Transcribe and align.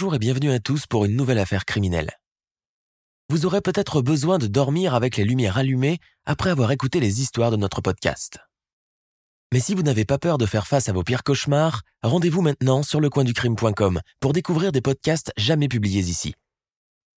Bonjour 0.00 0.14
et 0.14 0.18
bienvenue 0.18 0.50
à 0.50 0.60
tous 0.60 0.86
pour 0.86 1.04
une 1.04 1.14
nouvelle 1.14 1.38
affaire 1.38 1.66
criminelle. 1.66 2.10
Vous 3.28 3.44
aurez 3.44 3.60
peut-être 3.60 4.00
besoin 4.00 4.38
de 4.38 4.46
dormir 4.46 4.94
avec 4.94 5.18
les 5.18 5.24
lumières 5.24 5.58
allumées 5.58 5.98
après 6.24 6.48
avoir 6.48 6.70
écouté 6.70 7.00
les 7.00 7.20
histoires 7.20 7.50
de 7.50 7.58
notre 7.58 7.82
podcast. 7.82 8.38
Mais 9.52 9.60
si 9.60 9.74
vous 9.74 9.82
n'avez 9.82 10.06
pas 10.06 10.16
peur 10.16 10.38
de 10.38 10.46
faire 10.46 10.66
face 10.66 10.88
à 10.88 10.94
vos 10.94 11.02
pires 11.02 11.22
cauchemars, 11.22 11.82
rendez-vous 12.02 12.40
maintenant 12.40 12.82
sur 12.82 12.98
lecoinducrime.com 12.98 14.00
pour 14.20 14.32
découvrir 14.32 14.72
des 14.72 14.80
podcasts 14.80 15.34
jamais 15.36 15.68
publiés 15.68 16.00
ici. 16.00 16.34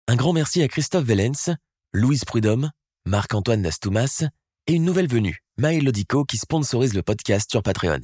Un 0.10 0.18
grand 0.18 0.34
merci 0.34 0.62
à 0.62 0.68
Christophe 0.68 1.06
Vellens, 1.06 1.56
Louise 1.94 2.26
Prudhomme, 2.26 2.70
Marc-Antoine 3.06 3.62
Nastoumas 3.62 4.26
et 4.68 4.74
une 4.74 4.84
nouvelle 4.84 5.08
venue, 5.08 5.40
Maël 5.58 5.86
Lodico 5.86 6.26
qui 6.26 6.36
sponsorise 6.36 6.96
le 6.96 7.02
podcast 7.02 7.50
sur 7.50 7.64
Patreon. 7.64 8.02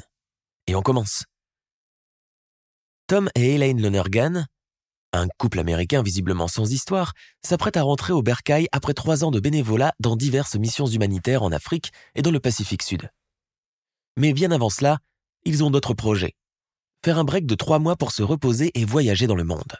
Et 0.67 0.75
on 0.75 0.81
commence. 0.81 1.25
Tom 3.07 3.29
et 3.35 3.55
Elaine 3.55 3.81
Lonergan, 3.81 4.45
un 5.13 5.27
couple 5.37 5.59
américain 5.59 6.03
visiblement 6.03 6.47
sans 6.47 6.71
histoire, 6.71 7.13
s'apprête 7.43 7.77
à 7.77 7.83
rentrer 7.83 8.13
au 8.13 8.21
Bercail 8.21 8.67
après 8.71 8.93
trois 8.93 9.23
ans 9.23 9.31
de 9.31 9.39
bénévolat 9.39 9.93
dans 9.99 10.15
diverses 10.15 10.55
missions 10.55 10.85
humanitaires 10.85 11.43
en 11.43 11.51
Afrique 11.51 11.91
et 12.15 12.21
dans 12.21 12.31
le 12.31 12.39
Pacifique 12.39 12.83
Sud. 12.83 13.09
Mais 14.17 14.33
bien 14.33 14.51
avant 14.51 14.69
cela, 14.69 14.99
ils 15.45 15.63
ont 15.63 15.71
d'autres 15.71 15.93
projets. 15.93 16.35
Faire 17.03 17.17
un 17.17 17.23
break 17.23 17.45
de 17.45 17.55
trois 17.55 17.79
mois 17.79 17.95
pour 17.95 18.11
se 18.11 18.23
reposer 18.23 18.71
et 18.75 18.85
voyager 18.85 19.27
dans 19.27 19.35
le 19.35 19.45
monde. 19.45 19.77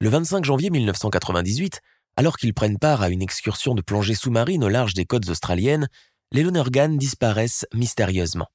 Le 0.00 0.08
25 0.08 0.44
janvier 0.44 0.70
1998, 0.70 1.80
alors 2.16 2.36
qu'ils 2.36 2.54
prennent 2.54 2.78
part 2.78 3.02
à 3.02 3.08
une 3.08 3.22
excursion 3.22 3.74
de 3.74 3.82
plongée 3.82 4.14
sous-marine 4.14 4.64
au 4.64 4.68
large 4.68 4.94
des 4.94 5.06
côtes 5.06 5.28
australiennes, 5.28 5.88
les 6.32 6.42
Lonergan 6.42 6.96
disparaissent 6.96 7.66
mystérieusement. 7.72 8.48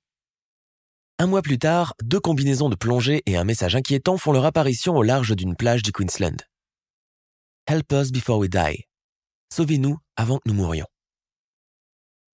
Un 1.20 1.26
mois 1.26 1.42
plus 1.42 1.58
tard, 1.58 1.96
deux 2.04 2.20
combinaisons 2.20 2.70
de 2.70 2.76
plongée 2.76 3.24
et 3.26 3.38
un 3.38 3.44
message 3.44 3.76
inquiétant 3.76 4.18
font 4.18 4.32
leur 4.32 4.46
apparition 4.46 4.96
au 4.96 5.02
large 5.02 5.36
d'une 5.36 5.56
plage 5.56 5.82
du 5.82 5.92
Queensland. 5.92 6.44
Help 7.66 7.92
us 7.92 8.12
before 8.12 8.38
we 8.38 8.48
die. 8.48 8.84
Sauvez-nous 9.52 9.98
avant 10.16 10.38
que 10.38 10.44
nous 10.46 10.54
mourions. 10.54 10.86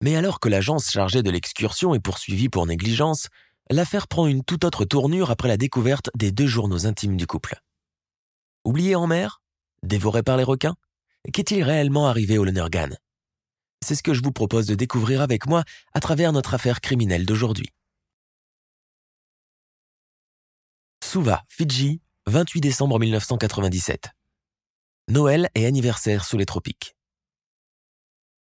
Mais 0.01 0.17
alors 0.17 0.41
que 0.41 0.49
l'agence 0.49 0.91
chargée 0.91 1.23
de 1.23 1.31
l'excursion 1.31 1.95
est 1.95 2.01
poursuivie 2.01 2.49
pour 2.49 2.65
négligence, 2.65 3.29
l'affaire 3.69 4.09
prend 4.09 4.27
une 4.27 4.43
toute 4.43 4.65
autre 4.65 4.83
tournure 4.83 5.31
après 5.31 5.47
la 5.47 5.55
découverte 5.55 6.09
des 6.17 6.33
deux 6.33 6.47
journaux 6.47 6.85
intimes 6.85 7.15
du 7.15 7.25
couple. 7.25 7.55
Oublié 8.65 8.95
en 8.95 9.07
mer 9.07 9.41
Dévoré 9.83 10.23
par 10.23 10.35
les 10.35 10.43
requins 10.43 10.75
Qu'est-il 11.31 11.63
réellement 11.63 12.07
arrivé 12.07 12.37
au 12.37 12.43
Lonergan 12.43 12.89
C'est 13.81 13.95
ce 13.95 14.03
que 14.03 14.13
je 14.13 14.21
vous 14.21 14.33
propose 14.33 14.67
de 14.67 14.75
découvrir 14.75 15.21
avec 15.21 15.47
moi 15.47 15.63
à 15.93 16.01
travers 16.01 16.33
notre 16.33 16.53
affaire 16.53 16.81
criminelle 16.81 17.25
d'aujourd'hui. 17.25 17.69
Suva, 21.13 21.43
Fidji, 21.47 22.01
28 22.25 22.59
décembre 22.59 22.97
1997. 22.97 24.09
Noël 25.09 25.47
et 25.53 25.67
anniversaire 25.67 26.25
sous 26.25 26.37
les 26.37 26.47
tropiques. 26.47 26.95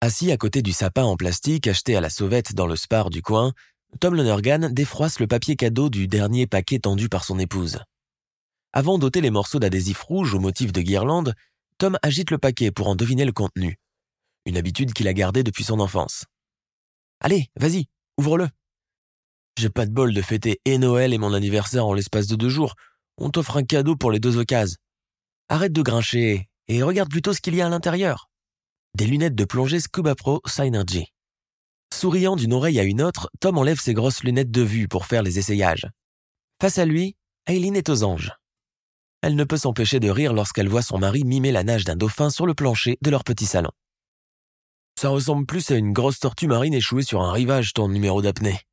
Assis 0.00 0.32
à 0.32 0.36
côté 0.36 0.62
du 0.62 0.72
sapin 0.72 1.04
en 1.04 1.16
plastique 1.16 1.68
acheté 1.68 1.94
à 1.94 2.00
la 2.00 2.10
sauvette 2.10 2.56
dans 2.56 2.66
le 2.66 2.74
spar 2.74 3.08
du 3.08 3.22
coin, 3.22 3.52
Tom 4.00 4.16
Lonergan 4.16 4.68
défroisse 4.72 5.20
le 5.20 5.28
papier 5.28 5.54
cadeau 5.54 5.90
du 5.90 6.08
dernier 6.08 6.48
paquet 6.48 6.80
tendu 6.80 7.08
par 7.08 7.22
son 7.22 7.38
épouse. 7.38 7.78
Avant 8.72 8.98
d'ôter 8.98 9.20
les 9.20 9.30
morceaux 9.30 9.60
d'adhésif 9.60 10.02
rouge 10.02 10.34
au 10.34 10.40
motif 10.40 10.72
de 10.72 10.80
guirlande, 10.80 11.34
Tom 11.78 11.96
agite 12.02 12.32
le 12.32 12.38
paquet 12.38 12.72
pour 12.72 12.88
en 12.88 12.96
deviner 12.96 13.24
le 13.24 13.32
contenu. 13.32 13.78
Une 14.44 14.56
habitude 14.56 14.92
qu'il 14.92 15.06
a 15.06 15.14
gardée 15.14 15.44
depuis 15.44 15.62
son 15.62 15.78
enfance. 15.78 16.24
Allez, 17.20 17.46
vas-y, 17.54 17.86
ouvre-le. 18.18 18.48
J'ai 19.58 19.70
pas 19.70 19.86
de 19.86 19.90
bol 19.90 20.12
de 20.12 20.20
fêter 20.20 20.60
et 20.66 20.76
Noël 20.76 21.14
et 21.14 21.18
mon 21.18 21.32
anniversaire 21.32 21.86
en 21.86 21.94
l'espace 21.94 22.26
de 22.26 22.36
deux 22.36 22.50
jours. 22.50 22.74
On 23.16 23.30
t'offre 23.30 23.56
un 23.56 23.64
cadeau 23.64 23.96
pour 23.96 24.10
les 24.10 24.20
deux 24.20 24.36
occasions. 24.36 24.76
Arrête 25.48 25.72
de 25.72 25.80
grincher 25.80 26.50
et 26.68 26.82
regarde 26.82 27.08
plutôt 27.08 27.32
ce 27.32 27.40
qu'il 27.40 27.54
y 27.54 27.62
a 27.62 27.66
à 27.66 27.70
l'intérieur. 27.70 28.28
Des 28.94 29.06
lunettes 29.06 29.34
de 29.34 29.44
plongée 29.44 29.80
Scuba 29.80 30.14
Pro 30.14 30.42
Synergy. 30.46 31.06
Souriant 31.94 32.36
d'une 32.36 32.52
oreille 32.52 32.78
à 32.78 32.82
une 32.82 33.00
autre, 33.00 33.30
Tom 33.40 33.56
enlève 33.56 33.80
ses 33.80 33.94
grosses 33.94 34.24
lunettes 34.24 34.50
de 34.50 34.62
vue 34.62 34.88
pour 34.88 35.06
faire 35.06 35.22
les 35.22 35.38
essayages. 35.38 35.88
Face 36.60 36.78
à 36.78 36.84
lui, 36.84 37.16
Aileen 37.46 37.76
est 37.76 37.88
aux 37.88 38.02
anges. 38.02 38.32
Elle 39.22 39.36
ne 39.36 39.44
peut 39.44 39.56
s'empêcher 39.56 40.00
de 40.00 40.10
rire 40.10 40.34
lorsqu'elle 40.34 40.68
voit 40.68 40.82
son 40.82 40.98
mari 40.98 41.24
mimer 41.24 41.52
la 41.52 41.64
nage 41.64 41.84
d'un 41.84 41.96
dauphin 41.96 42.28
sur 42.28 42.44
le 42.44 42.54
plancher 42.54 42.98
de 43.00 43.10
leur 43.10 43.24
petit 43.24 43.46
salon. 43.46 43.70
Ça 45.00 45.08
ressemble 45.08 45.46
plus 45.46 45.70
à 45.70 45.76
une 45.76 45.92
grosse 45.92 46.18
tortue 46.18 46.46
marine 46.46 46.74
échouée 46.74 47.02
sur 47.02 47.22
un 47.22 47.32
rivage, 47.32 47.72
ton 47.72 47.88
numéro 47.88 48.20
d'apnée. 48.20 48.65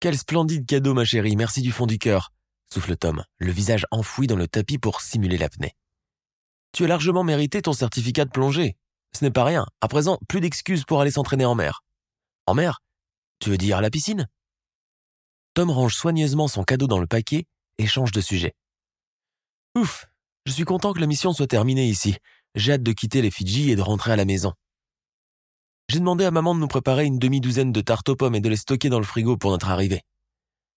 Quel 0.00 0.16
splendide 0.16 0.64
cadeau, 0.64 0.94
ma 0.94 1.04
chérie, 1.04 1.34
merci 1.34 1.60
du 1.60 1.72
fond 1.72 1.86
du 1.86 1.98
cœur, 1.98 2.32
souffle 2.72 2.96
Tom, 2.96 3.24
le 3.38 3.50
visage 3.50 3.84
enfoui 3.90 4.28
dans 4.28 4.36
le 4.36 4.46
tapis 4.46 4.78
pour 4.78 5.00
simuler 5.00 5.36
l'apnée. 5.36 5.74
Tu 6.72 6.84
as 6.84 6.86
largement 6.86 7.24
mérité 7.24 7.62
ton 7.62 7.72
certificat 7.72 8.24
de 8.24 8.30
plongée. 8.30 8.76
Ce 9.12 9.24
n'est 9.24 9.32
pas 9.32 9.42
rien. 9.42 9.66
À 9.80 9.88
présent, 9.88 10.20
plus 10.28 10.40
d'excuses 10.40 10.84
pour 10.84 11.00
aller 11.00 11.10
s'entraîner 11.10 11.44
en 11.44 11.56
mer. 11.56 11.82
En 12.46 12.54
mer? 12.54 12.78
Tu 13.40 13.50
veux 13.50 13.56
dire 13.56 13.78
à 13.78 13.80
la 13.80 13.90
piscine? 13.90 14.28
Tom 15.54 15.68
range 15.68 15.96
soigneusement 15.96 16.46
son 16.46 16.62
cadeau 16.62 16.86
dans 16.86 17.00
le 17.00 17.08
paquet 17.08 17.46
et 17.78 17.88
change 17.88 18.12
de 18.12 18.20
sujet. 18.20 18.54
Ouf, 19.74 20.06
je 20.46 20.52
suis 20.52 20.64
content 20.64 20.92
que 20.92 21.00
la 21.00 21.08
mission 21.08 21.32
soit 21.32 21.48
terminée 21.48 21.88
ici. 21.88 22.16
J'ai 22.54 22.74
hâte 22.74 22.84
de 22.84 22.92
quitter 22.92 23.20
les 23.20 23.32
Fidji 23.32 23.72
et 23.72 23.76
de 23.76 23.82
rentrer 23.82 24.12
à 24.12 24.16
la 24.16 24.24
maison. 24.24 24.52
J'ai 25.90 26.00
demandé 26.00 26.26
à 26.26 26.30
maman 26.30 26.54
de 26.54 26.60
nous 26.60 26.68
préparer 26.68 27.06
une 27.06 27.18
demi-douzaine 27.18 27.72
de 27.72 27.80
tartes 27.80 28.10
aux 28.10 28.16
pommes 28.16 28.34
et 28.34 28.42
de 28.42 28.48
les 28.50 28.56
stocker 28.56 28.90
dans 28.90 28.98
le 28.98 29.06
frigo 29.06 29.38
pour 29.38 29.50
notre 29.50 29.70
arrivée. 29.70 30.02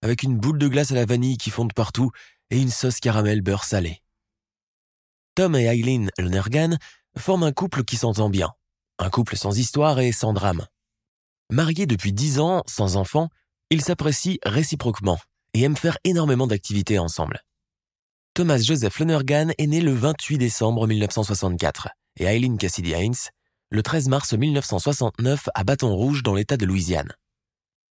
Avec 0.00 0.22
une 0.22 0.38
boule 0.38 0.58
de 0.58 0.68
glace 0.68 0.90
à 0.90 0.94
la 0.94 1.04
vanille 1.04 1.36
qui 1.36 1.50
fonde 1.50 1.74
partout 1.74 2.10
et 2.48 2.58
une 2.58 2.70
sauce 2.70 2.98
caramel 2.98 3.42
beurre 3.42 3.64
salé. 3.64 4.00
Tom 5.34 5.54
et 5.54 5.64
Eileen 5.64 6.10
Lonergan 6.18 6.78
forment 7.18 7.44
un 7.44 7.52
couple 7.52 7.84
qui 7.84 7.96
s'entend 7.96 8.30
bien. 8.30 8.52
Un 8.98 9.10
couple 9.10 9.36
sans 9.36 9.58
histoire 9.58 10.00
et 10.00 10.12
sans 10.12 10.32
drame. 10.32 10.66
Mariés 11.50 11.86
depuis 11.86 12.14
dix 12.14 12.40
ans, 12.40 12.62
sans 12.66 12.96
enfants, 12.96 13.28
ils 13.68 13.82
s'apprécient 13.82 14.38
réciproquement 14.46 15.18
et 15.52 15.60
aiment 15.60 15.76
faire 15.76 15.98
énormément 16.04 16.46
d'activités 16.46 16.98
ensemble. 16.98 17.42
Thomas 18.32 18.58
Joseph 18.58 18.98
Lonergan 18.98 19.52
est 19.58 19.66
né 19.66 19.82
le 19.82 19.92
28 19.92 20.38
décembre 20.38 20.86
1964 20.86 21.90
et 22.16 22.24
Eileen 22.24 22.56
Cassidy 22.56 22.92
Haynes 22.92 23.14
le 23.72 23.82
13 23.82 24.08
mars 24.08 24.34
1969 24.34 25.48
à 25.54 25.64
Bâton 25.64 25.94
Rouge 25.94 26.22
dans 26.22 26.34
l'État 26.34 26.58
de 26.58 26.66
Louisiane. 26.66 27.10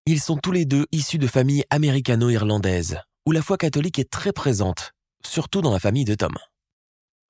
Ils 0.06 0.20
sont 0.20 0.36
tous 0.36 0.52
les 0.52 0.64
deux 0.64 0.86
issus 0.92 1.18
de 1.18 1.26
familles 1.26 1.64
américano-irlandaises, 1.70 3.00
où 3.26 3.32
la 3.32 3.42
foi 3.42 3.56
catholique 3.56 3.98
est 3.98 4.08
très 4.08 4.32
présente, 4.32 4.92
surtout 5.26 5.60
dans 5.60 5.72
la 5.72 5.80
famille 5.80 6.04
de 6.04 6.14
Tom. 6.14 6.34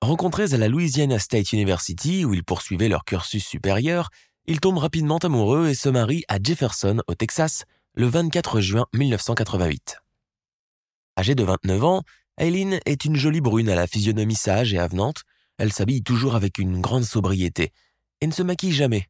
Rencontrés 0.01 0.53
à 0.53 0.57
la 0.57 0.67
Louisiana 0.67 1.17
State 1.17 1.51
University, 1.51 2.25
où 2.25 2.35
ils 2.35 2.43
poursuivaient 2.43 2.89
leur 2.89 3.05
cursus 3.05 3.43
supérieur, 3.43 4.09
ils 4.45 4.59
tombent 4.59 4.77
rapidement 4.77 5.17
amoureux 5.17 5.69
et 5.69 5.75
se 5.75 5.89
marient 5.89 6.25
à 6.27 6.37
Jefferson, 6.41 7.01
au 7.07 7.15
Texas, 7.15 7.63
le 7.95 8.05
24 8.05 8.61
juin 8.61 8.85
1988. 8.93 9.97
Âgée 11.17 11.33
de 11.33 11.43
29 11.43 11.83
ans, 11.83 12.03
Aileen 12.37 12.79
est 12.85 13.03
une 13.05 13.15
jolie 13.15 13.41
brune 13.41 13.69
à 13.69 13.75
la 13.75 13.87
physionomie 13.87 14.35
sage 14.35 14.75
et 14.75 14.79
avenante. 14.79 15.23
Elle 15.57 15.73
s'habille 15.73 16.03
toujours 16.03 16.35
avec 16.35 16.59
une 16.59 16.81
grande 16.81 17.03
sobriété, 17.03 17.71
et 18.23 18.27
ne 18.27 18.31
se 18.31 18.41
maquille 18.41 18.71
jamais, 18.71 19.09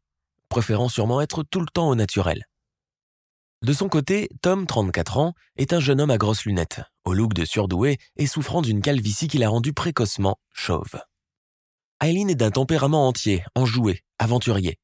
préférant 0.50 0.89
sûrement 0.89 1.21
être 1.21 1.44
tout 1.44 1.60
le 1.60 1.68
temps 1.68 1.88
au 1.88 1.94
naturel. 1.94 2.48
De 3.62 3.71
son 3.71 3.88
côté, 3.88 4.27
Tom, 4.42 4.65
34 4.65 5.19
ans, 5.19 5.33
est 5.56 5.71
un 5.71 5.80
jeune 5.80 6.01
homme 6.01 6.10
à 6.10 6.18
grosses 6.18 6.45
lunettes, 6.45 6.81
au 7.06 7.13
look 7.13 7.36
de 7.36 7.45
surdoué 7.45 8.00
et 8.18 8.25
souffrant 8.25 8.63
d'une 8.63 8.81
calvitie 8.81 9.27
qui 9.27 9.38
l'a 9.38 9.50
rendu 9.50 9.71
précocement 9.71 10.39
chauve. 10.51 11.00
Eileen 12.01 12.31
est 12.31 12.36
d'un 12.36 12.50
tempérament 12.50 13.07
entier, 13.07 13.45
enjoué, 13.54 14.01
aventurier. 14.18 14.80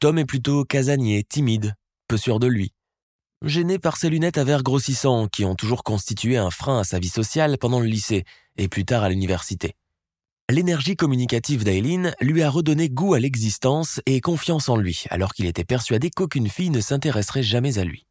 Tom 0.00 0.18
est 0.18 0.24
plutôt 0.24 0.64
casanier, 0.64 1.22
timide, 1.22 1.74
peu 2.08 2.16
sûr 2.16 2.40
de 2.40 2.46
lui. 2.46 2.72
gêné 3.42 3.78
par 3.78 3.98
ses 3.98 4.08
lunettes 4.08 4.38
à 4.38 4.44
verre 4.44 4.62
grossissants 4.62 5.28
qui 5.28 5.44
ont 5.44 5.54
toujours 5.54 5.84
constitué 5.84 6.38
un 6.38 6.50
frein 6.50 6.78
à 6.78 6.84
sa 6.84 6.98
vie 6.98 7.10
sociale 7.10 7.58
pendant 7.58 7.80
le 7.80 7.86
lycée 7.86 8.24
et 8.56 8.68
plus 8.68 8.86
tard 8.86 9.02
à 9.02 9.10
l'université. 9.10 9.76
L'énergie 10.50 10.94
communicative 10.94 11.64
d'Aileen 11.64 12.14
lui 12.20 12.42
a 12.42 12.50
redonné 12.50 12.90
goût 12.90 13.14
à 13.14 13.18
l'existence 13.18 14.02
et 14.04 14.20
confiance 14.20 14.68
en 14.68 14.76
lui, 14.76 15.04
alors 15.08 15.32
qu'il 15.32 15.46
était 15.46 15.64
persuadé 15.64 16.10
qu'aucune 16.10 16.50
fille 16.50 16.68
ne 16.68 16.82
s'intéresserait 16.82 17.42
jamais 17.42 17.78
à 17.78 17.84
lui. 17.84 18.06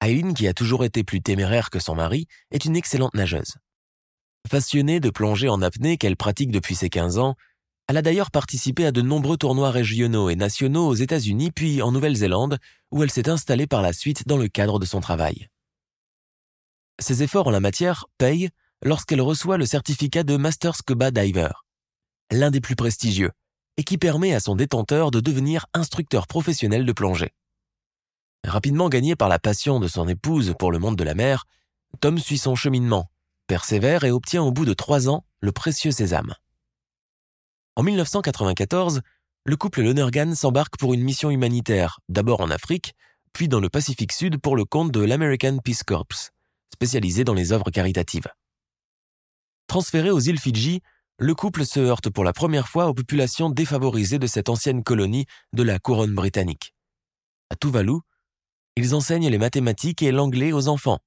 Aileen, 0.00 0.32
qui 0.32 0.46
a 0.46 0.54
toujours 0.54 0.84
été 0.84 1.02
plus 1.02 1.20
téméraire 1.20 1.70
que 1.70 1.80
son 1.80 1.96
mari, 1.96 2.28
est 2.52 2.64
une 2.64 2.76
excellente 2.76 3.14
nageuse. 3.14 3.56
Passionnée 4.48 5.00
de 5.00 5.10
plongée 5.10 5.48
en 5.48 5.60
apnée 5.60 5.96
qu'elle 5.96 6.16
pratique 6.16 6.52
depuis 6.52 6.76
ses 6.76 6.88
15 6.88 7.18
ans, 7.18 7.34
elle 7.88 7.96
a 7.96 8.02
d'ailleurs 8.02 8.30
participé 8.30 8.86
à 8.86 8.92
de 8.92 9.02
nombreux 9.02 9.36
tournois 9.36 9.72
régionaux 9.72 10.30
et 10.30 10.36
nationaux 10.36 10.86
aux 10.86 10.94
États-Unis 10.94 11.50
puis 11.50 11.82
en 11.82 11.90
Nouvelle-Zélande, 11.90 12.58
où 12.92 13.02
elle 13.02 13.10
s'est 13.10 13.28
installée 13.28 13.66
par 13.66 13.82
la 13.82 13.92
suite 13.92 14.28
dans 14.28 14.36
le 14.36 14.46
cadre 14.46 14.78
de 14.78 14.86
son 14.86 15.00
travail. 15.00 15.48
Ses 17.00 17.24
efforts 17.24 17.48
en 17.48 17.50
la 17.50 17.58
matière 17.58 18.06
payent 18.18 18.50
lorsqu'elle 18.82 19.20
reçoit 19.20 19.58
le 19.58 19.66
certificat 19.66 20.22
de 20.22 20.36
Master 20.36 20.74
Scuba 20.74 21.10
Diver, 21.10 21.50
l'un 22.30 22.50
des 22.50 22.60
plus 22.60 22.76
prestigieux, 22.76 23.30
et 23.76 23.84
qui 23.84 23.98
permet 23.98 24.34
à 24.34 24.40
son 24.40 24.56
détenteur 24.56 25.10
de 25.10 25.20
devenir 25.20 25.66
instructeur 25.74 26.26
professionnel 26.26 26.84
de 26.84 26.92
plongée. 26.92 27.32
Rapidement 28.44 28.88
gagné 28.88 29.16
par 29.16 29.28
la 29.28 29.38
passion 29.38 29.80
de 29.80 29.88
son 29.88 30.08
épouse 30.08 30.54
pour 30.58 30.72
le 30.72 30.78
monde 30.78 30.96
de 30.96 31.04
la 31.04 31.14
mer, 31.14 31.44
Tom 32.00 32.18
suit 32.18 32.38
son 32.38 32.54
cheminement, 32.54 33.10
persévère 33.46 34.04
et 34.04 34.10
obtient 34.10 34.42
au 34.42 34.52
bout 34.52 34.64
de 34.64 34.74
trois 34.74 35.08
ans 35.08 35.24
le 35.40 35.52
précieux 35.52 35.90
sésame. 35.90 36.34
En 37.76 37.82
1994, 37.82 39.00
le 39.44 39.56
couple 39.56 39.82
Lonergan 39.82 40.34
s'embarque 40.34 40.76
pour 40.78 40.94
une 40.94 41.02
mission 41.02 41.30
humanitaire, 41.30 42.00
d'abord 42.08 42.40
en 42.40 42.50
Afrique, 42.50 42.94
puis 43.32 43.48
dans 43.48 43.60
le 43.60 43.68
Pacifique 43.68 44.12
Sud 44.12 44.38
pour 44.38 44.56
le 44.56 44.64
compte 44.64 44.92
de 44.92 45.00
l'American 45.00 45.58
Peace 45.58 45.84
Corps, 45.86 46.06
spécialisé 46.72 47.24
dans 47.24 47.34
les 47.34 47.52
œuvres 47.52 47.70
caritatives. 47.70 48.28
Transféré 49.70 50.10
aux 50.10 50.18
îles 50.18 50.40
Fidji, 50.40 50.82
le 51.16 51.32
couple 51.32 51.64
se 51.64 51.78
heurte 51.78 52.10
pour 52.10 52.24
la 52.24 52.32
première 52.32 52.66
fois 52.66 52.88
aux 52.88 52.92
populations 52.92 53.50
défavorisées 53.50 54.18
de 54.18 54.26
cette 54.26 54.48
ancienne 54.48 54.82
colonie 54.82 55.26
de 55.52 55.62
la 55.62 55.78
couronne 55.78 56.12
britannique. 56.12 56.74
À 57.50 57.54
Tuvalu, 57.54 58.00
ils 58.74 58.96
enseignent 58.96 59.28
les 59.28 59.38
mathématiques 59.38 60.02
et 60.02 60.10
l'anglais 60.10 60.50
aux 60.50 60.66
enfants, 60.66 60.98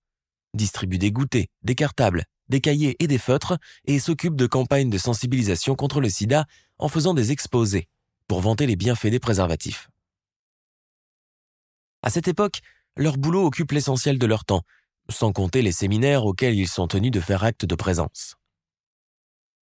distribuent 0.53 0.97
des 0.97 1.11
goûters, 1.11 1.47
des 1.63 1.75
cartables, 1.75 2.23
des 2.47 2.61
cahiers 2.61 2.95
et 2.99 3.07
des 3.07 3.17
feutres 3.17 3.57
et 3.83 3.99
s'occupent 3.99 4.37
de 4.37 4.47
campagnes 4.47 4.89
de 4.89 4.97
sensibilisation 4.97 5.75
contre 5.75 5.99
le 5.99 6.07
sida 6.07 6.45
en 6.77 6.87
faisant 6.87 7.13
des 7.13 7.33
exposés 7.33 7.89
pour 8.29 8.39
vanter 8.39 8.65
les 8.65 8.77
bienfaits 8.77 9.07
des 9.07 9.19
préservatifs. 9.19 9.89
À 12.01 12.09
cette 12.09 12.29
époque, 12.29 12.61
leur 12.95 13.17
boulot 13.17 13.45
occupe 13.45 13.73
l'essentiel 13.73 14.17
de 14.17 14.25
leur 14.25 14.45
temps, 14.45 14.63
sans 15.09 15.33
compter 15.33 15.61
les 15.61 15.73
séminaires 15.73 16.25
auxquels 16.25 16.57
ils 16.57 16.69
sont 16.69 16.87
tenus 16.87 17.11
de 17.11 17.19
faire 17.19 17.43
acte 17.43 17.65
de 17.65 17.75
présence. 17.75 18.37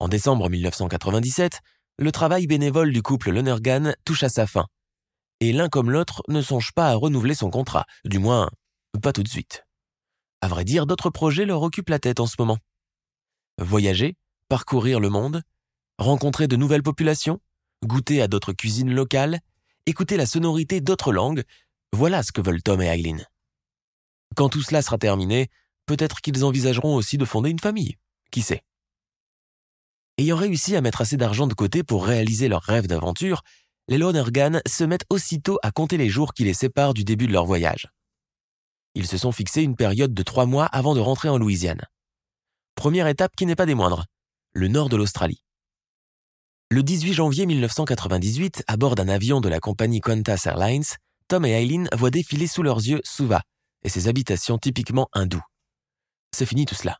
En 0.04 0.10
décembre 0.10 0.50
1997, 0.50 1.62
le 1.98 2.12
travail 2.12 2.46
bénévole 2.46 2.92
du 2.92 3.02
couple 3.02 3.32
Lonergan 3.32 3.96
touche 4.04 4.24
à 4.24 4.28
sa 4.28 4.46
fin. 4.46 4.68
Et 5.40 5.54
l'un 5.54 5.70
comme 5.70 5.90
l'autre 5.90 6.24
ne 6.28 6.42
songe 6.42 6.74
pas 6.74 6.90
à 6.90 6.96
renouveler 6.96 7.36
son 7.36 7.50
contrat, 7.50 7.86
du 8.04 8.20
moins 8.20 8.50
pas 9.02 9.14
tout 9.14 9.24
de 9.24 9.30
suite. 9.30 9.66
À 10.42 10.50
vrai 10.50 10.66
dire, 10.66 10.88
d'autres 10.88 11.10
projets 11.10 11.46
leur 11.46 11.62
occupent 11.62 11.88
la 11.88 12.00
tête 12.00 12.20
en 12.20 12.28
ce 12.28 12.36
moment. 12.38 12.58
Voyager, 13.62 14.18
parcourir 14.50 15.00
le 15.00 15.08
monde, 15.08 15.42
rencontrer 15.98 16.50
de 16.50 16.58
nouvelles 16.58 16.84
populations, 16.84 17.40
goûter 17.82 18.22
à 18.22 18.28
d'autres 18.28 18.52
cuisines 18.52 18.94
locales, 18.94 19.40
écouter 19.86 20.18
la 20.18 20.26
sonorité 20.26 20.82
d'autres 20.82 21.14
langues, 21.14 21.44
voilà 21.94 22.24
ce 22.24 22.34
que 22.34 22.42
veulent 22.42 22.62
Tom 22.62 22.82
et 22.82 22.88
Eileen. 22.88 23.26
Quand 24.36 24.50
tout 24.50 24.64
cela 24.64 24.82
sera 24.82 24.98
terminé, 24.98 25.48
peut-être 25.86 26.20
qu'ils 26.20 26.44
envisageront 26.44 26.94
aussi 26.94 27.18
de 27.18 27.24
fonder 27.24 27.52
une 27.52 27.60
famille. 27.60 27.96
Qui 28.32 28.42
sait? 28.42 28.64
Ayant 30.18 30.38
réussi 30.38 30.75
à 30.75 30.81
mettre 30.81 31.01
assez 31.01 31.18
d'argent 31.18 31.48
de 31.48 31.54
côté 31.54 31.83
pour 31.83 32.06
réaliser 32.06 32.48
leur 32.48 32.62
rêve 32.62 32.88
d'aventure, 32.88 33.42
les 33.88 33.98
Lonergan 33.98 34.62
se 34.68 34.83
mettent 34.83 35.06
aussitôt 35.10 35.57
à 35.63 35.71
compter 35.71 35.98
les 35.98 36.10
jours 36.10 36.33
qui 36.33 36.44
les 36.44 36.54
séparent 36.54 36.94
du 36.94 37.04
début 37.04 37.27
de 37.27 37.33
leur 37.33 37.45
voyage. 37.45 37.88
Ils 38.95 39.07
se 39.07 39.18
sont 39.18 39.31
fixés 39.31 39.63
une 39.63 39.75
période 39.75 40.13
de 40.13 40.24
trois 40.24 40.45
mois 40.45 40.65
avant 40.65 40.94
de 40.94 41.00
rentrer 41.00 41.30
en 41.30 41.38
Louisiane. 41.38 41.81
Première 42.75 43.07
étape 43.07 43.36
qui 43.36 43.45
n'est 43.45 43.56
pas 43.56 43.65
des 43.65 43.75
moindres, 43.75 44.06
le 44.54 44.68
nord 44.68 44.89
de 44.89 44.98
l'Australie. 44.98 45.44
Le 46.69 46.83
18 46.83 47.13
janvier 47.13 47.45
1998, 47.45 48.63
à 48.68 48.77
bord 48.77 48.95
d'un 48.95 49.09
avion 49.09 49.42
de 49.42 49.50
la 49.50 49.59
compagnie 49.59 50.00
Qantas 50.00 50.44
Airlines, 50.45 50.83
Tom 51.27 51.45
et 51.45 51.51
Eileen 51.51 51.89
voient 51.94 52.12
défiler 52.12 52.48
sous 52.48 52.63
leurs 52.63 52.77
yeux 52.77 53.01
Suva 53.04 53.42
et 53.83 53.89
ses 53.89 54.07
habitations 54.07 54.57
typiquement 54.57 55.07
hindoues. 55.13 55.44
C'est 56.31 56.45
fini 56.45 56.66
tout 56.66 56.75
cela. 56.75 57.00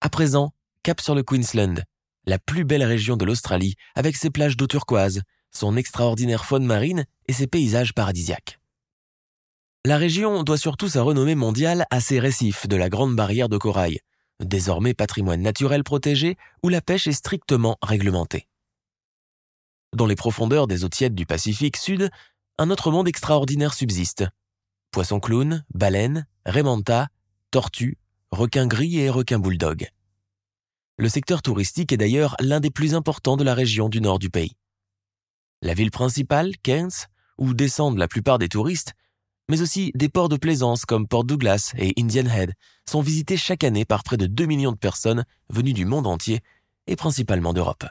À 0.00 0.08
présent, 0.08 0.52
cap 0.82 1.00
sur 1.00 1.14
le 1.14 1.22
Queensland, 1.22 1.82
la 2.26 2.38
plus 2.38 2.64
belle 2.64 2.84
région 2.84 3.16
de 3.16 3.24
l'Australie, 3.24 3.74
avec 3.94 4.16
ses 4.16 4.30
plages 4.30 4.56
d'eau 4.56 4.66
turquoise, 4.66 5.22
son 5.52 5.76
extraordinaire 5.76 6.44
faune 6.44 6.64
marine 6.64 7.04
et 7.28 7.32
ses 7.32 7.46
paysages 7.46 7.94
paradisiaques. 7.94 8.58
La 9.84 9.96
région 9.96 10.42
doit 10.42 10.58
surtout 10.58 10.88
sa 10.88 11.02
renommée 11.02 11.36
mondiale 11.36 11.86
à 11.90 12.00
ses 12.00 12.18
récifs 12.18 12.66
de 12.66 12.76
la 12.76 12.88
Grande 12.88 13.14
Barrière 13.14 13.48
de 13.48 13.56
Corail, 13.56 14.00
désormais 14.40 14.94
patrimoine 14.94 15.40
naturel 15.40 15.84
protégé 15.84 16.36
où 16.62 16.68
la 16.68 16.80
pêche 16.80 17.06
est 17.06 17.12
strictement 17.12 17.78
réglementée. 17.82 18.48
Dans 19.94 20.06
les 20.06 20.16
profondeurs 20.16 20.66
des 20.66 20.84
eaux 20.84 20.88
tièdes 20.88 21.14
du 21.14 21.24
Pacifique 21.24 21.76
Sud, 21.76 22.10
un 22.58 22.70
autre 22.70 22.90
monde 22.90 23.08
extraordinaire 23.08 23.74
subsiste. 23.74 24.24
Poissons 24.90 25.20
clowns, 25.20 25.64
baleines, 25.72 26.26
rémanta, 26.44 27.08
tortues, 27.50 27.98
requins 28.32 28.66
gris 28.66 28.98
et 28.98 29.08
requins 29.08 29.38
bulldog. 29.38 29.88
Le 30.98 31.10
secteur 31.10 31.42
touristique 31.42 31.92
est 31.92 31.98
d'ailleurs 31.98 32.36
l'un 32.40 32.58
des 32.58 32.70
plus 32.70 32.94
importants 32.94 33.36
de 33.36 33.44
la 33.44 33.52
région 33.52 33.90
du 33.90 34.00
nord 34.00 34.18
du 34.18 34.30
pays. 34.30 34.56
La 35.60 35.74
ville 35.74 35.90
principale, 35.90 36.56
Cairns, 36.62 37.08
où 37.36 37.52
descendent 37.52 37.98
la 37.98 38.08
plupart 38.08 38.38
des 38.38 38.48
touristes, 38.48 38.94
mais 39.50 39.60
aussi 39.60 39.92
des 39.94 40.08
ports 40.08 40.30
de 40.30 40.38
plaisance 40.38 40.86
comme 40.86 41.06
Port 41.06 41.24
Douglas 41.24 41.74
et 41.76 41.92
Indian 41.98 42.24
Head, 42.24 42.54
sont 42.88 43.02
visités 43.02 43.36
chaque 43.36 43.62
année 43.62 43.84
par 43.84 44.04
près 44.04 44.16
de 44.16 44.26
2 44.26 44.46
millions 44.46 44.72
de 44.72 44.78
personnes 44.78 45.26
venues 45.50 45.74
du 45.74 45.84
monde 45.84 46.06
entier 46.06 46.40
et 46.86 46.96
principalement 46.96 47.52
d'Europe. 47.52 47.84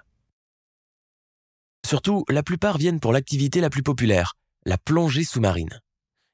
Surtout, 1.85 2.25
la 2.27 2.41
plupart 2.41 2.79
viennent 2.79 2.99
pour 2.99 3.13
l'activité 3.13 3.61
la 3.61 3.69
plus 3.69 3.83
populaire, 3.83 4.33
la 4.65 4.79
plongée 4.79 5.23
sous-marine. 5.23 5.79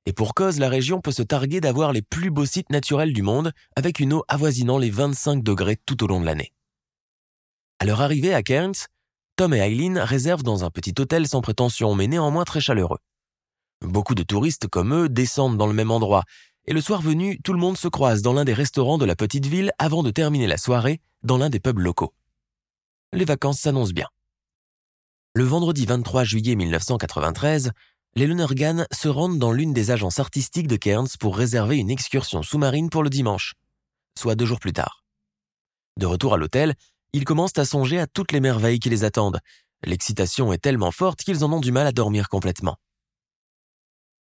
Et 0.05 0.13
pour 0.13 0.33
cause, 0.33 0.57
la 0.57 0.69
région 0.69 1.01
peut 1.01 1.11
se 1.11 1.21
targuer 1.21 1.59
d'avoir 1.59 1.91
les 1.91 2.01
plus 2.01 2.31
beaux 2.31 2.45
sites 2.45 2.69
naturels 2.69 3.11
du 3.11 3.23
monde, 3.23 3.51
avec 3.75 3.99
une 3.99 4.13
eau 4.13 4.23
avoisinant 4.29 4.77
les 4.77 4.89
25 4.89 5.43
degrés 5.43 5.77
tout 5.85 6.01
au 6.05 6.07
long 6.07 6.21
de 6.21 6.25
l'année. 6.25 6.53
À 7.81 7.83
leur 7.83 7.99
arrivée 8.01 8.31
à 8.35 8.43
Cairns, 8.43 8.85
Tom 9.37 9.55
et 9.55 9.57
Eileen 9.57 9.97
réservent 9.97 10.43
dans 10.43 10.63
un 10.63 10.69
petit 10.69 10.93
hôtel 10.99 11.27
sans 11.27 11.41
prétention, 11.41 11.95
mais 11.95 12.05
néanmoins 12.05 12.43
très 12.43 12.61
chaleureux. 12.61 12.99
Beaucoup 13.83 14.13
de 14.13 14.21
touristes 14.21 14.67
comme 14.67 14.93
eux 14.93 15.09
descendent 15.09 15.57
dans 15.57 15.65
le 15.65 15.73
même 15.73 15.89
endroit, 15.89 16.23
et 16.67 16.73
le 16.73 16.81
soir 16.81 17.01
venu, 17.01 17.39
tout 17.41 17.53
le 17.53 17.59
monde 17.59 17.79
se 17.79 17.87
croise 17.87 18.21
dans 18.21 18.33
l'un 18.33 18.45
des 18.45 18.53
restaurants 18.53 18.99
de 18.99 19.05
la 19.05 19.15
petite 19.15 19.47
ville 19.47 19.71
avant 19.79 20.03
de 20.03 20.11
terminer 20.11 20.45
la 20.45 20.59
soirée 20.59 21.01
dans 21.23 21.39
l'un 21.39 21.49
des 21.49 21.59
pubs 21.59 21.79
locaux. 21.79 22.13
Les 23.13 23.25
vacances 23.25 23.61
s'annoncent 23.61 23.93
bien. 23.93 24.09
Le 25.33 25.43
vendredi 25.43 25.87
23 25.87 26.23
juillet 26.23 26.53
1993, 26.53 27.71
les 28.13 28.27
Lonergan 28.27 28.85
se 28.91 29.07
rendent 29.07 29.39
dans 29.39 29.51
l'une 29.51 29.73
des 29.73 29.89
agences 29.89 30.19
artistiques 30.19 30.67
de 30.67 30.75
Cairns 30.75 31.17
pour 31.19 31.35
réserver 31.35 31.77
une 31.77 31.89
excursion 31.89 32.43
sous-marine 32.43 32.91
pour 32.91 33.01
le 33.01 33.09
dimanche, 33.09 33.55
soit 34.19 34.35
deux 34.35 34.45
jours 34.45 34.59
plus 34.59 34.73
tard. 34.73 35.03
De 35.97 36.05
retour 36.05 36.35
à 36.35 36.37
l'hôtel, 36.37 36.75
ils 37.13 37.25
commencent 37.25 37.57
à 37.57 37.65
songer 37.65 37.99
à 37.99 38.07
toutes 38.07 38.31
les 38.31 38.39
merveilles 38.39 38.79
qui 38.79 38.89
les 38.89 39.03
attendent. 39.03 39.39
L'excitation 39.83 40.53
est 40.53 40.59
tellement 40.59 40.91
forte 40.91 41.21
qu'ils 41.23 41.43
en 41.43 41.51
ont 41.51 41.59
du 41.59 41.71
mal 41.71 41.87
à 41.87 41.91
dormir 41.91 42.29
complètement. 42.29 42.77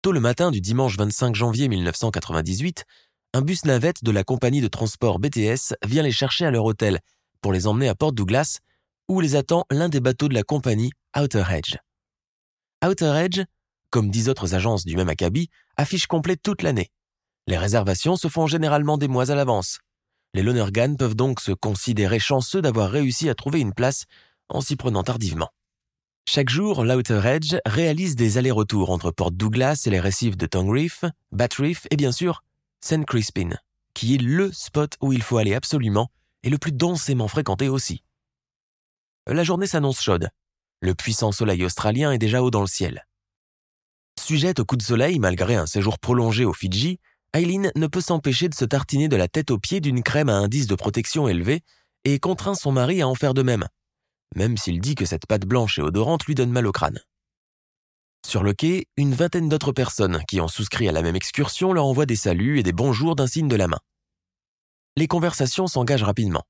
Tôt 0.02 0.12
le 0.12 0.20
matin 0.20 0.50
du 0.50 0.60
dimanche 0.60 0.96
25 0.96 1.34
janvier 1.34 1.68
1998, 1.68 2.84
un 3.34 3.42
bus 3.42 3.64
navette 3.64 4.04
de 4.04 4.10
la 4.10 4.24
compagnie 4.24 4.60
de 4.60 4.68
transport 4.68 5.18
BTS 5.18 5.74
vient 5.84 6.02
les 6.02 6.12
chercher 6.12 6.46
à 6.46 6.50
leur 6.50 6.64
hôtel 6.64 7.00
pour 7.40 7.52
les 7.52 7.66
emmener 7.66 7.88
à 7.88 7.94
Port 7.94 8.12
Douglas, 8.12 8.58
où 9.08 9.20
les 9.20 9.36
attend 9.36 9.64
l'un 9.70 9.88
des 9.88 10.00
bateaux 10.00 10.28
de 10.28 10.34
la 10.34 10.42
compagnie 10.42 10.92
Outer 11.16 11.44
Edge. 11.50 11.76
Outer 12.84 13.14
Edge, 13.16 13.42
comme 13.90 14.10
dix 14.10 14.28
autres 14.28 14.54
agences 14.54 14.84
du 14.84 14.96
même 14.96 15.08
acabit, 15.08 15.50
affiche 15.76 16.06
complet 16.06 16.36
toute 16.36 16.62
l'année. 16.62 16.90
Les 17.46 17.58
réservations 17.58 18.16
se 18.16 18.28
font 18.28 18.46
généralement 18.46 18.98
des 18.98 19.08
mois 19.08 19.30
à 19.30 19.34
l'avance. 19.34 19.78
Les 20.34 20.42
Lonergan 20.42 20.96
peuvent 20.96 21.14
donc 21.14 21.40
se 21.40 21.52
considérer 21.52 22.18
chanceux 22.18 22.62
d'avoir 22.62 22.90
réussi 22.90 23.28
à 23.28 23.34
trouver 23.34 23.60
une 23.60 23.72
place 23.72 24.04
en 24.48 24.60
s'y 24.60 24.76
prenant 24.76 25.02
tardivement. 25.02 25.50
Chaque 26.28 26.50
jour, 26.50 26.84
l'Outer 26.84 27.22
Edge 27.24 27.56
réalise 27.64 28.14
des 28.14 28.36
allers-retours 28.36 28.90
entre 28.90 29.10
Port 29.10 29.30
Douglas 29.30 29.84
et 29.86 29.90
les 29.90 30.00
récifs 30.00 30.36
de 30.36 30.46
Tongue 30.46 30.70
Reef, 30.70 31.04
Bat 31.32 31.48
Reef 31.58 31.86
et 31.90 31.96
bien 31.96 32.12
sûr 32.12 32.42
St. 32.82 33.06
Crispin, 33.06 33.50
qui 33.94 34.14
est 34.14 34.18
LE 34.18 34.52
spot 34.52 34.96
où 35.00 35.14
il 35.14 35.22
faut 35.22 35.38
aller 35.38 35.54
absolument 35.54 36.10
et 36.42 36.50
le 36.50 36.58
plus 36.58 36.72
densément 36.72 37.28
fréquenté 37.28 37.68
aussi. 37.68 38.04
La 39.26 39.42
journée 39.42 39.66
s'annonce 39.66 40.02
chaude. 40.02 40.28
Le 40.80 40.94
puissant 40.94 41.32
soleil 41.32 41.64
australien 41.64 42.12
est 42.12 42.18
déjà 42.18 42.42
haut 42.42 42.50
dans 42.50 42.60
le 42.60 42.66
ciel. 42.66 43.06
Sujette 44.20 44.60
au 44.60 44.64
coup 44.64 44.76
de 44.76 44.82
soleil 44.82 45.18
malgré 45.18 45.56
un 45.56 45.66
séjour 45.66 45.98
prolongé 45.98 46.44
aux 46.44 46.52
Fidji, 46.52 47.00
Eileen 47.34 47.70
ne 47.74 47.86
peut 47.86 48.00
s'empêcher 48.00 48.48
de 48.48 48.54
se 48.54 48.64
tartiner 48.64 49.08
de 49.08 49.16
la 49.16 49.28
tête 49.28 49.50
aux 49.50 49.58
pieds 49.58 49.80
d'une 49.80 50.02
crème 50.02 50.28
à 50.28 50.36
indice 50.36 50.66
de 50.66 50.74
protection 50.74 51.28
élevé 51.28 51.60
et 52.04 52.18
contraint 52.18 52.54
son 52.54 52.72
mari 52.72 53.02
à 53.02 53.08
en 53.08 53.14
faire 53.14 53.34
de 53.34 53.42
même, 53.42 53.66
même 54.34 54.56
s'il 54.56 54.80
dit 54.80 54.94
que 54.94 55.04
cette 55.04 55.26
pâte 55.26 55.44
blanche 55.44 55.78
et 55.78 55.82
odorante 55.82 56.24
lui 56.24 56.34
donne 56.34 56.50
mal 56.50 56.66
au 56.66 56.72
crâne. 56.72 57.00
Sur 58.26 58.42
le 58.42 58.52
quai, 58.52 58.86
une 58.96 59.14
vingtaine 59.14 59.48
d'autres 59.48 59.72
personnes 59.72 60.22
qui 60.26 60.40
ont 60.40 60.48
souscrit 60.48 60.88
à 60.88 60.92
la 60.92 61.02
même 61.02 61.16
excursion 61.16 61.72
leur 61.72 61.86
envoient 61.86 62.06
des 62.06 62.16
saluts 62.16 62.58
et 62.58 62.62
des 62.62 62.72
bonjours 62.72 63.14
d'un 63.14 63.26
signe 63.26 63.48
de 63.48 63.56
la 63.56 63.68
main. 63.68 63.78
Les 64.96 65.06
conversations 65.06 65.66
s'engagent 65.66 66.02
rapidement. 66.02 66.42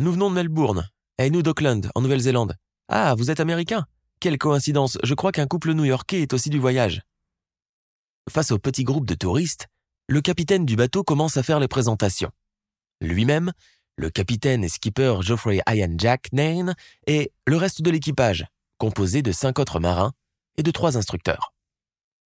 Nous 0.00 0.12
venons 0.12 0.30
de 0.30 0.34
Melbourne, 0.34 0.88
et 1.18 1.30
nous 1.30 1.42
d'Auckland, 1.42 1.90
en 1.94 2.00
Nouvelle-Zélande. 2.00 2.56
Ah, 2.88 3.14
vous 3.14 3.30
êtes 3.30 3.40
américain 3.40 3.86
Quelle 4.20 4.36
coïncidence, 4.36 4.98
je 5.02 5.14
crois 5.14 5.32
qu'un 5.32 5.46
couple 5.46 5.72
new-yorkais 5.72 6.22
est 6.22 6.32
aussi 6.32 6.50
du 6.50 6.58
voyage. 6.58 7.02
Face 8.30 8.52
au 8.52 8.58
petit 8.58 8.84
groupe 8.84 9.06
de 9.06 9.14
touristes, 9.14 9.68
le 10.08 10.22
capitaine 10.22 10.64
du 10.64 10.76
bateau 10.76 11.04
commence 11.04 11.36
à 11.36 11.42
faire 11.42 11.60
les 11.60 11.68
présentations. 11.68 12.30
Lui-même, 13.00 13.52
le 13.96 14.08
capitaine 14.08 14.64
et 14.64 14.68
skipper 14.68 15.16
Geoffrey 15.20 15.60
Ian 15.68 15.94
Jack 15.98 16.32
Nain 16.32 16.74
et 17.06 17.32
le 17.46 17.56
reste 17.56 17.82
de 17.82 17.90
l'équipage, 17.90 18.46
composé 18.78 19.20
de 19.20 19.30
cinq 19.30 19.58
autres 19.58 19.78
marins 19.78 20.12
et 20.56 20.62
de 20.62 20.70
trois 20.70 20.96
instructeurs. 20.96 21.52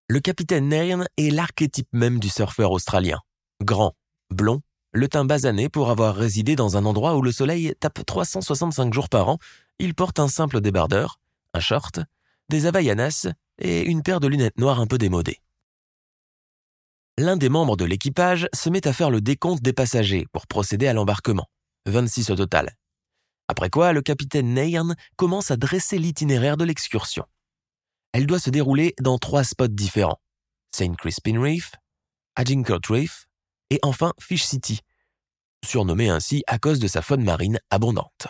Le 0.08 0.20
capitaine 0.20 0.68
Nairn 0.68 1.06
est 1.16 1.30
l'archétype 1.30 1.88
même 1.92 2.20
du 2.20 2.28
surfeur 2.28 2.70
australien. 2.70 3.20
Grand, 3.62 3.94
blond, 4.30 4.62
le 4.92 5.08
teint 5.08 5.24
basané 5.24 5.68
pour 5.68 5.90
avoir 5.90 6.14
résidé 6.14 6.56
dans 6.56 6.76
un 6.76 6.84
endroit 6.84 7.16
où 7.16 7.22
le 7.22 7.32
soleil 7.32 7.74
tape 7.80 8.06
365 8.06 8.94
jours 8.94 9.08
par 9.08 9.28
an, 9.28 9.38
il 9.78 9.94
porte 9.94 10.20
un 10.20 10.28
simple 10.28 10.60
débardeur, 10.60 11.18
un 11.54 11.60
short, 11.60 12.00
des 12.48 12.66
havaianas 12.66 13.26
et 13.58 13.82
une 13.82 14.02
paire 14.02 14.20
de 14.20 14.28
lunettes 14.28 14.58
noires 14.58 14.80
un 14.80 14.86
peu 14.86 14.96
démodées 14.96 15.40
l'un 17.18 17.36
des 17.36 17.48
membres 17.48 17.76
de 17.76 17.84
l'équipage 17.84 18.48
se 18.54 18.70
met 18.70 18.86
à 18.86 18.92
faire 18.92 19.10
le 19.10 19.20
décompte 19.20 19.60
des 19.60 19.72
passagers 19.72 20.26
pour 20.32 20.46
procéder 20.46 20.86
à 20.86 20.92
l'embarquement. 20.92 21.46
26 21.86 22.30
au 22.30 22.36
total. 22.36 22.70
Après 23.48 23.70
quoi, 23.70 23.92
le 23.92 24.02
capitaine 24.02 24.54
Nairn 24.54 24.94
commence 25.16 25.50
à 25.50 25.56
dresser 25.56 25.98
l'itinéraire 25.98 26.56
de 26.56 26.64
l'excursion. 26.64 27.24
Elle 28.12 28.26
doit 28.26 28.38
se 28.38 28.50
dérouler 28.50 28.94
dans 29.00 29.18
trois 29.18 29.42
spots 29.42 29.66
différents. 29.68 30.20
St. 30.72 30.96
Crispin 30.96 31.40
Reef, 31.40 31.72
Agincourt 32.36 32.80
Reef 32.88 33.26
et 33.70 33.80
enfin 33.82 34.12
Fish 34.20 34.44
City, 34.44 34.80
surnommé 35.64 36.08
ainsi 36.08 36.44
à 36.46 36.58
cause 36.58 36.78
de 36.78 36.86
sa 36.86 37.02
faune 37.02 37.24
marine 37.24 37.58
abondante. 37.70 38.28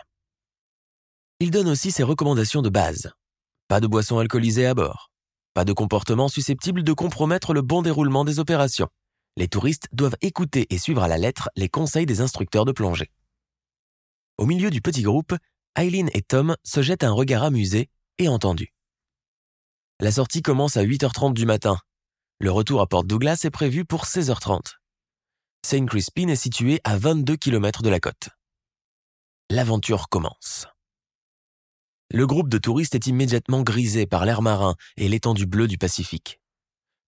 Il 1.40 1.50
donne 1.50 1.68
aussi 1.68 1.90
ses 1.90 2.04
recommandations 2.04 2.62
de 2.62 2.71
base. 2.71 3.12
Pas 3.68 3.80
de 3.80 3.87
boissons 3.87 4.18
alcoolisées 4.18 4.66
à 4.66 4.75
bord, 4.75 5.11
pas 5.55 5.64
de 5.64 5.73
comportement 5.73 6.28
susceptible 6.28 6.83
de 6.83 6.93
compromettre 6.93 7.52
le 7.55 7.62
bon 7.62 7.83
déroulement 7.83 8.25
des 8.25 8.38
opérations. 8.38 8.88
Les 9.37 9.49
touristes 9.49 9.88
doivent 9.93 10.17
écouter 10.21 10.67
et 10.71 10.78
suivre 10.78 11.02
à 11.02 11.09
la 11.09 11.19
lettre 11.19 11.49
les 11.57 11.69
conseils 11.69 12.07
des 12.07 12.21
instructeurs 12.21 12.64
de 12.64 12.73
plongée. 12.73 13.11
Au 14.37 14.47
milieu 14.47 14.71
du 14.71 14.81
petit 14.81 15.02
groupe, 15.02 15.35
Eileen 15.76 16.11
et 16.12 16.23
Tom 16.23 16.57
se 16.64 16.83
jettent 16.83 17.05
un 17.05 17.12
regard 17.12 17.43
amusé 17.43 17.88
et 18.19 18.28
entendu. 18.28 18.73
La 20.00 20.12
sortie 20.12 20.43
commence 20.43 20.76
à 20.76 20.85
8h30 20.85 21.35
du 21.35 21.47
matin. 21.47 21.78
Le 22.40 22.50
retour 22.50 22.81
à 22.81 22.87
Port 22.87 23.05
Douglas 23.05 23.40
est 23.45 23.50
prévu 23.50 23.85
pour 23.85 24.05
16h30. 24.05 24.76
St. 25.67 25.87
Crispin 25.87 26.28
est 26.28 26.37
situé 26.37 26.81
à 26.85 26.97
22 26.97 27.37
km 27.37 27.83
de 27.83 27.90
la 27.90 27.99
côte. 27.99 28.28
L'aventure 29.50 30.09
commence. 30.09 30.67
Le 32.11 32.27
groupe 32.27 32.49
de 32.49 32.57
touristes 32.57 32.95
est 32.95 33.07
immédiatement 33.07 33.62
grisé 33.62 34.07
par 34.07 34.25
l'air 34.25 34.41
marin 34.41 34.77
et 34.97 35.09
l'étendue 35.09 35.45
bleue 35.45 35.69
du 35.69 35.77
Pacifique. 35.77 36.41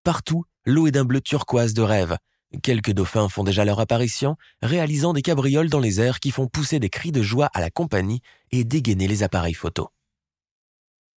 Partout, 0.04 0.44
l'eau 0.66 0.86
est 0.86 0.90
d'un 0.90 1.06
bleu 1.06 1.22
turquoise 1.22 1.72
de 1.72 1.80
rêve. 1.80 2.18
Quelques 2.62 2.92
dauphins 2.92 3.30
font 3.30 3.42
déjà 3.42 3.64
leur 3.64 3.80
apparition, 3.80 4.36
réalisant 4.60 5.14
des 5.14 5.22
cabrioles 5.22 5.70
dans 5.70 5.80
les 5.80 6.00
airs 6.00 6.20
qui 6.20 6.30
font 6.30 6.48
pousser 6.48 6.80
des 6.80 6.90
cris 6.90 7.12
de 7.12 7.22
joie 7.22 7.48
à 7.54 7.60
la 7.60 7.70
compagnie 7.70 8.20
et 8.50 8.64
dégainer 8.64 9.08
les 9.08 9.22
appareils 9.22 9.54
photos. 9.54 9.88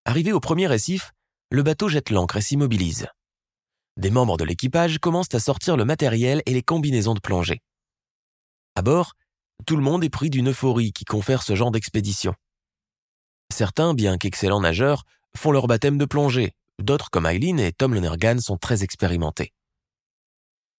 Arrivé 0.05 0.33
au 0.33 0.41
premier 0.41 0.67
récif, 0.67 1.13
le 1.51 1.63
bateau 1.63 1.89
jette 1.89 2.11
l'ancre 2.11 2.37
et 2.37 2.43
s'immobilise. 2.43 3.07
Des 3.97 4.11
membres 4.11 4.37
de 4.37 4.45
l'équipage 4.45 4.99
commencent 4.99 5.35
à 5.35 5.41
sortir 5.41 5.79
le 5.79 5.87
matériel 5.87 6.43
et 6.45 6.53
les 6.53 6.63
combinaisons 6.63 7.15
de 7.15 7.21
plongée. 7.21 7.63
À 8.75 8.83
bord, 8.83 9.15
tout 9.67 9.77
le 9.77 9.83
monde 9.83 10.05
est 10.05 10.11
pris 10.11 10.29
d'une 10.29 10.51
euphorie 10.51 10.93
qui 10.93 11.05
confère 11.05 11.43
ce 11.43 11.55
genre 11.55 11.71
d'expédition. 11.71 12.35
Certains, 13.53 13.95
bien 13.95 14.19
qu'excellents 14.19 14.61
nageurs, 14.61 15.05
font 15.37 15.53
leur 15.53 15.67
baptême 15.67 15.99
de 15.99 16.05
plongée, 16.05 16.53
d'autres 16.79 17.11
comme 17.11 17.27
Eileen 17.27 17.61
et 17.61 17.73
Tom 17.73 17.95
Lonergan 17.95 18.41
sont 18.41 18.57
très 18.57 18.83
expérimentés. 18.83 19.53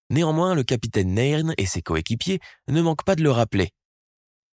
Néanmoins, 0.09 0.55
le 0.55 0.63
capitaine 0.63 1.13
Nairn 1.13 1.53
et 1.57 1.65
ses 1.65 1.81
coéquipiers 1.81 2.39
ne 2.67 2.81
manquent 2.81 3.05
pas 3.05 3.15
de 3.15 3.23
le 3.23 3.31
rappeler. 3.31 3.71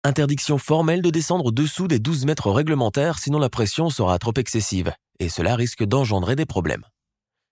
Interdiction 0.03 0.57
formelle 0.57 1.01
de 1.01 1.11
descendre 1.11 1.45
au-dessous 1.45 1.87
des 1.87 1.99
12 1.99 2.25
mètres 2.25 2.51
réglementaires 2.51 3.19
sinon 3.19 3.39
la 3.39 3.49
pression 3.49 3.89
sera 3.89 4.17
trop 4.19 4.33
excessive, 4.35 4.93
et 5.19 5.29
cela 5.29 5.55
risque 5.55 5.83
d'engendrer 5.83 6.35
des 6.35 6.45
problèmes. 6.45 6.85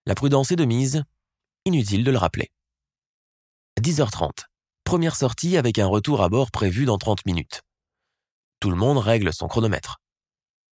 La 0.06 0.16
prudence 0.16 0.52
est 0.52 0.56
de 0.56 0.66
mise, 0.66 1.04
inutile 1.66 2.04
de 2.04 2.12
le 2.12 2.18
rappeler. 2.18 2.50
10h30. 3.80 4.46
Première 4.84 5.16
sortie 5.16 5.56
avec 5.56 5.80
un 5.80 5.88
retour 5.88 6.22
à 6.22 6.30
bord 6.30 6.52
prévu 6.52 6.86
dans 6.86 6.98
30 6.98 7.26
minutes. 7.26 7.62
Tout 8.60 8.70
le 8.70 8.76
monde 8.76 8.98
règle 8.98 9.32
son 9.32 9.48
chronomètre. 9.48 10.01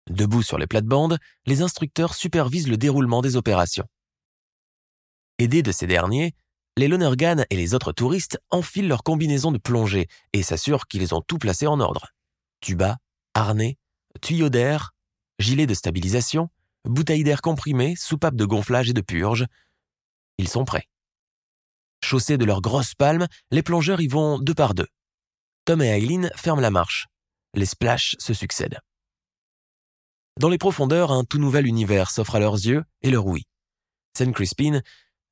Debout 0.10 0.42
sur 0.42 0.58
les 0.58 0.68
plates-bandes, 0.68 1.20
les 1.46 1.62
instructeurs 1.62 2.16
supervisent 2.16 2.68
le 2.68 2.78
déroulement 2.78 3.22
des 3.22 3.36
opérations. 3.36 3.88
Aidés 5.38 5.62
de 5.62 5.72
ces 5.72 5.88
derniers, 5.88 6.34
les 6.78 6.88
Lonergan 6.88 7.46
et 7.50 7.56
les 7.56 7.74
autres 7.74 7.92
touristes 7.92 8.40
enfilent 8.50 8.88
leurs 8.88 9.04
combinaisons 9.04 9.52
de 9.52 9.58
plongée 9.58 10.08
et 10.34 10.44
s'assurent 10.44 10.88
qu'ils 10.88 11.14
ont 11.14 11.22
tout 11.22 11.38
placé 11.38 11.68
en 11.68 11.80
ordre. 11.80 12.08
Tuba, 12.62 12.98
harnais, 13.34 13.78
tuyaux 14.22 14.50
d'air, 14.50 14.92
gilets 15.38 15.68
de 15.68 15.74
stabilisation, 15.74 16.50
bouteilles 16.86 17.24
d'air 17.24 17.42
comprimées, 17.42 17.96
soupapes 17.96 18.36
de 18.36 18.46
gonflage 18.46 18.90
et 18.90 18.94
de 18.94 19.02
purge. 19.02 19.46
Ils 20.38 20.50
sont 20.50 20.66
prêts. 20.66 20.88
Chaussés 22.04 22.38
de 22.38 22.46
leurs 22.46 22.62
grosses 22.62 22.96
palmes, 22.96 23.28
les 23.52 23.64
plongeurs 23.64 24.02
y 24.02 24.08
vont 24.08 24.40
deux 24.40 24.56
par 24.56 24.74
deux. 24.74 24.88
Tom 25.66 25.82
et 25.82 25.88
Eileen 25.88 26.32
ferment 26.36 26.62
la 26.62 26.72
marche. 26.72 27.08
Les 27.54 27.66
splashs 27.66 28.16
se 28.20 28.34
succèdent. 28.34 28.80
Dans 30.38 30.50
les 30.50 30.58
profondeurs, 30.58 31.12
un 31.12 31.24
tout 31.24 31.38
nouvel 31.38 31.68
univers 31.68 32.12
s'offre 32.12 32.36
à 32.36 32.40
leurs 32.40 32.56
yeux 32.56 32.84
et 33.02 33.10
leur 33.10 33.26
ouïe. 33.26 33.46
St. 34.18 34.32
Crispin 34.32 34.82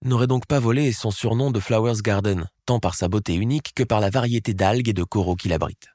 n'aurait 0.04 0.28
donc 0.28 0.46
pas 0.46 0.60
volé 0.60 0.92
son 0.92 1.12
surnom 1.12 1.52
de 1.52 1.60
Flowers 1.60 2.02
Garden, 2.02 2.48
tant 2.66 2.80
par 2.80 2.96
sa 2.96 3.08
beauté 3.08 3.36
unique 3.36 3.74
que 3.76 3.84
par 3.84 4.00
la 4.00 4.10
variété 4.10 4.54
d'algues 4.54 4.90
et 4.90 4.94
de 4.94 5.04
coraux 5.04 5.36
qu'il 5.36 5.54
abrite. 5.54 5.88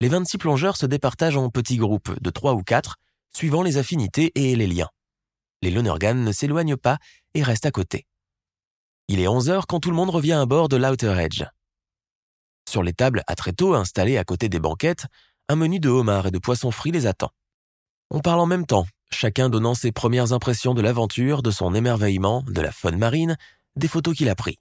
Les 0.00 0.08
26 0.08 0.38
plongeurs 0.38 0.76
se 0.76 0.86
départagent 0.86 1.36
en 1.36 1.50
petits 1.50 1.76
groupes 1.76 2.12
de 2.20 2.30
3 2.30 2.54
ou 2.54 2.62
4, 2.62 2.96
suivant 3.34 3.62
les 3.62 3.76
affinités 3.76 4.32
et 4.34 4.56
les 4.56 4.66
liens. 4.66 4.90
Les 5.62 5.70
Lonergan 5.70 6.14
ne 6.14 6.32
s'éloignent 6.32 6.76
pas 6.76 6.98
et 7.34 7.42
restent 7.42 7.66
à 7.66 7.70
côté. 7.70 8.06
Il 9.08 9.20
est 9.20 9.28
11 9.28 9.50
heures 9.50 9.66
quand 9.66 9.80
tout 9.80 9.90
le 9.90 9.96
monde 9.96 10.10
revient 10.10 10.32
à 10.32 10.46
bord 10.46 10.68
de 10.68 10.76
l'Outer 10.76 11.14
Edge. 11.18 11.44
Sur 12.68 12.82
les 12.82 12.92
tables 12.92 13.22
à 13.26 13.34
tréteaux 13.34 13.74
installées 13.74 14.18
à 14.18 14.24
côté 14.24 14.48
des 14.48 14.58
banquettes, 14.58 15.06
un 15.48 15.56
menu 15.56 15.78
de 15.78 15.88
homards 15.88 16.26
et 16.26 16.30
de 16.30 16.38
poissons 16.38 16.70
frits 16.70 16.90
les 16.90 17.06
attend. 17.06 17.30
On 18.16 18.20
parle 18.20 18.38
en 18.38 18.46
même 18.46 18.64
temps, 18.64 18.86
chacun 19.10 19.48
donnant 19.48 19.74
ses 19.74 19.90
premières 19.90 20.32
impressions 20.32 20.72
de 20.72 20.80
l'aventure, 20.80 21.42
de 21.42 21.50
son 21.50 21.74
émerveillement, 21.74 22.44
de 22.46 22.60
la 22.60 22.70
faune 22.70 22.96
marine, 22.96 23.36
des 23.74 23.88
photos 23.88 24.16
qu'il 24.16 24.28
a 24.28 24.36
prises. 24.36 24.54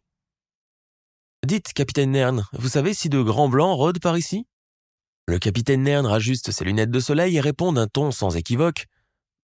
Dites, 1.46 1.72
capitaine 1.74 2.10
Nern, 2.10 2.48
vous 2.54 2.70
savez 2.70 2.96
si 2.96 3.10
de 3.10 3.22
grands 3.22 3.50
blancs 3.50 3.78
rôdent 3.78 4.00
par 4.00 4.18
ici? 4.18 4.48
Le 5.28 5.38
capitaine 5.38 5.84
Nern 5.84 6.04
rajuste 6.04 6.50
ses 6.50 6.66
lunettes 6.66 6.90
de 6.90 7.00
soleil 7.00 7.38
et 7.38 7.42
répond 7.42 7.72
d'un 7.74 7.86
ton 7.86 8.10
sans 8.10 8.36
équivoque. 8.36 8.88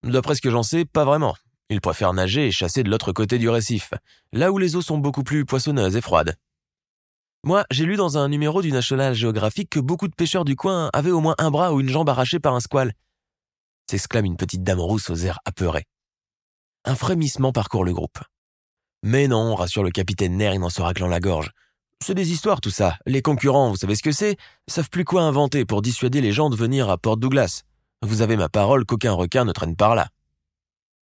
D'après 0.01 0.33
ce 0.33 0.41
que 0.41 0.49
j'en 0.49 0.63
sais, 0.63 0.85
pas 0.85 1.05
vraiment. 1.05 1.35
Il 1.69 1.79
préfère 1.79 2.11
nager 2.13 2.47
et 2.47 2.51
chasser 2.51 2.81
de 2.81 2.89
l'autre 2.89 3.11
côté 3.11 3.37
du 3.37 3.47
récif, 3.47 3.93
là 4.33 4.51
où 4.51 4.57
les 4.57 4.75
eaux 4.75 4.81
sont 4.81 4.97
beaucoup 4.97 5.23
plus 5.23 5.45
poissonneuses 5.45 5.95
et 5.95 6.01
froides. 6.01 6.35
Moi, 7.43 7.63
j'ai 7.69 7.85
lu 7.85 7.95
dans 7.95 8.17
un 8.17 8.27
numéro 8.27 8.63
du 8.63 8.71
National 8.71 9.13
Geographic 9.13 9.69
que 9.69 9.79
beaucoup 9.79 10.07
de 10.07 10.15
pêcheurs 10.15 10.45
du 10.45 10.55
coin 10.55 10.89
avaient 10.93 11.11
au 11.11 11.21
moins 11.21 11.35
un 11.37 11.51
bras 11.51 11.75
ou 11.75 11.79
une 11.79 11.89
jambe 11.89 12.09
arrachée 12.09 12.39
par 12.39 12.55
un 12.55 12.59
squale 12.59 12.95
s'exclame 13.89 14.25
une 14.25 14.37
petite 14.37 14.63
dame 14.63 14.79
rousse 14.79 15.09
aux 15.09 15.15
airs 15.15 15.39
apeurés. 15.45 15.85
Un 16.85 16.95
frémissement 16.95 17.51
parcourt 17.51 17.83
le 17.83 17.93
groupe. 17.93 18.19
Mais 19.01 19.27
non, 19.27 19.55
rassure 19.55 19.83
le 19.83 19.89
capitaine 19.89 20.37
Nairn 20.37 20.63
en 20.63 20.69
se 20.69 20.81
raclant 20.81 21.07
la 21.07 21.19
gorge. 21.19 21.51
C'est 21.99 22.13
des 22.13 22.31
histoires 22.31 22.61
tout 22.61 22.69
ça. 22.69 22.97
Les 23.07 23.21
concurrents, 23.21 23.71
vous 23.71 23.77
savez 23.77 23.95
ce 23.95 24.03
que 24.03 24.11
c'est, 24.11 24.37
savent 24.67 24.89
plus 24.89 25.05
quoi 25.05 25.23
inventer 25.23 25.65
pour 25.65 25.81
dissuader 25.81 26.21
les 26.21 26.31
gens 26.31 26.51
de 26.51 26.55
venir 26.55 26.89
à 26.89 26.97
Port 26.97 27.17
Douglas. 27.17 27.63
Vous 28.03 28.21
avez 28.21 28.37
ma 28.37 28.47
parole 28.47 28.85
qu'aucun 28.85 29.13
requin 29.13 29.43
ne 29.43 29.51
traîne 29.51 29.75
par 29.75 29.95
là. 29.95 30.09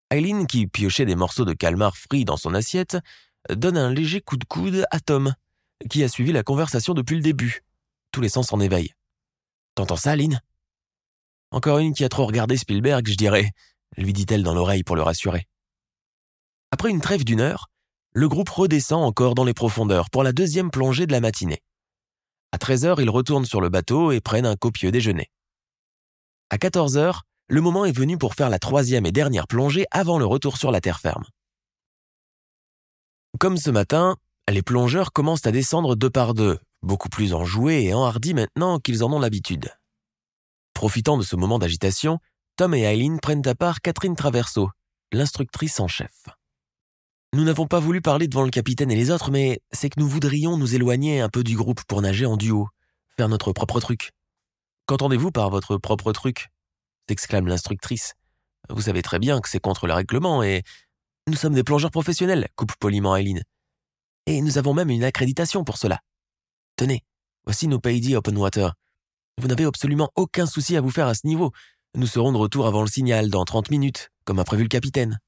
Eileen, 0.10 0.48
qui 0.48 0.67
piochait 0.67 1.06
des 1.06 1.15
morceaux 1.15 1.46
de 1.46 1.53
calmar 1.53 1.98
frits 1.98 2.24
dans 2.24 2.38
son 2.38 2.53
assiette, 2.53 2.98
donne 3.50 3.77
un 3.77 3.91
léger 3.91 4.22
coup 4.22 4.38
de 4.38 4.46
coude 4.46 4.86
à 4.91 5.01
Tom, 5.01 5.34
qui 5.89 6.03
a 6.03 6.08
suivi 6.08 6.32
la 6.32 6.44
conversation 6.44 6.94
depuis 6.94 7.17
le 7.17 7.22
début. 7.22 7.63
Tous 8.13 8.22
les 8.22 8.29
sens 8.29 8.53
en 8.53 8.62
éveil. 8.62 8.94
T'entends 9.75 9.98
ça, 9.98 10.12
Aline 10.12 10.39
encore 11.51 11.80
une 11.80 11.94
qui 11.94 12.04
a 12.04 12.10
trop 12.10 12.25
regardé 12.25 12.58
Spielberg, 12.58 13.08
je 13.08 13.16
dirais, 13.16 13.51
lui 13.98 14.13
dit-elle 14.13 14.44
dans 14.44 14.54
l'oreille 14.54 14.84
pour 14.84 14.96
le 14.96 15.01
rassurer. 15.01 15.48
Après 16.72 16.89
une 16.89 17.01
trêve 17.01 17.24
d'une 17.24 17.39
heure, 17.39 17.68
le 18.13 18.27
groupe 18.27 18.50
redescend 18.50 19.04
encore 19.04 19.36
dans 19.36 19.46
les 19.46 19.54
profondeurs 19.54 20.10
pour 20.10 20.24
la 20.24 20.34
deuxième 20.34 20.72
plongée 20.72 21.06
de 21.06 21.12
la 21.12 21.22
matinée. 21.22 21.62
À 22.51 22.58
13h, 22.58 23.01
ils 23.01 23.10
retournent 23.10 23.46
sur 23.46 23.62
le 23.62 23.70
bateau 23.70 24.12
et 24.12 24.22
prennent 24.22 24.46
un 24.46 24.56
copieux 24.56 24.92
déjeuner. 24.92 25.30
À 26.50 26.58
14h, 26.58 27.22
le 27.50 27.62
moment 27.62 27.86
est 27.86 27.92
venu 27.92 28.18
pour 28.18 28.36
faire 28.36 28.50
la 28.50 28.60
troisième 28.60 29.06
et 29.06 29.12
dernière 29.12 29.48
plongée 29.48 29.86
avant 29.92 30.18
le 30.18 30.25
retour 30.25 30.58
sur 30.58 30.72
la 30.72 30.82
terre 30.82 31.00
ferme. 31.00 31.25
Comme 33.39 33.58
ce 33.58 33.70
matin, 33.70 34.18
les 34.50 34.62
plongeurs 34.62 35.12
commencent 35.12 35.46
à 35.46 35.51
descendre 35.51 35.96
deux 35.96 36.10
par 36.10 36.34
deux, 36.34 36.58
beaucoup 36.82 37.10
plus 37.10 37.34
enjoués 37.34 37.84
et 37.84 37.94
enhardis 37.94 38.34
maintenant 38.34 38.80
qu'ils 38.80 39.04
en 39.04 39.13
ont 39.13 39.20
l'habitude. 39.20 39.70
Profitant 40.77 41.17
de 41.17 41.24
ce 41.24 41.36
moment 41.36 41.57
d'agitation, 41.57 42.19
Tom 42.55 42.75
et 42.75 42.81
Eileen 42.81 43.19
prennent 43.19 43.48
à 43.48 43.55
part 43.55 43.81
Catherine 43.81 44.15
Traverso, 44.15 44.69
l'instructrice 45.12 45.79
en 45.79 45.88
chef. 45.88 46.27
Nous 47.34 47.43
n'avons 47.43 47.65
pas 47.65 47.79
voulu 47.79 48.00
parler 48.00 48.27
devant 48.27 48.43
le 48.43 48.51
capitaine 48.51 48.91
et 48.91 48.96
les 48.96 49.10
autres, 49.10 49.31
mais 49.31 49.60
c'est 49.72 49.89
que 49.89 50.00
nous 50.00 50.07
voudrions 50.07 50.55
nous 50.55 50.75
éloigner 50.75 51.19
un 51.19 51.29
peu 51.29 51.43
du 51.43 51.57
groupe 51.57 51.84
pour 51.86 52.03
nager 52.03 52.27
en 52.27 52.38
duo, 52.38 52.67
faire 53.17 53.27
notre 53.27 53.53
propre 53.53 53.79
truc. 53.79 54.12
Qu'entendez-vous 54.86 55.31
par 55.31 55.50
votre 55.50 55.77
propre 55.77 56.12
truc? 56.12 56.50
s'exclame 57.10 57.48
l'instructrice. 57.48 58.13
Vous 58.69 58.81
savez 58.81 59.01
très 59.01 59.17
bien 59.17 59.41
que 59.41 59.50
c'est 59.50 59.60
contre 59.60 59.88
le 59.88 59.93
règlement 59.93 60.43
et. 60.43 60.62
Nous 61.25 61.36
sommes 61.36 61.55
des 61.55 61.63
plongeurs 61.63 61.89
professionnels, 61.89 62.50
coupe 62.55 62.75
poliment 62.75 63.15
Eileen. 63.15 63.41
Et 64.27 64.41
nous 64.41 64.60
avons 64.60 64.75
même 64.75 64.91
une 64.91 65.03
accréditation 65.03 65.63
pour 65.63 65.79
cela. 65.79 66.01
Tenez, 66.75 67.03
voici 67.46 67.67
nos 67.67 67.79
Paydi 67.79 68.15
Open 68.15 68.38
Water. 68.38 68.75
Vous 69.39 69.48
n'avez 69.48 69.65
absolument 69.65 70.10
aucun 70.15 70.48
souci 70.48 70.75
à 70.75 70.82
vous 70.82 70.89
faire 70.89 71.08
à 71.08 71.13
ce 71.13 71.27
niveau. 71.27 71.51
Nous 71.96 72.08
serons 72.08 72.32
de 72.32 72.38
retour 72.38 72.65
avant 72.65 72.82
le 72.82 72.88
signal, 72.88 73.29
dans 73.29 73.46
30 73.46 73.70
minutes, 73.70 74.10
comme 74.25 74.39
a 74.39 74.44
prévu 74.44 74.63
le 74.63 74.70
capitaine. 74.70 75.20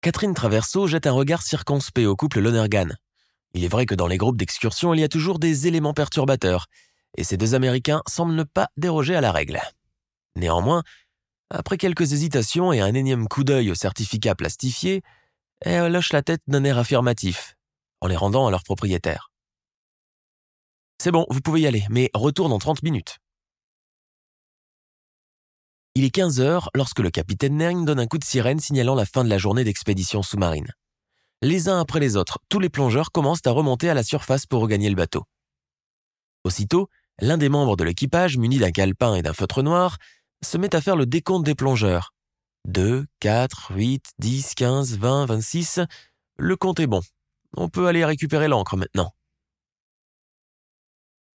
Catherine 0.00 0.32
Traverso 0.32 0.86
jette 0.86 1.06
un 1.06 1.12
regard 1.12 1.42
circonspect 1.42 2.06
au 2.06 2.16
couple 2.16 2.40
Lonergan. 2.40 2.96
Il 3.52 3.62
est 3.62 3.68
vrai 3.68 3.84
que 3.84 3.94
dans 3.94 4.06
les 4.06 4.16
groupes 4.16 4.38
d'excursion, 4.38 4.94
il 4.94 5.00
y 5.00 5.04
a 5.04 5.08
toujours 5.08 5.38
des 5.38 5.66
éléments 5.66 5.92
perturbateurs, 5.92 6.66
et 7.16 7.24
ces 7.24 7.36
deux 7.36 7.54
Américains 7.54 8.02
semblent 8.06 8.34
ne 8.34 8.42
pas 8.42 8.68
déroger 8.76 9.14
à 9.14 9.20
la 9.20 9.32
règle. 9.32 9.60
Néanmoins, 10.34 10.82
après 11.50 11.76
quelques 11.76 12.12
hésitations 12.14 12.72
et 12.72 12.80
un 12.80 12.94
énième 12.94 13.28
coup 13.28 13.44
d'œil 13.44 13.70
au 13.70 13.74
certificat 13.74 14.34
plastifié, 14.34 15.02
elle 15.60 15.94
hoche 15.94 16.12
la 16.12 16.22
tête 16.22 16.42
d'un 16.46 16.64
air 16.64 16.78
affirmatif, 16.78 17.54
en 18.00 18.06
les 18.06 18.16
rendant 18.16 18.46
à 18.46 18.50
leur 18.50 18.64
propriétaire. 18.64 19.30
C'est 20.98 21.10
bon, 21.10 21.26
vous 21.30 21.40
pouvez 21.40 21.62
y 21.62 21.66
aller, 21.66 21.84
mais 21.90 22.10
retour 22.14 22.48
dans 22.48 22.58
30 22.58 22.82
minutes. 22.82 23.18
Il 25.96 26.04
est 26.04 26.10
15 26.10 26.40
heures 26.40 26.70
lorsque 26.74 26.98
le 26.98 27.10
capitaine 27.10 27.56
Nering 27.56 27.84
donne 27.84 28.00
un 28.00 28.06
coup 28.06 28.18
de 28.18 28.24
sirène 28.24 28.58
signalant 28.58 28.94
la 28.96 29.06
fin 29.06 29.22
de 29.22 29.28
la 29.28 29.38
journée 29.38 29.62
d'expédition 29.62 30.22
sous-marine. 30.22 30.72
Les 31.40 31.68
uns 31.68 31.78
après 31.78 32.00
les 32.00 32.16
autres, 32.16 32.38
tous 32.48 32.58
les 32.58 32.68
plongeurs 32.68 33.12
commencent 33.12 33.46
à 33.46 33.50
remonter 33.50 33.88
à 33.88 33.94
la 33.94 34.02
surface 34.02 34.46
pour 34.46 34.60
regagner 34.60 34.88
le 34.88 34.96
bateau. 34.96 35.24
Aussitôt, 36.42 36.88
l'un 37.20 37.38
des 37.38 37.48
membres 37.48 37.76
de 37.76 37.84
l'équipage, 37.84 38.38
muni 38.38 38.58
d'un 38.58 38.72
calepin 38.72 39.14
et 39.14 39.22
d'un 39.22 39.32
feutre 39.32 39.62
noir, 39.62 39.98
se 40.42 40.58
met 40.58 40.74
à 40.74 40.80
faire 40.80 40.96
le 40.96 41.06
décompte 41.06 41.44
des 41.44 41.54
plongeurs. 41.54 42.12
2, 42.66 43.06
4, 43.20 43.72
8, 43.74 44.04
10, 44.18 44.54
15, 44.54 44.98
20, 44.98 45.26
26. 45.26 45.80
Le 46.38 46.56
compte 46.56 46.80
est 46.80 46.86
bon. 46.86 47.02
On 47.56 47.68
peut 47.68 47.86
aller 47.86 48.04
récupérer 48.04 48.48
l'ancre 48.48 48.76
maintenant. 48.76 49.12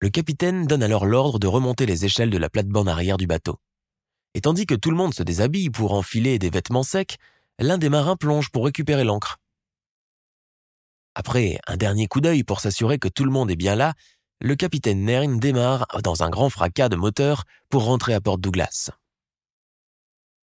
Le 0.01 0.09
capitaine 0.11 0.67
donne 0.67 0.83
alors 0.83 1.07
l'ordre 1.07 1.39
de 1.39 1.47
remonter 1.47 1.87
les 1.87 2.05
échelles 2.05 2.31
de 2.31 2.39
la 2.39 2.51
plate-bande 2.51 2.89
arrière 2.89 3.17
du 3.17 3.27
bateau 3.27 3.59
et 4.37 4.43
tandis 4.43 4.67
que 4.67 4.75
tout 4.75 4.91
le 4.91 4.99
monde 4.99 5.15
se 5.15 5.23
déshabille 5.23 5.71
pour 5.71 5.95
enfiler 5.95 6.39
des 6.39 6.51
vêtements 6.51 6.83
secs, 6.83 7.17
l'un 7.59 7.79
des 7.79 7.89
marins 7.89 8.17
plonge 8.17 8.51
pour 8.51 8.67
récupérer 8.67 9.03
l'encre. 9.03 9.39
Après 11.15 11.59
un 11.67 11.79
dernier 11.79 12.07
coup 12.07 12.21
d'œil 12.21 12.45
pour 12.45 12.61
s'assurer 12.61 12.99
que 12.99 13.09
tout 13.09 13.25
le 13.25 13.31
monde 13.31 13.51
est 13.51 13.57
bien 13.57 13.75
là, 13.75 13.95
le 14.43 14.55
capitaine 14.55 15.07
Nern 15.07 15.39
démarre 15.41 15.87
dans 16.03 16.23
un 16.23 16.29
grand 16.29 16.51
fracas 16.51 16.91
de 16.91 16.97
moteur 16.97 17.45
pour 17.71 17.85
rentrer 17.85 18.13
à 18.13 18.21
Port 18.21 18.37
Douglas. 18.37 18.91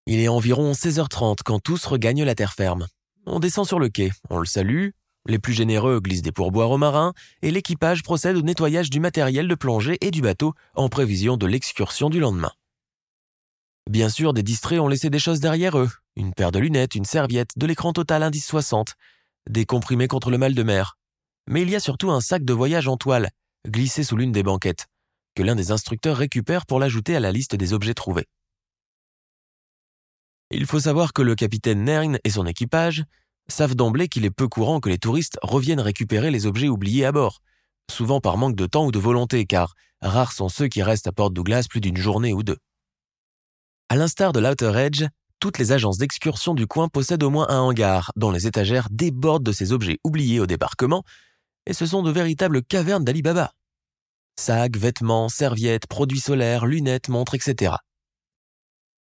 Il 0.04 0.20
est 0.20 0.28
environ 0.28 0.72
16h30 0.72 1.38
quand 1.42 1.58
tous 1.58 1.86
regagnent 1.86 2.24
la 2.24 2.34
terre 2.34 2.52
ferme. 2.52 2.88
On 3.24 3.40
descend 3.40 3.66
sur 3.66 3.78
le 3.78 3.88
quai, 3.88 4.12
on 4.28 4.38
le 4.38 4.44
salue, 4.44 4.90
les 5.28 5.38
plus 5.38 5.52
généreux 5.52 6.00
glissent 6.00 6.22
des 6.22 6.32
pourboires 6.32 6.70
aux 6.70 6.78
marins, 6.78 7.12
et 7.42 7.50
l'équipage 7.50 8.02
procède 8.02 8.36
au 8.36 8.42
nettoyage 8.42 8.90
du 8.90 8.98
matériel 8.98 9.46
de 9.46 9.54
plongée 9.54 9.98
et 10.00 10.10
du 10.10 10.22
bateau 10.22 10.54
en 10.74 10.88
prévision 10.88 11.36
de 11.36 11.46
l'excursion 11.46 12.10
du 12.10 12.18
lendemain. 12.18 12.52
Bien 13.88 14.08
sûr, 14.08 14.32
des 14.32 14.42
distraits 14.42 14.80
ont 14.80 14.88
laissé 14.88 15.10
des 15.10 15.18
choses 15.18 15.40
derrière 15.40 15.78
eux. 15.78 15.90
Une 16.16 16.34
paire 16.34 16.50
de 16.50 16.58
lunettes, 16.58 16.94
une 16.94 17.04
serviette, 17.04 17.50
de 17.56 17.66
l'écran 17.66 17.92
total 17.92 18.22
indice 18.22 18.46
60, 18.46 18.94
des 19.48 19.66
comprimés 19.66 20.08
contre 20.08 20.30
le 20.30 20.38
mal 20.38 20.54
de 20.54 20.62
mer. 20.62 20.96
Mais 21.46 21.62
il 21.62 21.70
y 21.70 21.76
a 21.76 21.80
surtout 21.80 22.10
un 22.10 22.20
sac 22.20 22.44
de 22.44 22.52
voyage 22.52 22.88
en 22.88 22.96
toile, 22.96 23.30
glissé 23.66 24.04
sous 24.04 24.16
l'une 24.16 24.32
des 24.32 24.42
banquettes, 24.42 24.86
que 25.34 25.42
l'un 25.42 25.54
des 25.54 25.70
instructeurs 25.70 26.16
récupère 26.16 26.66
pour 26.66 26.80
l'ajouter 26.80 27.16
à 27.16 27.20
la 27.20 27.32
liste 27.32 27.54
des 27.54 27.72
objets 27.72 27.94
trouvés. 27.94 28.26
Il 30.50 30.66
faut 30.66 30.80
savoir 30.80 31.12
que 31.12 31.22
le 31.22 31.34
capitaine 31.34 31.84
Nern 31.84 32.18
et 32.24 32.30
son 32.30 32.46
équipage 32.46 33.04
savent 33.48 33.74
d'emblée 33.74 34.08
qu'il 34.08 34.24
est 34.24 34.30
peu 34.30 34.48
courant 34.48 34.80
que 34.80 34.88
les 34.88 34.98
touristes 34.98 35.38
reviennent 35.42 35.80
récupérer 35.80 36.30
les 36.30 36.46
objets 36.46 36.68
oubliés 36.68 37.04
à 37.04 37.12
bord, 37.12 37.40
souvent 37.90 38.20
par 38.20 38.36
manque 38.36 38.56
de 38.56 38.66
temps 38.66 38.86
ou 38.86 38.92
de 38.92 38.98
volonté, 38.98 39.46
car 39.46 39.74
rares 40.00 40.32
sont 40.32 40.48
ceux 40.48 40.68
qui 40.68 40.82
restent 40.82 41.06
à 41.06 41.12
Port 41.12 41.30
Douglas 41.30 41.66
plus 41.68 41.80
d'une 41.80 41.96
journée 41.96 42.32
ou 42.32 42.42
deux. 42.42 42.58
À 43.88 43.96
l'instar 43.96 44.32
de 44.32 44.40
l'Outer 44.40 44.72
Edge, 44.76 45.04
toutes 45.40 45.58
les 45.58 45.72
agences 45.72 45.98
d'excursion 45.98 46.54
du 46.54 46.66
coin 46.66 46.88
possèdent 46.88 47.22
au 47.22 47.30
moins 47.30 47.48
un 47.48 47.60
hangar 47.60 48.12
dont 48.16 48.30
les 48.30 48.46
étagères 48.46 48.88
débordent 48.90 49.44
de 49.46 49.52
ces 49.52 49.72
objets 49.72 49.98
oubliés 50.04 50.40
au 50.40 50.46
débarquement, 50.46 51.04
et 51.66 51.72
ce 51.72 51.86
sont 51.86 52.02
de 52.02 52.10
véritables 52.10 52.62
cavernes 52.62 53.04
d'Alibaba. 53.04 53.52
Sacs, 54.38 54.76
vêtements, 54.76 55.28
serviettes, 55.28 55.86
produits 55.86 56.20
solaires, 56.20 56.66
lunettes, 56.66 57.08
montres, 57.08 57.34
etc. 57.34 57.74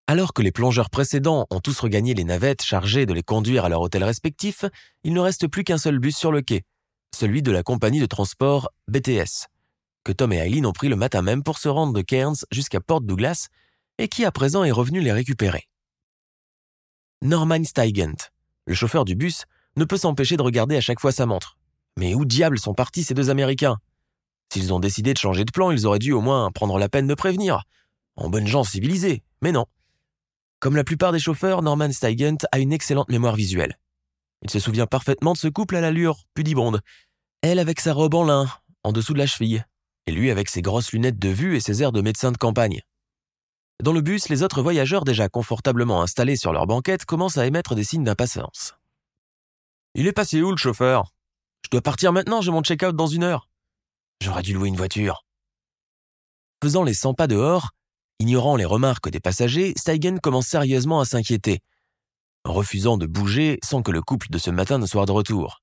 Alors 0.10 0.34
que 0.34 0.41
les 0.41 0.54
plongeurs 0.54 0.89
précédents 0.89 1.48
ont 1.50 1.60
tous 1.60 1.78
regagné 1.82 2.13
les 2.13 2.24
navettes 2.24 2.63
chargées 2.63 3.06
de 3.06 3.13
les 3.13 3.24
conduire 3.24 3.65
à 3.65 3.70
leur 3.70 3.82
hôtel 3.82 4.06
respectif, 4.06 4.63
il 5.04 5.13
ne 5.13 5.20
reste 5.20 5.48
plus 5.48 5.65
qu'un 5.65 5.78
seul 5.78 6.00
bus 6.00 6.15
sur 6.15 6.32
le 6.32 6.41
quai, 6.41 6.63
celui 7.13 7.41
de 7.41 7.52
la 7.52 7.62
compagnie 7.62 8.00
de 8.00 8.06
transport 8.06 8.70
BTS, 8.88 9.48
que 10.06 10.13
Tom 10.13 10.32
et 10.32 10.38
Eileen 10.38 10.65
ont 10.65 10.72
pris 10.72 10.88
le 10.88 10.96
matin 10.96 11.22
même 11.22 11.43
pour 11.43 11.58
se 11.58 11.67
rendre 11.67 11.91
de 11.91 12.02
Cairns 12.02 12.46
jusqu'à 12.52 12.80
Port 12.80 13.02
Douglas 13.02 13.48
et 13.98 14.08
qui 14.08 14.24
à 14.24 14.32
présent 14.32 14.63
est 14.63 14.72
revenu 14.72 15.02
les 15.02 15.12
récupérer. 15.12 15.67
Norman 17.22 17.65
Steigent, 17.65 18.30
le 18.65 18.76
chauffeur 18.76 19.04
du 19.04 19.15
bus, 19.15 19.43
ne 19.76 19.84
peut 19.84 19.98
s'empêcher 19.98 20.38
de 20.38 20.41
regarder 20.41 20.78
à 20.78 20.82
chaque 20.82 21.02
fois 21.02 21.12
sa 21.12 21.26
montre. 21.26 21.58
Mais 21.98 22.13
où 22.13 22.24
diable 22.24 22.60
sont 22.60 22.74
partis 22.74 23.04
ces 23.04 23.13
deux 23.13 23.30
Américains? 23.30 23.78
S'ils 24.54 24.74
ont 24.74 24.80
décidé 24.80 25.13
de 25.13 25.17
changer 25.17 25.43
de 25.43 25.52
plan, 25.52 25.72
ils 25.72 25.86
auraient 25.86 26.00
dû 26.00 26.13
au 26.13 26.22
moins 26.22 26.50
prendre 26.52 26.78
la 26.78 26.88
peine 26.88 27.08
de 27.08 27.13
prévenir. 27.13 27.63
En 28.15 28.30
bonne 28.30 28.48
gens 28.48 28.63
civilisés, 28.63 29.24
mais 29.41 29.52
non. 29.52 29.65
Comme 30.60 30.76
la 30.76 30.84
plupart 30.84 31.12
des 31.12 31.20
chauffeurs, 31.20 31.62
Norman 31.62 31.91
Steigent 31.91 32.38
a 32.52 32.60
une 32.60 32.74
excellente 32.74 33.10
mémoire 33.10 33.36
visuelle. 33.36 33.78
Il 34.41 34.50
se 34.50 34.60
souvient 34.60 34.88
parfaitement 34.88 35.34
de 35.34 35.38
ce 35.38 35.48
couple 35.48 35.76
à 35.76 35.82
l'allure 35.82 36.24
pudibonde. 36.34 36.82
Elle 37.41 37.60
avec 37.60 37.80
sa 37.80 37.93
robe 37.93 38.15
en 38.15 38.24
lin, 38.24 38.48
en 38.84 38.91
dessous 38.91 39.13
de 39.13 39.20
la 39.20 39.28
cheville, 39.28 39.65
et 40.08 40.12
lui 40.12 40.32
avec 40.32 40.50
ses 40.50 40.62
grosses 40.62 40.91
lunettes 40.91 41.20
de 41.20 41.30
vue 41.30 41.56
et 41.56 41.60
ses 41.60 41.84
airs 41.84 41.91
de 41.91 42.02
médecin 42.02 42.32
de 42.32 42.38
campagne. 42.38 42.82
Dans 43.84 43.93
le 43.93 44.02
bus, 44.02 44.30
les 44.30 44.41
autres 44.41 44.63
voyageurs 44.63 45.04
déjà 45.04 45.30
confortablement 45.30 46.02
installés 46.02 46.36
sur 46.36 46.52
leur 46.52 46.65
banquette 46.65 47.06
commencent 47.06 47.38
à 47.38 47.46
émettre 47.46 47.76
des 47.76 47.84
signes 47.84 48.04
d'impatience. 48.04 48.74
Il 49.93 50.08
est 50.08 50.13
passé 50.13 50.41
où 50.41 50.50
le 50.50 50.58
chauffeur? 50.58 51.13
Je 51.63 51.70
dois 51.70 51.82
partir 51.82 52.12
maintenant, 52.12 52.41
j'ai 52.41 52.52
mon 52.52 52.63
check-out 52.63 52.96
dans 52.96 53.08
une 53.08 53.24
heure. 53.24 53.50
J'aurais 54.24 54.41
dû 54.41 54.54
louer 54.54 54.70
une 54.70 54.76
voiture. 54.76 55.26
Faisant 56.63 56.84
les 56.84 56.96
100 56.96 57.13
pas 57.13 57.28
dehors, 57.28 57.72
ignorant 58.20 58.56
les 58.56 58.66
remarques 58.66 59.10
des 59.10 59.20
passagers, 59.20 59.74
Steigen 59.78 60.20
commence 60.20 60.48
sérieusement 60.48 61.00
à 61.00 61.06
s'inquiéter, 61.06 61.60
refusant 62.44 62.98
de 62.98 63.06
bouger 63.06 63.60
sans 63.64 63.82
que 63.82 63.92
le 63.92 64.02
couple 64.02 64.30
de 64.30 64.38
ce 64.38 64.50
matin 64.50 64.78
ne 64.80 64.86
soit 64.86 65.06
de 65.06 65.12
retour. 65.12 65.62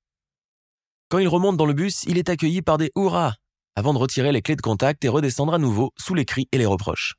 Quand 1.09 1.19
il 1.19 1.29
remonte 1.29 1.57
dans 1.57 1.67
le 1.67 1.75
bus, 1.75 2.05
il 2.05 2.19
est 2.19 2.29
accueilli 2.29 2.63
par 2.63 2.79
des 2.79 2.91
hurrahs, 2.97 3.35
avant 3.77 3.93
de 3.93 3.99
retirer 3.99 4.33
les 4.33 4.43
clés 4.43 4.57
de 4.57 4.63
contact 4.63 5.05
et 5.05 5.09
redescendre 5.09 5.55
à 5.55 5.59
nouveau 5.59 5.93
sous 5.99 6.15
les 6.15 6.25
cris 6.25 6.49
et 6.53 6.59
les 6.59 6.67
reproches. 6.67 7.15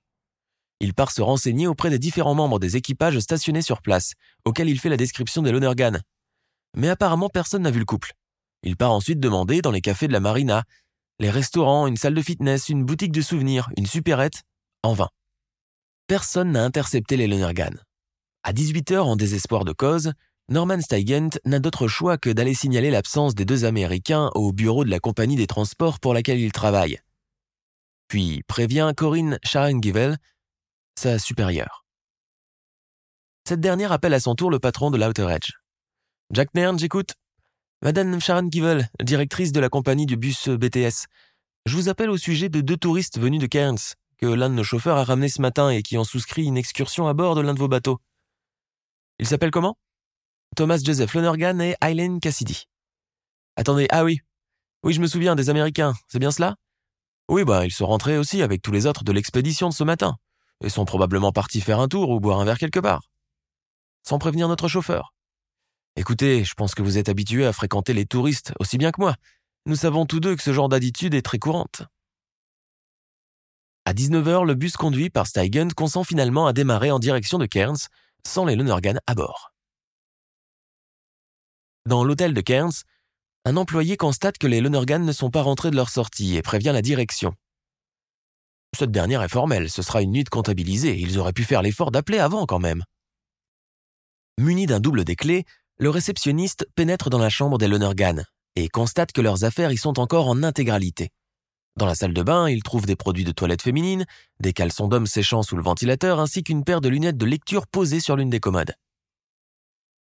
Il 0.79 0.93
part 0.93 1.11
se 1.11 1.21
renseigner 1.21 1.67
auprès 1.67 1.89
des 1.89 1.99
différents 1.99 2.35
membres 2.35 2.59
des 2.59 2.75
équipages 2.75 3.19
stationnés 3.19 3.61
sur 3.61 3.81
place, 3.81 4.13
auxquels 4.43 4.69
il 4.69 4.79
fait 4.79 4.89
la 4.89 4.97
description 4.97 5.41
des 5.41 5.51
Lonergan. 5.51 6.01
Mais 6.75 6.89
apparemment 6.89 7.29
personne 7.29 7.61
n'a 7.61 7.71
vu 7.71 7.79
le 7.79 7.85
couple. 7.85 8.11
Il 8.63 8.75
part 8.75 8.91
ensuite 8.91 9.19
demander 9.19 9.61
dans 9.61 9.71
les 9.71 9.81
cafés 9.81 10.07
de 10.07 10.13
la 10.13 10.19
marina, 10.19 10.63
les 11.19 11.29
restaurants, 11.29 11.87
une 11.87 11.95
salle 11.95 12.13
de 12.13 12.21
fitness, 12.21 12.67
une 12.67 12.83
boutique 12.83 13.13
de 13.13 13.21
souvenirs, 13.21 13.69
une 13.77 13.85
supérette, 13.85 14.43
en 14.83 14.93
vain. 14.93 15.09
Personne 16.07 16.51
n'a 16.51 16.63
intercepté 16.63 17.17
les 17.17 17.27
Lonergan. 17.27 17.81
À 18.43 18.53
18h, 18.53 18.99
en 18.99 19.15
désespoir 19.15 19.65
de 19.65 19.73
cause, 19.73 20.13
Norman 20.49 20.79
Steigent 20.79 21.31
n'a 21.45 21.59
d'autre 21.59 21.87
choix 21.87 22.19
que 22.19 22.29
d'aller 22.29 22.53
signaler 22.53 22.91
l'absence 22.91 23.33
des 23.33 23.45
deux 23.45 23.65
Américains 23.65 24.29
au 24.35 24.53
bureau 24.53 24.85
de 24.85 24.91
la 24.91 24.99
compagnie 24.99 25.35
des 25.35 25.47
transports 25.47 25.99
pour 25.99 26.13
laquelle 26.13 26.39
il 26.39 26.51
travaille. 26.51 26.99
Puis 28.07 28.43
prévient 28.47 28.93
Corinne 28.95 29.39
Scharengivel 29.43 30.17
sa 30.95 31.17
supérieure. 31.17 31.85
Cette 33.47 33.59
dernière 33.59 33.91
appelle 33.91 34.13
à 34.13 34.19
son 34.19 34.35
tour 34.35 34.51
le 34.51 34.59
patron 34.59 34.91
de 34.91 34.97
l'Outer 34.97 35.27
Edge. 35.29 35.53
Jack 36.31 36.53
Nairn, 36.53 36.77
j'écoute. 36.77 37.15
Madame 37.81 38.19
Sharon 38.19 38.49
Kivel, 38.49 38.89
directrice 39.03 39.51
de 39.51 39.59
la 39.59 39.69
compagnie 39.69 40.05
du 40.05 40.17
bus 40.17 40.49
BTS. 40.49 41.07
Je 41.65 41.75
vous 41.75 41.89
appelle 41.89 42.09
au 42.09 42.17
sujet 42.17 42.49
de 42.49 42.61
deux 42.61 42.77
touristes 42.77 43.19
venus 43.19 43.41
de 43.41 43.47
Cairns, 43.47 43.95
que 44.17 44.25
l'un 44.25 44.49
de 44.49 44.55
nos 44.55 44.63
chauffeurs 44.63 44.97
a 44.97 45.03
ramenés 45.03 45.29
ce 45.29 45.41
matin 45.41 45.69
et 45.69 45.83
qui 45.83 45.97
ont 45.97 46.03
souscrit 46.03 46.45
une 46.45 46.57
excursion 46.57 47.07
à 47.07 47.13
bord 47.13 47.35
de 47.35 47.41
l'un 47.41 47.53
de 47.53 47.59
vos 47.59 47.67
bateaux. 47.67 47.99
Ils 49.19 49.27
s'appellent 49.27 49.51
comment? 49.51 49.77
Thomas 50.55 50.79
Joseph 50.83 51.13
Lonergan 51.13 51.59
et 51.61 51.75
Eileen 51.81 52.19
Cassidy. 52.19 52.67
Attendez, 53.55 53.87
ah 53.91 54.03
oui. 54.03 54.19
Oui, 54.83 54.93
je 54.93 55.01
me 55.01 55.07
souviens 55.07 55.35
des 55.35 55.49
Américains, 55.49 55.93
c'est 56.07 56.19
bien 56.19 56.31
cela? 56.31 56.55
Oui, 57.27 57.43
bah, 57.43 57.65
ils 57.65 57.71
sont 57.71 57.87
rentrés 57.87 58.17
aussi 58.17 58.41
avec 58.41 58.61
tous 58.61 58.71
les 58.71 58.85
autres 58.85 59.03
de 59.03 59.11
l'expédition 59.11 59.69
de 59.69 59.73
ce 59.73 59.83
matin, 59.83 60.17
et 60.63 60.69
sont 60.69 60.85
probablement 60.85 61.31
partis 61.31 61.61
faire 61.61 61.79
un 61.79 61.87
tour 61.87 62.09
ou 62.09 62.19
boire 62.19 62.39
un 62.39 62.45
verre 62.45 62.59
quelque 62.59 62.79
part. 62.79 63.01
Sans 64.03 64.19
prévenir 64.19 64.47
notre 64.47 64.67
chauffeur. 64.67 65.13
Écoutez, 65.95 66.43
je 66.43 66.53
pense 66.53 66.75
que 66.75 66.83
vous 66.83 66.97
êtes 66.97 67.09
habitués 67.09 67.45
à 67.45 67.53
fréquenter 67.53 67.93
les 67.93 68.05
touristes 68.05 68.53
aussi 68.59 68.77
bien 68.77 68.91
que 68.91 69.01
moi. 69.01 69.15
Nous 69.65 69.75
savons 69.75 70.05
tous 70.05 70.19
deux 70.19 70.35
que 70.35 70.43
ce 70.43 70.53
genre 70.53 70.69
d'attitude 70.69 71.15
est 71.15 71.23
très 71.23 71.39
courante. 71.39 71.83
À 73.85 73.93
19h, 73.93 74.45
le 74.45 74.55
bus 74.55 74.77
conduit 74.77 75.11
par 75.11 75.27
Steigen 75.27 75.69
consent 75.71 76.03
finalement 76.03 76.47
à 76.47 76.53
démarrer 76.53 76.89
en 76.89 76.97
direction 76.97 77.37
de 77.37 77.45
Cairns, 77.45 77.87
sans 78.25 78.43
les 78.43 78.55
Lonergan 78.55 78.99
à 79.05 79.13
bord. 79.13 79.51
Dans 81.85 82.03
l'hôtel 82.03 82.33
de 82.33 82.41
Cairns, 82.41 82.83
un 83.45 83.57
employé 83.57 83.95
constate 83.95 84.39
que 84.39 84.47
les 84.47 84.59
Lonergan 84.59 85.05
ne 85.05 85.11
sont 85.11 85.29
pas 85.29 85.43
rentrés 85.43 85.69
de 85.69 85.75
leur 85.75 85.89
sortie 85.89 86.35
et 86.35 86.41
prévient 86.41 86.71
la 86.73 86.81
direction. 86.81 87.35
Cette 88.75 88.91
dernière 88.91 89.21
est 89.21 89.29
formelle, 89.29 89.69
ce 89.69 89.83
sera 89.83 90.01
une 90.01 90.11
nuit 90.11 90.23
de 90.23 90.29
comptabilisée, 90.29 90.97
ils 90.97 91.19
auraient 91.19 91.31
pu 91.31 91.43
faire 91.43 91.61
l'effort 91.61 91.91
d'appeler 91.91 92.17
avant 92.17 92.47
quand 92.47 92.59
même. 92.59 92.83
Muni 94.39 94.65
d'un 94.65 94.79
double 94.79 95.05
des 95.05 95.15
clés, 95.15 95.45
le 95.77 95.91
réceptionniste 95.91 96.67
pénètre 96.73 97.11
dans 97.11 97.19
la 97.19 97.29
chambre 97.29 97.59
des 97.59 97.67
Lonergan 97.67 98.25
et 98.55 98.67
constate 98.67 99.11
que 99.11 99.21
leurs 99.21 99.43
affaires 99.43 99.71
y 99.71 99.77
sont 99.77 99.99
encore 99.99 100.27
en 100.27 100.41
intégralité. 100.41 101.11
Dans 101.77 101.85
la 101.85 101.95
salle 101.95 102.13
de 102.13 102.23
bain, 102.23 102.49
il 102.49 102.63
trouve 102.63 102.85
des 102.85 102.95
produits 102.95 103.25
de 103.25 103.33
toilette 103.33 103.61
féminine, 103.61 104.05
des 104.39 104.53
caleçons 104.53 104.87
d'hommes 104.87 105.07
séchant 105.07 105.43
sous 105.43 105.57
le 105.57 105.63
ventilateur 105.63 106.21
ainsi 106.21 106.41
qu'une 106.41 106.63
paire 106.63 106.79
de 106.79 106.87
lunettes 106.87 107.17
de 107.17 107.25
lecture 107.25 107.67
posées 107.67 107.99
sur 107.99 108.15
l'une 108.15 108.29
des 108.29 108.39
commodes. 108.39 108.75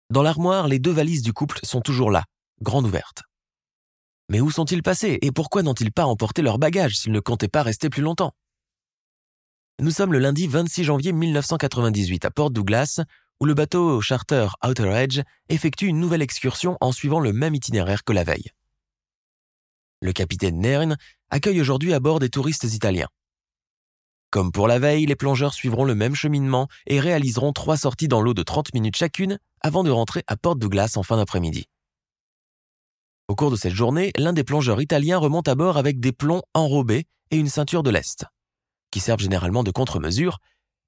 Dans 0.09 0.23
l'armoire, 0.23 0.69
les 0.69 0.79
deux 0.79 0.93
valises 0.93 1.21
du 1.21 1.33
couple 1.33 1.59
sont 1.63 1.81
toujours 1.81 2.11
là, 2.11 2.23
grandes 2.61 2.85
ouvertes. 2.85 3.23
Mais 4.29 4.39
où 4.39 4.51
sont-ils 4.51 4.83
passés 4.83 5.19
et 5.21 5.31
pourquoi 5.31 5.63
n'ont-ils 5.63 5.91
pas 5.91 6.05
emporté 6.05 6.41
leurs 6.41 6.59
bagages 6.59 6.97
s'ils 6.97 7.11
ne 7.11 7.19
comptaient 7.19 7.49
pas 7.49 7.61
rester 7.61 7.89
plus 7.89 8.01
longtemps? 8.01 8.31
Nous 9.81 9.91
sommes 9.91 10.13
le 10.13 10.19
lundi 10.19 10.47
26 10.47 10.85
janvier 10.85 11.11
1998 11.11 12.23
à 12.23 12.31
Port 12.31 12.51
Douglas, 12.51 13.01
où 13.41 13.45
le 13.45 13.53
bateau 13.53 13.99
charter 13.99 14.47
Outer 14.65 14.91
Edge 14.93 15.21
effectue 15.49 15.87
une 15.87 15.99
nouvelle 15.99 16.21
excursion 16.21 16.77
en 16.79 16.93
suivant 16.93 17.19
le 17.19 17.33
même 17.33 17.53
itinéraire 17.53 18.05
que 18.05 18.13
la 18.13 18.23
veille. 18.23 18.51
Le 20.01 20.13
capitaine 20.13 20.59
Nern 20.59 20.97
accueille 21.29 21.61
aujourd'hui 21.61 21.93
à 21.93 21.99
bord 21.99 22.19
des 22.19 22.29
touristes 22.29 22.63
italiens. 22.63 23.07
Comme 24.29 24.51
pour 24.51 24.67
la 24.67 24.79
veille, 24.79 25.05
les 25.05 25.15
plongeurs 25.15 25.53
suivront 25.53 25.85
le 25.85 25.95
même 25.95 26.15
cheminement 26.15 26.67
et 26.87 26.99
réaliseront 26.99 27.53
trois 27.53 27.77
sorties 27.77 28.07
dans 28.07 28.21
l'eau 28.21 28.33
de 28.33 28.43
30 28.43 28.73
minutes 28.73 28.97
chacune 28.97 29.39
avant 29.61 29.83
de 29.83 29.91
rentrer 29.91 30.23
à 30.27 30.35
Port 30.35 30.57
Douglas 30.57 30.93
en 30.97 31.03
fin 31.03 31.17
d'après-midi. 31.17 31.67
Au 33.27 33.35
cours 33.35 33.49
de 33.49 33.55
cette 33.55 33.73
journée, 33.73 34.11
l'un 34.17 34.33
des 34.33 34.43
plongeurs 34.43 34.81
italiens 34.81 35.17
remonte 35.17 35.47
à 35.47 35.55
bord 35.55 35.77
avec 35.77 35.99
des 35.99 36.11
plombs 36.11 36.43
enrobés 36.53 37.05
et 37.31 37.37
une 37.37 37.49
ceinture 37.49 37.81
de 37.81 37.89
lest, 37.89 38.25
qui 38.91 38.99
servent 38.99 39.21
généralement 39.21 39.63
de 39.63 39.71
contre-mesure 39.71 40.39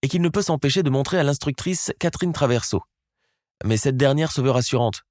et 0.03 0.07
qu'il 0.07 0.21
ne 0.21 0.29
peut 0.29 0.41
s'empêcher 0.41 0.83
de 0.83 0.89
montrer 0.89 1.17
à 1.17 1.23
l'instructrice 1.23 1.91
Catherine 1.99 2.33
Traverso. 2.33 2.81
Mais 3.65 3.77
cette 3.77 3.97
dernière 3.97 4.31
se 4.31 4.41
veut 4.41 4.51
rassurante. 4.51 5.01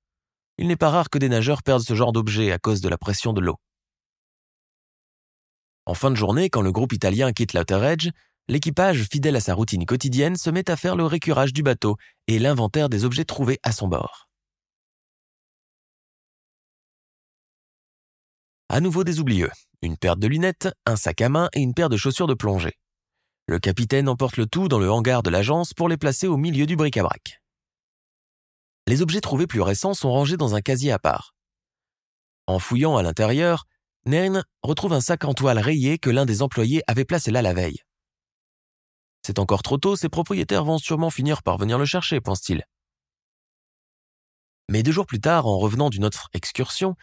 Il 0.58 0.68
n'est 0.68 0.76
pas 0.76 0.90
rare 0.90 1.10
que 1.10 1.18
des 1.18 1.28
nageurs 1.28 1.62
perdent 1.62 1.82
ce 1.82 1.94
genre 1.94 2.12
d'objet 2.12 2.52
à 2.52 2.58
cause 2.58 2.80
de 2.80 2.88
la 2.88 2.96
pression 2.96 3.32
de 3.32 3.40
l'eau. 3.40 3.56
En 5.86 5.94
fin 5.94 6.10
de 6.10 6.16
journée, 6.16 6.50
quand 6.50 6.62
le 6.62 6.72
groupe 6.72 6.92
italien 6.92 7.32
quitte 7.32 7.52
l'Outer 7.52 7.80
Edge, 7.84 8.10
l'équipage, 8.48 9.04
fidèle 9.04 9.36
à 9.36 9.40
sa 9.40 9.54
routine 9.54 9.86
quotidienne, 9.86 10.36
se 10.36 10.50
met 10.50 10.68
à 10.68 10.76
faire 10.76 10.96
le 10.96 11.04
récurage 11.06 11.52
du 11.52 11.62
bateau 11.62 11.96
et 12.26 12.40
l'inventaire 12.40 12.88
des 12.88 13.04
objets 13.04 13.24
trouvés 13.24 13.60
à 13.62 13.70
son 13.70 13.86
bord. 13.86 14.28
À 18.68 18.80
nouveau 18.80 19.04
des 19.04 19.20
oublieux, 19.20 19.50
une 19.80 19.96
paire 19.96 20.16
de 20.16 20.26
lunettes, 20.26 20.68
un 20.86 20.96
sac 20.96 21.20
à 21.20 21.28
main 21.28 21.48
et 21.52 21.60
une 21.60 21.72
paire 21.72 21.88
de 21.88 21.96
chaussures 21.96 22.26
de 22.26 22.34
plongée. 22.34 22.74
Le 23.46 23.60
capitaine 23.60 24.08
emporte 24.08 24.38
le 24.38 24.46
tout 24.46 24.66
dans 24.66 24.80
le 24.80 24.90
hangar 24.90 25.22
de 25.22 25.30
l'agence 25.30 25.72
pour 25.72 25.88
les 25.88 25.96
placer 25.96 26.26
au 26.26 26.36
milieu 26.36 26.66
du 26.66 26.74
bric-à-brac. 26.74 27.40
Les 28.88 29.02
objets 29.02 29.20
trouvés 29.20 29.46
plus 29.46 29.60
récents 29.60 29.94
sont 29.94 30.10
rangés 30.10 30.36
dans 30.36 30.56
un 30.56 30.60
casier 30.60 30.90
à 30.90 30.98
part. 30.98 31.36
En 32.48 32.58
fouillant 32.58 32.96
à 32.96 33.04
l'intérieur, 33.04 33.66
Nairn 34.06 34.44
retrouve 34.62 34.92
un 34.92 35.00
sac 35.00 35.24
en 35.24 35.34
toile 35.34 35.58
rayé 35.58 35.98
que 35.98 36.10
l'un 36.10 36.26
des 36.26 36.40
employés 36.40 36.82
avait 36.86 37.04
placé 37.04 37.32
là 37.32 37.42
la 37.42 37.52
veille. 37.52 37.80
C'est 39.26 39.40
encore 39.40 39.64
trop 39.64 39.78
tôt, 39.78 39.96
ses 39.96 40.08
propriétaires 40.08 40.64
vont 40.64 40.78
sûrement 40.78 41.10
finir 41.10 41.42
par 41.42 41.58
venir 41.58 41.76
le 41.76 41.84
chercher, 41.84 42.20
pense-t-il. 42.20 42.64
Mais 44.68 44.84
deux 44.84 44.92
jours 44.92 45.06
plus 45.06 45.20
tard, 45.20 45.46
en 45.46 45.58
revenant 45.58 45.90
d'une 45.90 46.04
autre 46.04 46.28
excursion, 46.32 46.94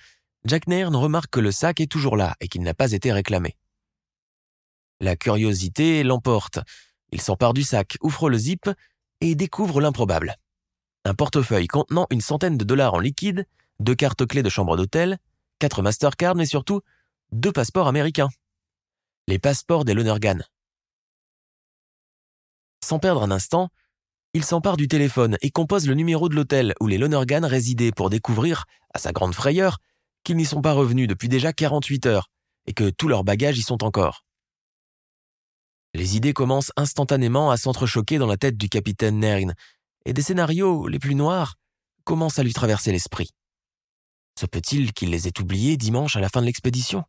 Jack 0.45 0.67
Nairn 0.67 0.95
remarque 0.95 1.29
que 1.29 1.41
le 1.41 1.51
sac 1.51 1.81
est 1.81 1.91
toujours 1.91 2.15
là 2.15 2.35
et 2.39 2.47
qu'il 2.47 2.61
n'a 2.61 2.73
pas 2.73 2.93
été 2.93 3.11
réclamé. 3.11 3.57
La 5.01 5.17
curiosité 5.17 6.03
l'emporte. 6.03 6.59
Il 7.11 7.19
s'empare 7.19 7.53
du 7.53 7.63
sac, 7.63 7.97
ouvre 8.01 8.29
le 8.29 8.37
zip 8.37 8.69
et 9.19 9.35
découvre 9.35 9.81
l'improbable. 9.81 10.37
Un 11.03 11.13
portefeuille 11.13 11.67
contenant 11.67 12.07
une 12.09 12.21
centaine 12.21 12.57
de 12.57 12.63
dollars 12.63 12.93
en 12.93 12.99
liquide, 12.99 13.45
deux 13.81 13.95
cartes 13.95 14.25
clés 14.25 14.43
de 14.43 14.49
chambre 14.49 14.77
d'hôtel, 14.77 15.19
quatre 15.63 15.82
Mastercard, 15.82 16.36
mais 16.36 16.45
surtout 16.45 16.82
deux 17.32 17.54
passeports 17.54 17.88
américains. 17.88 18.28
Les 19.30 19.39
passeports 19.39 19.86
des 19.86 19.93
Lonergan. 19.93 20.43
Sans 22.84 22.99
perdre 22.99 23.23
un 23.23 23.32
instant, 23.32 23.69
il 24.34 24.43
s'empare 24.43 24.76
du 24.76 24.89
téléphone 24.89 25.38
et 25.41 25.52
compose 25.52 25.88
le 25.88 25.93
numéro 25.93 26.28
de 26.28 26.36
l'hôtel 26.36 26.73
où 26.82 26.88
les 26.88 26.97
Lonergan 26.97 27.45
résidaient 27.45 27.93
pour 27.93 28.10
découvrir, 28.10 28.65
à 28.93 28.99
sa 28.99 29.13
grande 29.13 29.34
frayeur, 29.34 29.78
qu'ils 30.26 30.36
n'y 30.36 30.43
sont 30.43 30.62
pas 30.62 30.73
revenus 30.73 31.08
depuis 31.08 31.30
déjà 31.30 31.54
48 31.54 32.08
heures 32.08 32.30
et 32.65 32.73
que 32.73 32.89
tous 32.89 33.08
leurs 33.08 33.23
bagages 33.23 33.58
y 33.58 33.62
sont 33.62 33.86
encore. 33.86 34.26
Les 35.93 36.17
idées 36.17 36.34
commencent 36.34 36.73
instantanément 36.76 37.52
à 37.52 37.56
s'entrechoquer 37.56 38.17
dans 38.17 38.28
la 38.28 38.36
tête 38.36 38.58
du 38.58 38.67
capitaine 38.67 39.19
Nern, 39.19 39.54
et 40.04 40.12
des 40.12 40.23
scénarios 40.23 40.89
les 40.89 40.99
plus 40.99 41.15
noirs 41.15 41.56
commencent 42.04 42.39
à 42.39 42.43
lui 42.43 42.52
traverser 42.52 42.91
l'esprit. 42.91 43.30
Se 44.39 44.46
peut-il 44.46 44.93
qu'il 44.93 45.12
les 45.12 45.28
ait 45.28 45.39
oubliés 45.39 45.78
dimanche 45.78 46.15
à 46.15 46.19
la 46.19 46.30
fin 46.30 46.41
de 46.41 46.46
l'expédition? 46.46 47.04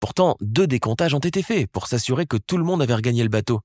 Pourtant, 0.00 0.36
deux 0.40 0.66
décomptages 0.66 1.14
ont 1.14 1.18
été 1.18 1.42
faits 1.42 1.70
pour 1.70 1.86
s'assurer 1.86 2.26
que 2.26 2.36
tout 2.36 2.56
le 2.56 2.64
monde 2.64 2.82
avait 2.82 2.94
regagné 2.94 3.22
le 3.22 3.28
bateau. 3.28 3.60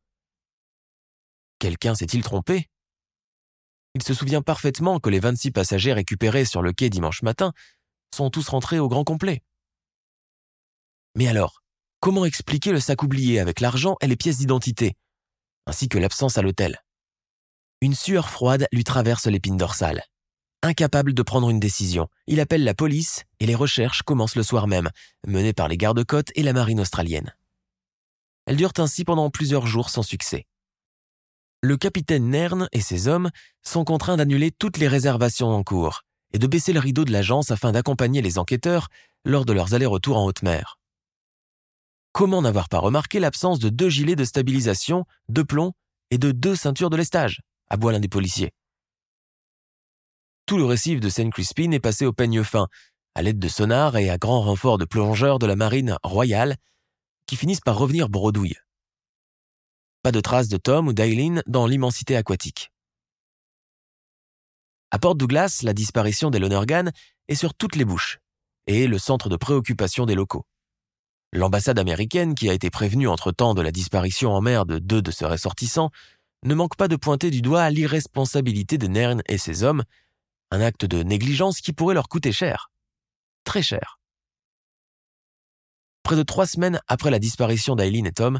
Quelqu'un 1.60 1.96
s'est-il 1.96 2.24
trompé? 2.24 2.70
Il 3.96 4.02
se 4.02 4.14
souvient 4.14 4.42
parfaitement 4.42 5.00
que 5.00 5.10
les 5.10 5.20
26 5.20 5.52
passagers 5.52 5.94
récupérés 5.94 6.46
sur 6.46 6.62
le 6.62 6.74
quai 6.74 6.90
dimanche 6.90 7.22
matin 7.22 7.54
sont 8.14 8.30
tous 8.30 8.50
rentrés 8.50 8.80
au 8.80 8.88
grand 8.88 9.04
complet. 9.04 9.44
Mais 11.16 11.28
alors, 11.28 11.62
comment 12.00 12.26
expliquer 12.26 12.72
le 12.72 12.80
sac 12.80 13.04
oublié 13.04 13.40
avec 13.40 13.60
l'argent 13.60 13.96
et 14.02 14.08
les 14.08 14.16
pièces 14.16 14.40
d'identité, 14.40 14.96
ainsi 15.68 15.90
que 15.90 16.00
l'absence 16.00 16.38
à 16.38 16.42
l'hôtel? 16.42 16.84
Une 17.82 17.94
sueur 17.94 18.30
froide 18.30 18.68
lui 18.72 18.84
traverse 18.84 19.28
l'épine 19.28 19.58
dorsale. 19.58 20.04
Incapable 20.66 21.14
de 21.14 21.22
prendre 21.24 21.50
une 21.50 21.60
décision, 21.60 22.08
il 22.26 22.40
appelle 22.40 22.64
la 22.64 22.74
police 22.74 23.26
et 23.42 23.46
les 23.46 23.54
recherches 23.54 24.02
commencent 24.02 24.38
le 24.38 24.44
soir 24.44 24.66
même, 24.66 24.90
menées 25.28 25.52
par 25.52 25.68
les 25.68 25.76
gardes-côtes 25.76 26.32
et 26.36 26.42
la 26.42 26.54
marine 26.54 26.80
australienne. 26.80 27.36
Elles 28.46 28.56
durent 28.56 28.72
ainsi 28.78 29.04
pendant 29.04 29.30
plusieurs 29.30 29.68
jours 29.68 29.90
sans 29.90 30.04
succès. 30.04 30.46
Le 31.62 31.76
capitaine 31.76 32.30
Nern 32.30 32.70
et 32.72 32.80
ses 32.80 33.10
hommes 33.10 33.30
sont 33.62 33.84
contraints 33.84 34.16
d'annuler 34.16 34.52
toutes 34.52 34.78
les 34.78 34.88
réservations 34.88 35.50
en 35.50 35.64
cours 35.64 36.04
et 36.32 36.40
de 36.40 36.48
baisser 36.48 36.72
le 36.72 36.80
rideau 36.80 37.04
de 37.04 37.12
l'agence 37.12 37.52
afin 37.52 37.74
d'accompagner 37.74 38.22
les 38.22 38.38
enquêteurs 38.38 38.88
lors 39.26 39.44
de 39.44 39.52
leurs 39.52 39.74
allers-retours 39.74 40.18
en 40.18 40.26
haute 40.26 40.44
mer. 40.44 40.80
Comment 42.14 42.42
n'avoir 42.42 42.70
pas 42.70 42.80
remarqué 42.80 43.20
l'absence 43.20 43.60
de 43.60 43.68
deux 43.68 43.90
gilets 43.90 44.16
de 44.16 44.24
stabilisation, 44.24 45.04
de 45.28 45.42
plomb 45.42 45.74
et 46.10 46.18
de 46.18 46.32
deux 46.32 46.56
ceintures 46.56 46.90
de 46.90 46.96
lestage 46.96 47.42
aboie 47.70 47.92
l'un 47.92 48.00
des 48.00 48.08
policiers. 48.08 48.54
Tout 50.46 50.58
le 50.58 50.66
récif 50.66 51.00
de 51.00 51.10
Saint 51.10 51.30
Crispin 51.30 51.72
est 51.72 51.80
passé 51.80 52.06
au 52.06 52.12
peigne 52.12 52.44
fin, 52.44 52.68
à 53.16 53.22
l'aide 53.22 53.40
de 53.40 53.48
sonars 53.48 53.96
et 53.96 54.10
à 54.10 54.18
grand 54.18 54.42
renfort 54.42 54.78
de 54.78 54.86
plongeurs 54.86 55.40
de 55.40 55.46
la 55.46 55.56
marine 55.56 55.98
royale, 56.04 56.58
qui 57.26 57.38
finissent 57.38 57.62
par 57.62 57.78
revenir 57.78 58.10
bredouille. 58.10 58.58
Pas 60.02 60.12
de 60.12 60.20
traces 60.20 60.50
de 60.50 60.58
Tom 60.58 60.90
ou 60.90 60.94
d'Aileen 60.94 61.42
dans 61.48 61.66
l'immensité 61.66 62.18
aquatique. 62.18 62.72
À 64.92 65.00
Port 65.00 65.16
Douglas, 65.16 65.62
la 65.64 65.74
disparition 65.74 66.30
des 66.30 66.40
Lonergan 66.40 66.92
est 67.30 67.36
sur 67.36 67.54
toutes 67.54 67.78
les 67.78 67.86
bouches 67.86 68.20
et 68.68 68.88
le 68.88 69.00
centre 69.00 69.30
de 69.30 69.38
préoccupation 69.38 70.06
des 70.06 70.16
locaux. 70.16 70.46
L'ambassade 71.32 71.80
américaine, 71.80 72.36
qui 72.36 72.50
a 72.50 72.54
été 72.54 72.70
prévenue 72.70 73.08
entre-temps 73.08 73.54
de 73.54 73.62
la 73.62 73.72
disparition 73.72 74.34
en 74.34 74.42
mer 74.42 74.66
de 74.66 74.78
deux 74.78 75.02
de 75.02 75.10
ses 75.10 75.26
ressortissants, 75.26 75.90
ne 76.44 76.54
manque 76.54 76.76
pas 76.76 76.88
de 76.88 76.96
pointer 76.96 77.32
du 77.32 77.42
doigt 77.42 77.70
l'irresponsabilité 77.70 78.78
de 78.78 78.88
Nern 78.88 79.22
et 79.28 79.38
ses 79.38 79.64
hommes 79.64 79.84
un 80.54 80.62
acte 80.62 80.86
de 80.86 81.02
négligence 81.02 81.62
qui 81.62 81.74
pourrait 81.74 81.96
leur 81.96 82.08
coûter 82.08 82.32
cher. 82.32 82.70
très 83.44 83.64
cher. 83.64 84.00
Près 86.04 86.16
de 86.16 86.22
trois 86.22 86.46
semaines 86.46 86.80
après 86.88 87.10
la 87.10 87.18
disparition 87.18 87.76
d'Aileen 87.76 88.06
et 88.06 88.12
Tom, 88.12 88.40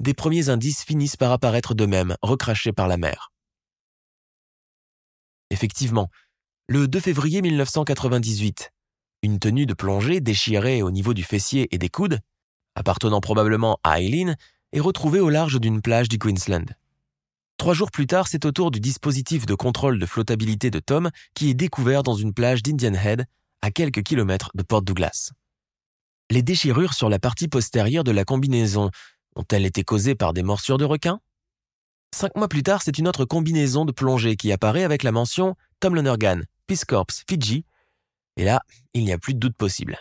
des 0.00 0.12
premiers 0.12 0.48
indices 0.48 0.82
finissent 0.82 1.16
par 1.16 1.30
apparaître 1.30 1.74
d'eux-mêmes, 1.74 2.16
recrachés 2.20 2.72
par 2.72 2.88
la 2.88 2.96
mer. 2.96 3.30
Effectivement, 5.50 6.10
le 6.68 6.88
2 6.88 6.98
février 6.98 7.42
1998, 7.42 8.72
une 9.22 9.38
tenue 9.38 9.66
de 9.66 9.74
plongée 9.74 10.20
déchirée 10.20 10.82
au 10.82 10.90
niveau 10.90 11.14
du 11.14 11.22
fessier 11.22 11.68
et 11.72 11.78
des 11.78 11.88
coudes, 11.88 12.18
appartenant 12.74 13.20
probablement 13.20 13.78
à 13.84 14.00
Eileen, 14.00 14.36
est 14.72 14.80
retrouvée 14.80 15.20
au 15.20 15.30
large 15.30 15.60
d'une 15.60 15.80
plage 15.80 16.08
du 16.08 16.18
Queensland. 16.18 16.74
Trois 17.56 17.74
jours 17.74 17.90
plus 17.90 18.06
tard, 18.06 18.28
c'est 18.28 18.44
au 18.44 18.52
tour 18.52 18.70
du 18.70 18.80
dispositif 18.80 19.46
de 19.46 19.54
contrôle 19.54 19.98
de 19.98 20.06
flottabilité 20.06 20.70
de 20.70 20.78
Tom 20.78 21.10
qui 21.34 21.50
est 21.50 21.54
découvert 21.54 22.02
dans 22.02 22.14
une 22.14 22.34
plage 22.34 22.62
d'Indian 22.62 22.94
Head, 22.94 23.26
à 23.62 23.70
quelques 23.70 24.02
kilomètres 24.02 24.50
de 24.54 24.62
Port 24.62 24.82
Douglas. 24.82 25.32
Les 26.30 26.42
déchirures 26.42 26.92
sur 26.92 27.08
la 27.08 27.18
partie 27.18 27.48
postérieure 27.48 28.04
de 28.04 28.10
la 28.10 28.24
combinaison 28.24 28.90
ont-elles 29.34 29.64
été 29.64 29.84
causées 29.84 30.14
par 30.14 30.32
des 30.32 30.42
morsures 30.42 30.78
de 30.78 30.84
requins? 30.84 31.20
Cinq 32.14 32.36
mois 32.36 32.48
plus 32.48 32.62
tard, 32.62 32.82
c'est 32.82 32.98
une 32.98 33.08
autre 33.08 33.24
combinaison 33.24 33.84
de 33.84 33.92
plongée 33.92 34.36
qui 34.36 34.52
apparaît 34.52 34.84
avec 34.84 35.02
la 35.02 35.12
mention 35.12 35.56
Tom 35.80 35.94
Lonergan, 35.94 36.42
Peace 36.66 36.84
Corps, 36.86 37.06
Fidji, 37.28 37.64
et 38.36 38.44
là, 38.44 38.60
il 38.92 39.04
n'y 39.04 39.12
a 39.12 39.18
plus 39.18 39.34
de 39.34 39.38
doute 39.38 39.56
possible. 39.56 39.98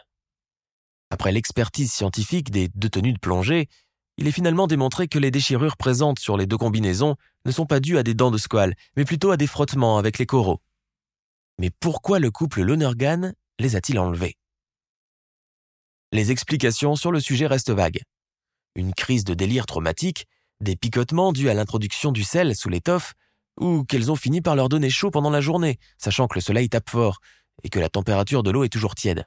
Après 1.09 1.31
l'expertise 1.31 1.91
scientifique 1.91 2.51
des 2.51 2.67
deux 2.69 2.89
tenues 2.89 3.13
de 3.13 3.19
plongée, 3.19 3.69
il 4.17 4.27
est 4.27 4.31
finalement 4.31 4.67
démontré 4.67 5.07
que 5.07 5.19
les 5.19 5.31
déchirures 5.31 5.77
présentes 5.77 6.19
sur 6.19 6.37
les 6.37 6.45
deux 6.45 6.57
combinaisons 6.57 7.15
ne 7.45 7.51
sont 7.51 7.65
pas 7.65 7.79
dues 7.79 7.97
à 7.97 8.03
des 8.03 8.13
dents 8.13 8.31
de 8.31 8.37
squale, 8.37 8.75
mais 8.95 9.05
plutôt 9.05 9.31
à 9.31 9.37
des 9.37 9.47
frottements 9.47 9.97
avec 9.97 10.17
les 10.17 10.25
coraux. 10.25 10.61
Mais 11.59 11.69
pourquoi 11.79 12.19
le 12.19 12.31
couple 12.31 12.61
Lonergan 12.61 13.33
les 13.59 13.75
a-t-il 13.75 13.99
enlevés? 13.99 14.35
Les 16.11 16.31
explications 16.31 16.95
sur 16.95 17.11
le 17.11 17.19
sujet 17.19 17.47
restent 17.47 17.71
vagues. 17.71 18.01
Une 18.75 18.93
crise 18.93 19.23
de 19.23 19.33
délire 19.33 19.65
traumatique, 19.65 20.27
des 20.61 20.75
picotements 20.75 21.33
dus 21.33 21.49
à 21.49 21.53
l'introduction 21.53 22.11
du 22.11 22.23
sel 22.23 22.55
sous 22.55 22.69
l'étoffe, 22.69 23.13
ou 23.59 23.83
qu'elles 23.83 24.11
ont 24.11 24.15
fini 24.15 24.41
par 24.41 24.55
leur 24.55 24.69
donner 24.69 24.89
chaud 24.89 25.11
pendant 25.11 25.29
la 25.29 25.41
journée, 25.41 25.77
sachant 25.97 26.27
que 26.27 26.35
le 26.35 26.41
soleil 26.41 26.69
tape 26.69 26.89
fort 26.89 27.19
et 27.63 27.69
que 27.69 27.79
la 27.79 27.89
température 27.89 28.43
de 28.43 28.51
l'eau 28.51 28.63
est 28.63 28.69
toujours 28.69 28.95
tiède. 28.95 29.25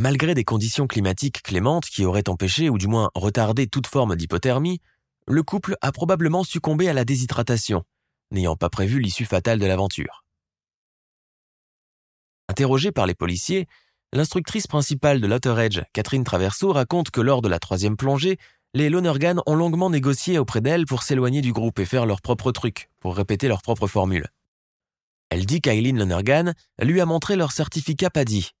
Malgré 0.00 0.32
des 0.32 0.44
conditions 0.44 0.86
climatiques 0.86 1.42
clémentes 1.42 1.84
qui 1.84 2.06
auraient 2.06 2.30
empêché 2.30 2.70
ou 2.70 2.78
du 2.78 2.86
moins 2.86 3.10
retardé 3.14 3.66
toute 3.66 3.86
forme 3.86 4.16
d'hypothermie, 4.16 4.80
le 5.26 5.42
couple 5.42 5.76
a 5.82 5.92
probablement 5.92 6.42
succombé 6.42 6.88
à 6.88 6.94
la 6.94 7.04
déshydratation, 7.04 7.84
n'ayant 8.30 8.56
pas 8.56 8.70
prévu 8.70 8.98
l'issue 8.98 9.26
fatale 9.26 9.58
de 9.58 9.66
l'aventure. 9.66 10.24
Interrogée 12.48 12.92
par 12.92 13.06
les 13.06 13.14
policiers, 13.14 13.66
l'instructrice 14.14 14.66
principale 14.66 15.20
de 15.20 15.26
l'Outer 15.26 15.54
Edge, 15.58 15.82
Catherine 15.92 16.24
Traverso, 16.24 16.72
raconte 16.72 17.10
que 17.10 17.20
lors 17.20 17.42
de 17.42 17.50
la 17.50 17.58
troisième 17.58 17.98
plongée, 17.98 18.38
les 18.72 18.88
Lonergan 18.88 19.42
ont 19.44 19.54
longuement 19.54 19.90
négocié 19.90 20.38
auprès 20.38 20.62
d'elle 20.62 20.86
pour 20.86 21.02
s'éloigner 21.02 21.42
du 21.42 21.52
groupe 21.52 21.78
et 21.78 21.84
faire 21.84 22.06
leur 22.06 22.22
propre 22.22 22.52
truc, 22.52 22.88
pour 23.00 23.16
répéter 23.16 23.48
leur 23.48 23.60
propre 23.60 23.86
formule. 23.86 24.28
Elle 25.28 25.44
dit 25.44 25.60
qu'Aileen 25.60 25.98
Lonergan 25.98 26.54
lui 26.80 27.02
a 27.02 27.04
montré 27.04 27.36
leur 27.36 27.52
certificat 27.52 28.08
PADI, 28.08 28.52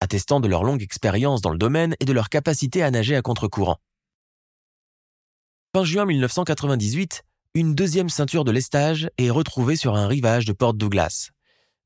attestant 0.00 0.40
de 0.40 0.48
leur 0.48 0.64
longue 0.64 0.82
expérience 0.82 1.40
dans 1.40 1.50
le 1.50 1.58
domaine 1.58 1.94
et 2.00 2.04
de 2.04 2.12
leur 2.12 2.28
capacité 2.28 2.82
à 2.82 2.90
nager 2.90 3.16
à 3.16 3.22
contre-courant. 3.22 3.78
Fin 5.74 5.84
juin 5.84 6.06
1998, 6.06 7.22
une 7.54 7.74
deuxième 7.74 8.08
ceinture 8.08 8.44
de 8.44 8.52
lestage 8.52 9.10
est 9.18 9.30
retrouvée 9.30 9.76
sur 9.76 9.94
un 9.96 10.06
rivage 10.06 10.44
de 10.44 10.52
Port 10.52 10.74
Douglas. 10.74 11.30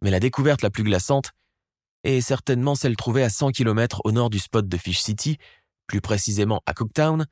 Mais 0.02 0.10
la 0.10 0.20
découverte 0.20 0.62
la 0.62 0.70
plus 0.70 0.82
glaçante 0.82 1.30
est 2.04 2.20
certainement 2.20 2.74
celle 2.74 2.96
trouvée 2.96 3.22
à 3.22 3.30
100 3.30 3.50
km 3.50 4.00
au 4.04 4.12
nord 4.12 4.30
du 4.30 4.38
spot 4.38 4.68
de 4.68 4.76
Fish 4.76 5.00
City, 5.00 5.38
plus 5.86 6.00
précisément 6.00 6.62
à 6.66 6.74
Cooktown, 6.74 7.26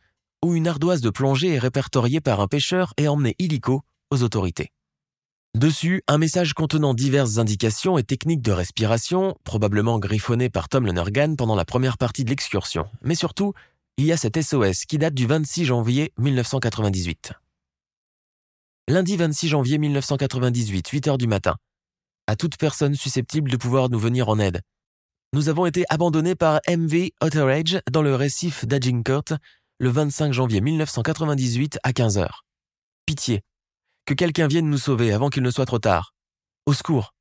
où 0.44 0.54
une 0.54 0.68
ardoise 0.68 1.00
de 1.00 1.10
plongée 1.10 1.54
est 1.54 1.58
répertoriée 1.58 2.20
par 2.20 2.40
un 2.40 2.46
pêcheur 2.46 2.92
et 2.96 3.08
emmenée 3.08 3.34
illico 3.38 3.82
aux 4.10 4.22
autorités. 4.22 4.70
Dessus, 5.54 6.02
un 6.06 6.18
message 6.18 6.52
contenant 6.52 6.94
diverses 6.94 7.38
indications 7.38 7.98
et 7.98 8.04
techniques 8.04 8.42
de 8.42 8.52
respiration, 8.52 9.36
probablement 9.44 9.98
griffonné 9.98 10.50
par 10.50 10.68
Tom 10.68 10.86
Lonergan 10.86 11.36
pendant 11.36 11.56
la 11.56 11.64
première 11.64 11.98
partie 11.98 12.24
de 12.24 12.30
l'excursion. 12.30 12.86
Mais 13.02 13.14
surtout, 13.14 13.54
il 13.96 14.04
y 14.04 14.12
a 14.12 14.16
cet 14.16 14.40
SOS 14.40 14.84
qui 14.84 14.98
date 14.98 15.14
du 15.14 15.26
26 15.26 15.64
janvier 15.64 16.12
1998. 16.18 17.32
Lundi 18.88 19.16
26 19.16 19.48
janvier 19.48 19.78
1998, 19.78 20.86
8 20.86 21.08
h 21.08 21.18
du 21.18 21.26
matin. 21.26 21.56
À 22.26 22.36
toute 22.36 22.56
personne 22.56 22.94
susceptible 22.94 23.50
de 23.50 23.56
pouvoir 23.56 23.88
nous 23.88 23.98
venir 23.98 24.28
en 24.28 24.38
aide. 24.38 24.60
Nous 25.32 25.48
avons 25.48 25.66
été 25.66 25.84
abandonnés 25.88 26.34
par 26.34 26.60
MV 26.68 27.10
Edge 27.20 27.78
dans 27.90 28.02
le 28.02 28.14
récif 28.14 28.64
d'Agincourt 28.66 29.36
le 29.78 29.88
25 29.90 30.32
janvier 30.32 30.60
1998 30.60 31.78
à 31.82 31.92
15 31.92 32.18
h 32.18 32.28
Pitié, 33.06 33.42
que 34.08 34.14
quelqu'un 34.14 34.46
vienne 34.46 34.70
nous 34.70 34.78
sauver 34.78 35.12
avant 35.12 35.28
qu'il 35.28 35.42
ne 35.42 35.50
soit 35.50 35.66
trop 35.66 35.78
tard. 35.78 36.14
Au 36.64 36.72
secours. 36.72 37.14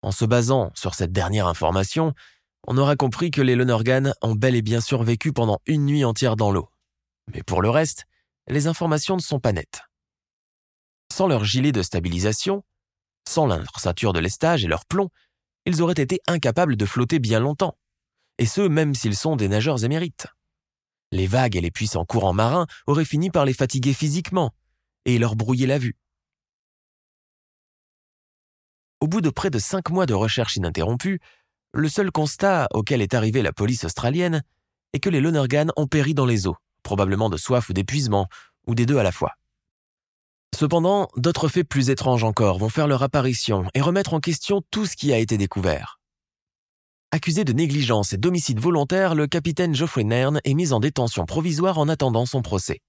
En 0.00 0.12
se 0.12 0.24
basant 0.24 0.72
sur 0.74 0.94
cette 0.94 1.12
dernière 1.12 1.46
information, 1.46 2.14
on 2.66 2.78
aura 2.78 2.96
compris 2.96 3.30
que 3.30 3.42
les 3.42 3.54
Lonergan 3.54 4.14
ont 4.22 4.34
bel 4.34 4.56
et 4.56 4.62
bien 4.62 4.80
survécu 4.80 5.34
pendant 5.34 5.58
une 5.66 5.84
nuit 5.84 6.06
entière 6.06 6.36
dans 6.36 6.50
l'eau. 6.50 6.70
Mais 7.34 7.42
pour 7.42 7.60
le 7.60 7.68
reste, 7.68 8.06
les 8.48 8.66
informations 8.66 9.16
ne 9.16 9.20
sont 9.20 9.40
pas 9.40 9.52
nettes. 9.52 9.82
Sans 11.12 11.26
leur 11.26 11.44
gilet 11.44 11.72
de 11.72 11.82
stabilisation, 11.82 12.64
sans 13.28 13.46
leur 13.46 13.58
de 13.60 14.20
lestage 14.20 14.64
et 14.64 14.68
leur 14.68 14.86
plomb, 14.86 15.10
ils 15.66 15.82
auraient 15.82 15.92
été 15.92 16.20
incapables 16.26 16.76
de 16.76 16.86
flotter 16.86 17.18
bien 17.18 17.40
longtemps, 17.40 17.76
et 18.38 18.46
ce 18.46 18.62
même 18.62 18.94
s'ils 18.94 19.16
sont 19.16 19.36
des 19.36 19.48
nageurs 19.48 19.84
émérites. 19.84 20.28
Les 21.12 21.26
vagues 21.26 21.56
et 21.56 21.60
les 21.60 21.70
puissants 21.70 22.06
courants 22.06 22.32
marins 22.32 22.66
auraient 22.86 23.04
fini 23.04 23.28
par 23.28 23.44
les 23.44 23.52
fatiguer 23.52 23.92
physiquement, 23.92 24.54
et 25.08 25.18
leur 25.18 25.36
brouiller 25.36 25.66
la 25.66 25.78
vue. 25.78 25.96
Au 29.00 29.06
bout 29.06 29.22
de 29.22 29.30
près 29.30 29.48
de 29.48 29.58
cinq 29.58 29.90
mois 29.90 30.06
de 30.06 30.12
recherche 30.12 30.56
ininterrompue, 30.56 31.20
le 31.72 31.88
seul 31.88 32.10
constat 32.10 32.68
auquel 32.72 33.00
est 33.00 33.14
arrivée 33.14 33.42
la 33.42 33.52
police 33.52 33.84
australienne 33.84 34.42
est 34.92 35.00
que 35.00 35.08
les 35.08 35.20
Lonergan 35.20 35.70
ont 35.76 35.86
péri 35.86 36.12
dans 36.12 36.26
les 36.26 36.46
eaux, 36.46 36.56
probablement 36.82 37.30
de 37.30 37.38
soif 37.38 37.70
ou 37.70 37.72
d'épuisement, 37.72 38.26
ou 38.66 38.74
des 38.74 38.84
deux 38.84 38.98
à 38.98 39.02
la 39.02 39.12
fois. 39.12 39.32
Cependant, 40.54 41.08
d'autres 41.16 41.48
faits 41.48 41.68
plus 41.68 41.88
étranges 41.88 42.24
encore 42.24 42.58
vont 42.58 42.68
faire 42.68 42.88
leur 42.88 43.02
apparition 43.02 43.64
et 43.74 43.80
remettre 43.80 44.12
en 44.12 44.20
question 44.20 44.62
tout 44.70 44.84
ce 44.84 44.96
qui 44.96 45.12
a 45.12 45.18
été 45.18 45.38
découvert. 45.38 46.00
Accusé 47.12 47.44
de 47.44 47.54
négligence 47.54 48.12
et 48.12 48.18
d'homicide 48.18 48.60
volontaire, 48.60 49.14
le 49.14 49.26
capitaine 49.26 49.74
Geoffrey 49.74 50.04
Nairn 50.04 50.40
est 50.44 50.54
mis 50.54 50.74
en 50.74 50.80
détention 50.80 51.24
provisoire 51.24 51.78
en 51.78 51.88
attendant 51.88 52.26
son 52.26 52.42
procès. 52.42 52.80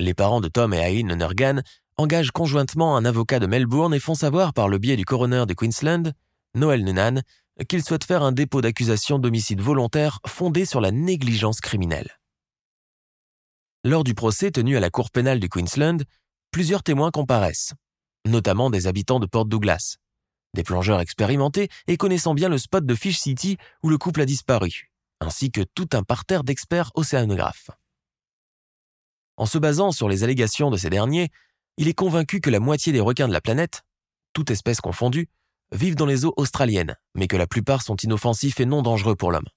Les 0.00 0.14
parents 0.14 0.40
de 0.40 0.48
Tom 0.48 0.72
et 0.72 0.78
Aileen 0.78 1.14
Nergan 1.14 1.60
engagent 1.98 2.30
conjointement 2.30 2.96
un 2.96 3.04
avocat 3.04 3.38
de 3.38 3.46
Melbourne 3.46 3.92
et 3.92 4.00
font 4.00 4.14
savoir 4.14 4.54
par 4.54 4.66
le 4.66 4.78
biais 4.78 4.96
du 4.96 5.04
coroner 5.04 5.44
de 5.44 5.52
Queensland, 5.52 6.14
Noel 6.54 6.84
Nunan, 6.84 7.20
qu'ils 7.68 7.84
souhaitent 7.84 8.04
faire 8.04 8.22
un 8.22 8.32
dépôt 8.32 8.62
d'accusation 8.62 9.18
d'homicide 9.18 9.60
volontaire 9.60 10.20
fondé 10.26 10.64
sur 10.64 10.80
la 10.80 10.90
négligence 10.90 11.60
criminelle. 11.60 12.18
Lors 13.84 14.02
du 14.02 14.14
procès 14.14 14.50
tenu 14.50 14.74
à 14.78 14.80
la 14.80 14.88
Cour 14.88 15.10
pénale 15.10 15.38
du 15.38 15.50
Queensland, 15.50 15.98
plusieurs 16.50 16.82
témoins 16.82 17.10
comparaissent, 17.10 17.74
notamment 18.26 18.70
des 18.70 18.86
habitants 18.86 19.20
de 19.20 19.26
Port 19.26 19.44
Douglas, 19.44 19.96
des 20.54 20.62
plongeurs 20.62 21.00
expérimentés 21.00 21.68
et 21.88 21.98
connaissant 21.98 22.32
bien 22.32 22.48
le 22.48 22.56
spot 22.56 22.86
de 22.86 22.94
Fish 22.94 23.18
City 23.18 23.58
où 23.82 23.90
le 23.90 23.98
couple 23.98 24.22
a 24.22 24.24
disparu, 24.24 24.90
ainsi 25.20 25.50
que 25.50 25.60
tout 25.74 25.90
un 25.92 26.04
parterre 26.04 26.42
d'experts 26.42 26.90
océanographes. 26.94 27.68
En 29.40 29.46
se 29.46 29.56
basant 29.56 29.90
sur 29.90 30.06
les 30.06 30.22
allégations 30.22 30.70
de 30.70 30.76
ces 30.76 30.90
derniers, 30.90 31.30
il 31.78 31.88
est 31.88 31.94
convaincu 31.94 32.42
que 32.42 32.50
la 32.50 32.60
moitié 32.60 32.92
des 32.92 33.00
requins 33.00 33.26
de 33.26 33.32
la 33.32 33.40
planète, 33.40 33.84
toute 34.34 34.50
espèce 34.50 34.82
confondue, 34.82 35.30
vivent 35.72 35.94
dans 35.94 36.04
les 36.04 36.26
eaux 36.26 36.34
australiennes, 36.36 36.94
mais 37.14 37.26
que 37.26 37.38
la 37.38 37.46
plupart 37.46 37.80
sont 37.80 37.96
inoffensifs 37.96 38.60
et 38.60 38.66
non 38.66 38.82
dangereux 38.82 39.16
pour 39.16 39.32
l'homme. 39.32 39.48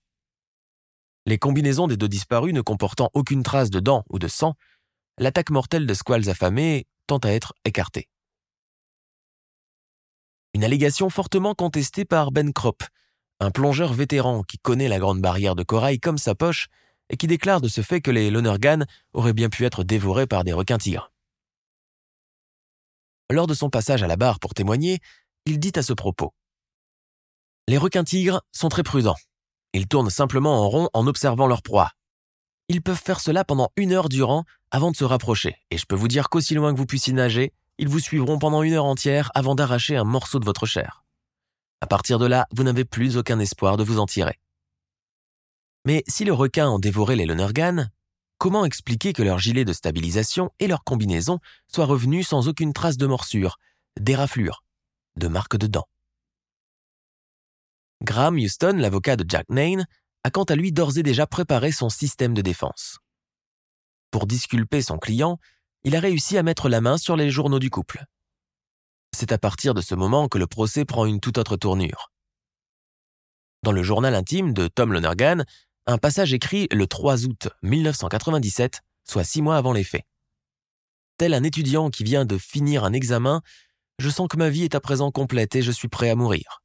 Les 1.25 1.37
combinaisons 1.37 1.87
des 1.87 1.97
deux 1.97 2.07
disparus 2.07 2.53
ne 2.53 2.61
comportant 2.61 3.09
aucune 3.13 3.43
trace 3.43 3.69
de 3.71 3.81
dents 3.81 4.05
ou 4.09 4.19
de 4.19 4.29
sang, 4.29 4.53
l'attaque 5.17 5.49
mortelle 5.49 5.85
de 5.85 5.93
squales 5.93 6.29
affamés 6.29 6.87
tend 7.05 7.17
à 7.17 7.31
être 7.31 7.51
écartée. 7.65 8.07
Une 10.53 10.63
allégation 10.63 11.09
fortement 11.09 11.55
contestée 11.55 12.05
par 12.05 12.31
Ben 12.31 12.53
Kropp, 12.53 12.83
un 13.41 13.51
plongeur 13.51 13.91
vétéran 13.91 14.43
qui 14.43 14.59
connaît 14.59 14.87
la 14.87 14.99
grande 14.99 15.19
barrière 15.19 15.55
de 15.55 15.63
corail 15.63 15.99
comme 15.99 16.17
sa 16.17 16.35
poche 16.35 16.69
et 17.13 17.15
qui 17.15 17.27
déclare 17.27 17.61
de 17.61 17.67
ce 17.67 17.81
fait 17.81 18.01
que 18.01 18.09
les 18.09 18.31
Lonergan 18.31 18.87
auraient 19.13 19.33
bien 19.33 19.47
pu 19.47 19.65
être 19.65 19.83
dévorés 19.83 20.25
par 20.25 20.43
des 20.43 20.51
requins-tigres. 20.51 21.11
Lors 23.29 23.45
de 23.45 23.53
son 23.53 23.69
passage 23.69 24.01
à 24.01 24.07
la 24.07 24.15
barre 24.15 24.39
pour 24.39 24.55
témoigner, 24.55 24.97
il 25.45 25.59
dit 25.59 25.73
à 25.75 25.83
ce 25.83 25.93
propos 25.93 26.33
Les 27.67 27.77
requins-tigres 27.77 28.41
sont 28.51 28.67
très 28.67 28.81
prudents. 28.81 29.15
Ils 29.73 29.87
tournent 29.87 30.09
simplement 30.09 30.63
en 30.63 30.67
rond 30.67 30.89
en 30.93 31.05
observant 31.05 31.45
leur 31.45 31.61
proie. 31.61 31.91
Ils 32.67 32.81
peuvent 32.81 32.99
faire 32.99 33.19
cela 33.19 33.45
pendant 33.45 33.69
une 33.75 33.93
heure 33.93 34.09
durant 34.09 34.43
avant 34.71 34.89
de 34.89 34.95
se 34.95 35.03
rapprocher, 35.03 35.55
et 35.69 35.77
je 35.77 35.85
peux 35.85 35.95
vous 35.95 36.07
dire 36.07 36.29
qu'aussi 36.29 36.55
loin 36.55 36.73
que 36.73 36.79
vous 36.79 36.87
puissiez 36.87 37.13
nager, 37.13 37.53
ils 37.77 37.87
vous 37.87 37.99
suivront 37.99 38.39
pendant 38.39 38.63
une 38.63 38.73
heure 38.73 38.85
entière 38.85 39.29
avant 39.35 39.53
d'arracher 39.53 39.97
un 39.97 40.03
morceau 40.03 40.39
de 40.39 40.45
votre 40.45 40.65
chair. 40.65 41.03
À 41.79 41.85
partir 41.85 42.17
de 42.17 42.25
là, 42.25 42.47
vous 42.49 42.63
n'avez 42.63 42.85
plus 42.85 43.17
aucun 43.17 43.37
espoir 43.37 43.77
de 43.77 43.83
vous 43.83 43.99
en 43.99 44.07
tirer. 44.07 44.39
Mais 45.85 46.03
si 46.07 46.23
le 46.23 46.33
requin 46.33 46.67
en 46.67 46.79
dévorait 46.79 47.15
les 47.15 47.25
Lonergan, 47.25 47.89
comment 48.37 48.65
expliquer 48.65 49.11
que 49.11 49.21
leur 49.21 49.39
gilet 49.39 49.65
de 49.65 49.73
stabilisation 49.73 50.49
et 50.59 50.67
leur 50.67 50.83
combinaison 50.83 51.39
soient 51.67 51.85
revenus 51.85 52.27
sans 52.27 52.47
aucune 52.47 52.73
trace 52.73 52.97
de 52.97 53.05
morsure, 53.05 53.57
d'éraflure, 53.99 54.63
de 55.17 55.27
marque 55.27 55.57
de 55.57 55.67
dents? 55.67 55.87
Graham 58.01 58.35
Houston, 58.35 58.75
l'avocat 58.77 59.15
de 59.15 59.25
Jack 59.27 59.49
Nain, 59.49 59.83
a 60.23 60.29
quant 60.29 60.43
à 60.43 60.55
lui 60.55 60.71
d'ores 60.71 60.97
et 60.97 61.03
déjà 61.03 61.27
préparé 61.27 61.71
son 61.71 61.89
système 61.89 62.33
de 62.33 62.41
défense. 62.41 62.99
Pour 64.11 64.25
disculper 64.25 64.81
son 64.81 64.97
client, 64.97 65.37
il 65.83 65.95
a 65.95 65.99
réussi 65.99 66.37
à 66.37 66.43
mettre 66.43 66.69
la 66.69 66.81
main 66.81 66.97
sur 66.97 67.17
les 67.17 67.29
journaux 67.29 67.59
du 67.59 67.69
couple. 67.69 68.05
C'est 69.13 69.31
à 69.31 69.37
partir 69.37 69.73
de 69.73 69.81
ce 69.81 69.95
moment 69.95 70.27
que 70.27 70.37
le 70.37 70.47
procès 70.47 70.85
prend 70.85 71.05
une 71.05 71.19
toute 71.19 71.37
autre 71.37 71.57
tournure. 71.57 72.11
Dans 73.63 73.71
le 73.71 73.83
journal 73.83 74.15
intime 74.15 74.53
de 74.53 74.67
Tom 74.67 74.91
Lonergan, 74.91 75.43
un 75.85 75.97
passage 75.97 76.33
écrit 76.33 76.67
le 76.71 76.87
3 76.87 77.25
août 77.25 77.49
1997, 77.61 78.81
soit 79.03 79.23
six 79.23 79.41
mois 79.41 79.57
avant 79.57 79.73
les 79.73 79.83
faits. 79.83 80.05
Tel 81.17 81.33
un 81.33 81.43
étudiant 81.43 81.89
qui 81.89 82.03
vient 82.03 82.25
de 82.25 82.37
finir 82.37 82.83
un 82.83 82.93
examen, 82.93 83.41
je 83.99 84.09
sens 84.09 84.27
que 84.27 84.37
ma 84.37 84.49
vie 84.49 84.63
est 84.63 84.75
à 84.75 84.79
présent 84.79 85.11
complète 85.11 85.55
et 85.55 85.61
je 85.61 85.71
suis 85.71 85.89
prêt 85.89 86.09
à 86.09 86.15
mourir. 86.15 86.61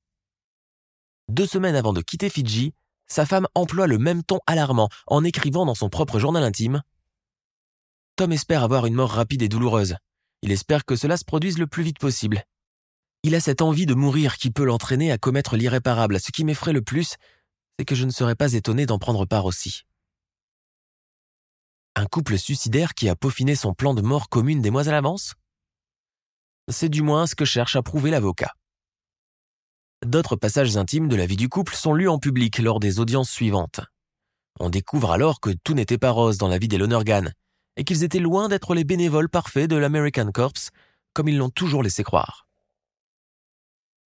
Deux 1.28 1.46
semaines 1.46 1.76
avant 1.76 1.92
de 1.92 2.00
quitter 2.00 2.30
Fidji, 2.30 2.72
sa 3.06 3.26
femme 3.26 3.46
emploie 3.54 3.86
le 3.86 3.98
même 3.98 4.22
ton 4.22 4.38
alarmant 4.46 4.88
en 5.06 5.24
écrivant 5.24 5.66
dans 5.66 5.74
son 5.74 5.88
propre 5.88 6.18
journal 6.18 6.42
intime 6.42 6.82
Tom 8.16 8.32
espère 8.32 8.64
avoir 8.64 8.86
une 8.86 8.94
mort 8.94 9.10
rapide 9.10 9.42
et 9.42 9.48
douloureuse. 9.48 9.96
Il 10.42 10.52
espère 10.52 10.84
que 10.84 10.96
cela 10.96 11.16
se 11.16 11.24
produise 11.24 11.58
le 11.58 11.66
plus 11.66 11.82
vite 11.82 11.98
possible. 11.98 12.44
Il 13.22 13.34
a 13.34 13.40
cette 13.40 13.62
envie 13.62 13.86
de 13.86 13.94
mourir 13.94 14.36
qui 14.36 14.50
peut 14.50 14.64
l'entraîner 14.64 15.10
à 15.10 15.18
commettre 15.18 15.56
l'irréparable. 15.56 16.20
Ce 16.20 16.30
qui 16.30 16.44
m'effraie 16.44 16.72
le 16.72 16.82
plus, 16.82 17.16
c'est 17.78 17.84
que 17.84 17.94
je 17.94 18.04
ne 18.04 18.10
serais 18.10 18.34
pas 18.34 18.54
étonné 18.54 18.86
d'en 18.86 18.98
prendre 18.98 19.24
part 19.24 19.44
aussi. 19.44 19.84
Un 21.94 22.06
couple 22.06 22.36
suicidaire 22.36 22.94
qui 22.94 23.08
a 23.08 23.14
peaufiné 23.16 23.54
son 23.54 23.72
plan 23.72 23.94
de 23.94 24.02
mort 24.02 24.28
commune 24.28 24.60
des 24.60 24.70
mois 24.70 24.88
à 24.88 24.92
l'avance 24.92 25.34
C'est 26.68 26.88
du 26.88 27.02
moins 27.02 27.26
ce 27.26 27.34
que 27.34 27.44
cherche 27.44 27.76
à 27.76 27.82
prouver 27.82 28.10
l'avocat. 28.10 28.52
D'autres 30.04 30.36
passages 30.36 30.76
intimes 30.76 31.08
de 31.08 31.16
la 31.16 31.26
vie 31.26 31.36
du 31.36 31.48
couple 31.48 31.74
sont 31.74 31.92
lus 31.94 32.08
en 32.08 32.18
public 32.18 32.58
lors 32.58 32.80
des 32.80 32.98
audiences 33.00 33.30
suivantes. 33.30 33.80
On 34.60 34.70
découvre 34.70 35.12
alors 35.12 35.40
que 35.40 35.50
tout 35.64 35.74
n'était 35.74 35.98
pas 35.98 36.10
rose 36.10 36.38
dans 36.38 36.48
la 36.48 36.58
vie 36.58 36.68
des 36.68 36.78
Lonergan, 36.78 37.32
et 37.76 37.84
qu'ils 37.84 38.02
étaient 38.02 38.18
loin 38.18 38.48
d'être 38.48 38.74
les 38.74 38.84
bénévoles 38.84 39.28
parfaits 39.28 39.70
de 39.70 39.76
l'American 39.76 40.30
Corps, 40.32 40.70
comme 41.14 41.28
ils 41.28 41.36
l'ont 41.36 41.50
toujours 41.50 41.82
laissé 41.82 42.02
croire. 42.02 42.48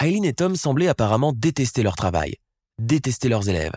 Eileen 0.00 0.24
et 0.24 0.34
Tom 0.34 0.54
semblaient 0.54 0.88
apparemment 0.88 1.32
détester 1.32 1.82
leur 1.82 1.96
travail, 1.96 2.36
détester 2.78 3.28
leurs 3.28 3.48
élèves, 3.48 3.76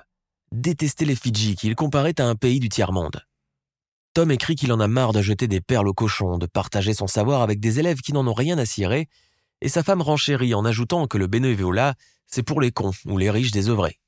détester 0.52 1.06
les 1.06 1.16
Fidji 1.16 1.56
qu'ils 1.56 1.76
comparaient 1.76 2.20
à 2.20 2.28
un 2.28 2.36
pays 2.36 2.60
du 2.60 2.70
tiers-monde. 2.70 3.24
Tom 4.14 4.32
écrit 4.32 4.56
qu'il 4.56 4.74
en 4.74 4.80
a 4.80 4.88
marre 4.88 5.14
de 5.14 5.22
jeter 5.22 5.48
des 5.48 5.62
perles 5.62 5.88
aux 5.88 5.94
cochons, 5.94 6.38
de 6.38 6.48
partager 6.48 6.94
son 6.94 7.08
savoir 7.08 7.42
avec 7.42 7.60
des 7.60 7.80
élèves 7.80 8.02
qui 8.02 8.12
n'en 8.12 8.28
ont 8.28 8.34
rien 8.34 8.58
à 8.58 8.66
cirer, 8.66 9.08
et 9.62 9.70
sa 9.70 9.84
femme 9.84 10.02
renchérit 10.02 10.54
en 10.54 10.66
ajoutant 10.66 11.08
que 11.08 11.18
le 11.18 11.28
bénévolat, 11.28 11.96
c'est 12.26 12.44
pour 12.44 12.62
les 12.62 12.72
cons 12.72 12.92
ou 13.06 13.18
les 13.18 13.30
riches 13.30 13.52
désœuvrés. 13.52 14.00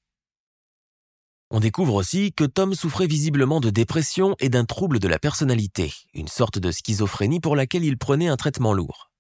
On 1.52 1.60
découvre 1.60 1.96
aussi 1.96 2.32
que 2.32 2.46
Tom 2.46 2.74
souffrait 2.74 3.08
visiblement 3.08 3.60
de 3.60 3.70
dépression 3.70 4.36
et 4.40 4.50
d'un 4.50 4.64
trouble 4.64 5.00
de 5.00 5.08
la 5.08 5.20
personnalité, 5.20 5.94
une 6.14 6.30
sorte 6.30 6.60
de 6.60 6.72
schizophrénie 6.72 7.42
pour 7.42 7.56
laquelle 7.56 7.84
il 7.84 7.98
prenait 7.98 8.30
un 8.30 8.38
traitement 8.38 8.74
lourd. 8.74 9.12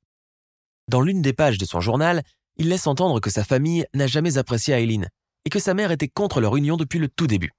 Dans 0.87 1.01
l'une 1.01 1.21
des 1.21 1.33
pages 1.33 1.57
de 1.57 1.65
son 1.65 1.81
journal, 1.81 2.23
il 2.55 2.69
laisse 2.69 2.87
entendre 2.87 3.19
que 3.19 3.29
sa 3.29 3.43
famille 3.43 3.85
n'a 3.93 4.07
jamais 4.07 4.37
apprécié 4.37 4.73
Aileen 4.73 5.09
et 5.45 5.49
que 5.49 5.59
sa 5.59 5.73
mère 5.73 5.91
était 5.91 6.07
contre 6.07 6.41
leur 6.41 6.55
union 6.55 6.77
depuis 6.77 6.99
le 6.99 7.07
tout 7.07 7.27
début. 7.27 7.51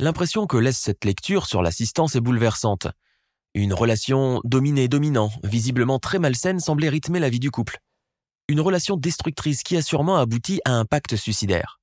L'impression 0.00 0.46
que 0.46 0.56
laisse 0.56 0.78
cette 0.78 1.04
lecture 1.04 1.46
sur 1.46 1.62
l'assistance 1.62 2.16
est 2.16 2.20
bouleversante, 2.20 2.88
une 3.54 3.74
relation 3.74 4.40
dominée-dominant, 4.44 5.30
visiblement 5.44 5.98
très 5.98 6.18
malsaine, 6.18 6.58
semblait 6.58 6.88
rythmer 6.88 7.20
la 7.20 7.28
vie 7.28 7.40
du 7.40 7.50
couple. 7.50 7.78
Une 8.48 8.60
relation 8.60 8.96
destructrice 8.96 9.62
qui 9.62 9.76
a 9.76 9.82
sûrement 9.82 10.16
abouti 10.16 10.60
à 10.64 10.72
un 10.72 10.86
pacte 10.86 11.16
suicidaire. 11.16 11.78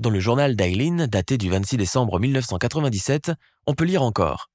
Dans 0.00 0.10
le 0.10 0.20
journal 0.20 0.54
d'Aileen, 0.54 1.06
daté 1.06 1.38
du 1.38 1.48
26 1.48 1.78
décembre 1.78 2.20
1997, 2.20 3.32
on 3.66 3.74
peut 3.74 3.84
lire 3.84 4.02
encore. 4.02 4.50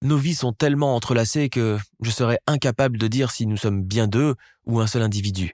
Nos 0.00 0.16
vies 0.16 0.34
sont 0.34 0.54
tellement 0.54 0.96
entrelacées 0.96 1.50
que 1.50 1.78
je 2.00 2.10
serais 2.10 2.38
incapable 2.46 2.96
de 2.96 3.08
dire 3.08 3.30
si 3.30 3.46
nous 3.46 3.58
sommes 3.58 3.82
bien 3.82 4.08
deux 4.08 4.34
ou 4.64 4.80
un 4.80 4.86
seul 4.86 5.02
individu. 5.02 5.52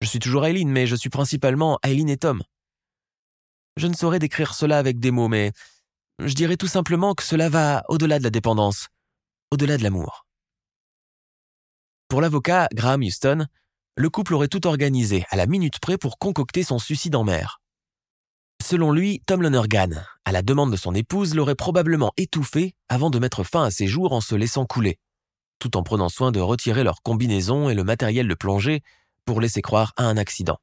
Je 0.00 0.08
suis 0.08 0.18
toujours 0.18 0.46
Aileen, 0.46 0.70
mais 0.70 0.86
je 0.86 0.96
suis 0.96 1.08
principalement 1.08 1.78
Aileen 1.82 2.08
et 2.08 2.18
Tom. 2.18 2.42
Je 3.76 3.86
ne 3.86 3.94
saurais 3.94 4.18
décrire 4.18 4.54
cela 4.54 4.78
avec 4.78 4.98
des 4.98 5.10
mots, 5.10 5.28
mais 5.28 5.52
je 6.18 6.34
dirais 6.34 6.56
tout 6.56 6.66
simplement 6.66 7.14
que 7.14 7.22
cela 7.22 7.48
va 7.48 7.82
au-delà 7.88 8.18
de 8.18 8.24
la 8.24 8.30
dépendance, 8.30 8.88
au-delà 9.50 9.76
de 9.76 9.82
l'amour. 9.82 10.26
Pour 12.08 12.20
l'avocat 12.20 12.68
Graham 12.72 13.02
Houston, 13.02 13.46
le 13.96 14.10
couple 14.10 14.34
aurait 14.34 14.48
tout 14.48 14.66
organisé 14.66 15.24
à 15.30 15.36
la 15.36 15.46
minute 15.46 15.78
près 15.80 15.98
pour 15.98 16.18
concocter 16.18 16.62
son 16.62 16.78
suicide 16.78 17.16
en 17.16 17.24
mer. 17.24 17.60
Selon 18.62 18.92
lui, 18.92 19.22
Tom 19.26 19.42
Lonergan, 19.42 20.04
à 20.24 20.32
la 20.32 20.42
demande 20.42 20.72
de 20.72 20.76
son 20.76 20.94
épouse, 20.94 21.34
l'aurait 21.34 21.54
probablement 21.54 22.12
étouffé 22.16 22.74
avant 22.88 23.10
de 23.10 23.18
mettre 23.18 23.44
fin 23.44 23.64
à 23.64 23.70
ses 23.70 23.86
jours 23.86 24.12
en 24.12 24.20
se 24.20 24.34
laissant 24.34 24.66
couler, 24.66 24.98
tout 25.58 25.76
en 25.76 25.82
prenant 25.82 26.08
soin 26.08 26.32
de 26.32 26.40
retirer 26.40 26.84
leur 26.84 27.02
combinaison 27.02 27.68
et 27.68 27.74
le 27.74 27.84
matériel 27.84 28.28
de 28.28 28.34
plongée 28.34 28.82
pour 29.26 29.40
laisser 29.40 29.60
croire 29.60 29.92
à 29.96 30.04
un 30.04 30.16
accident. 30.16 30.58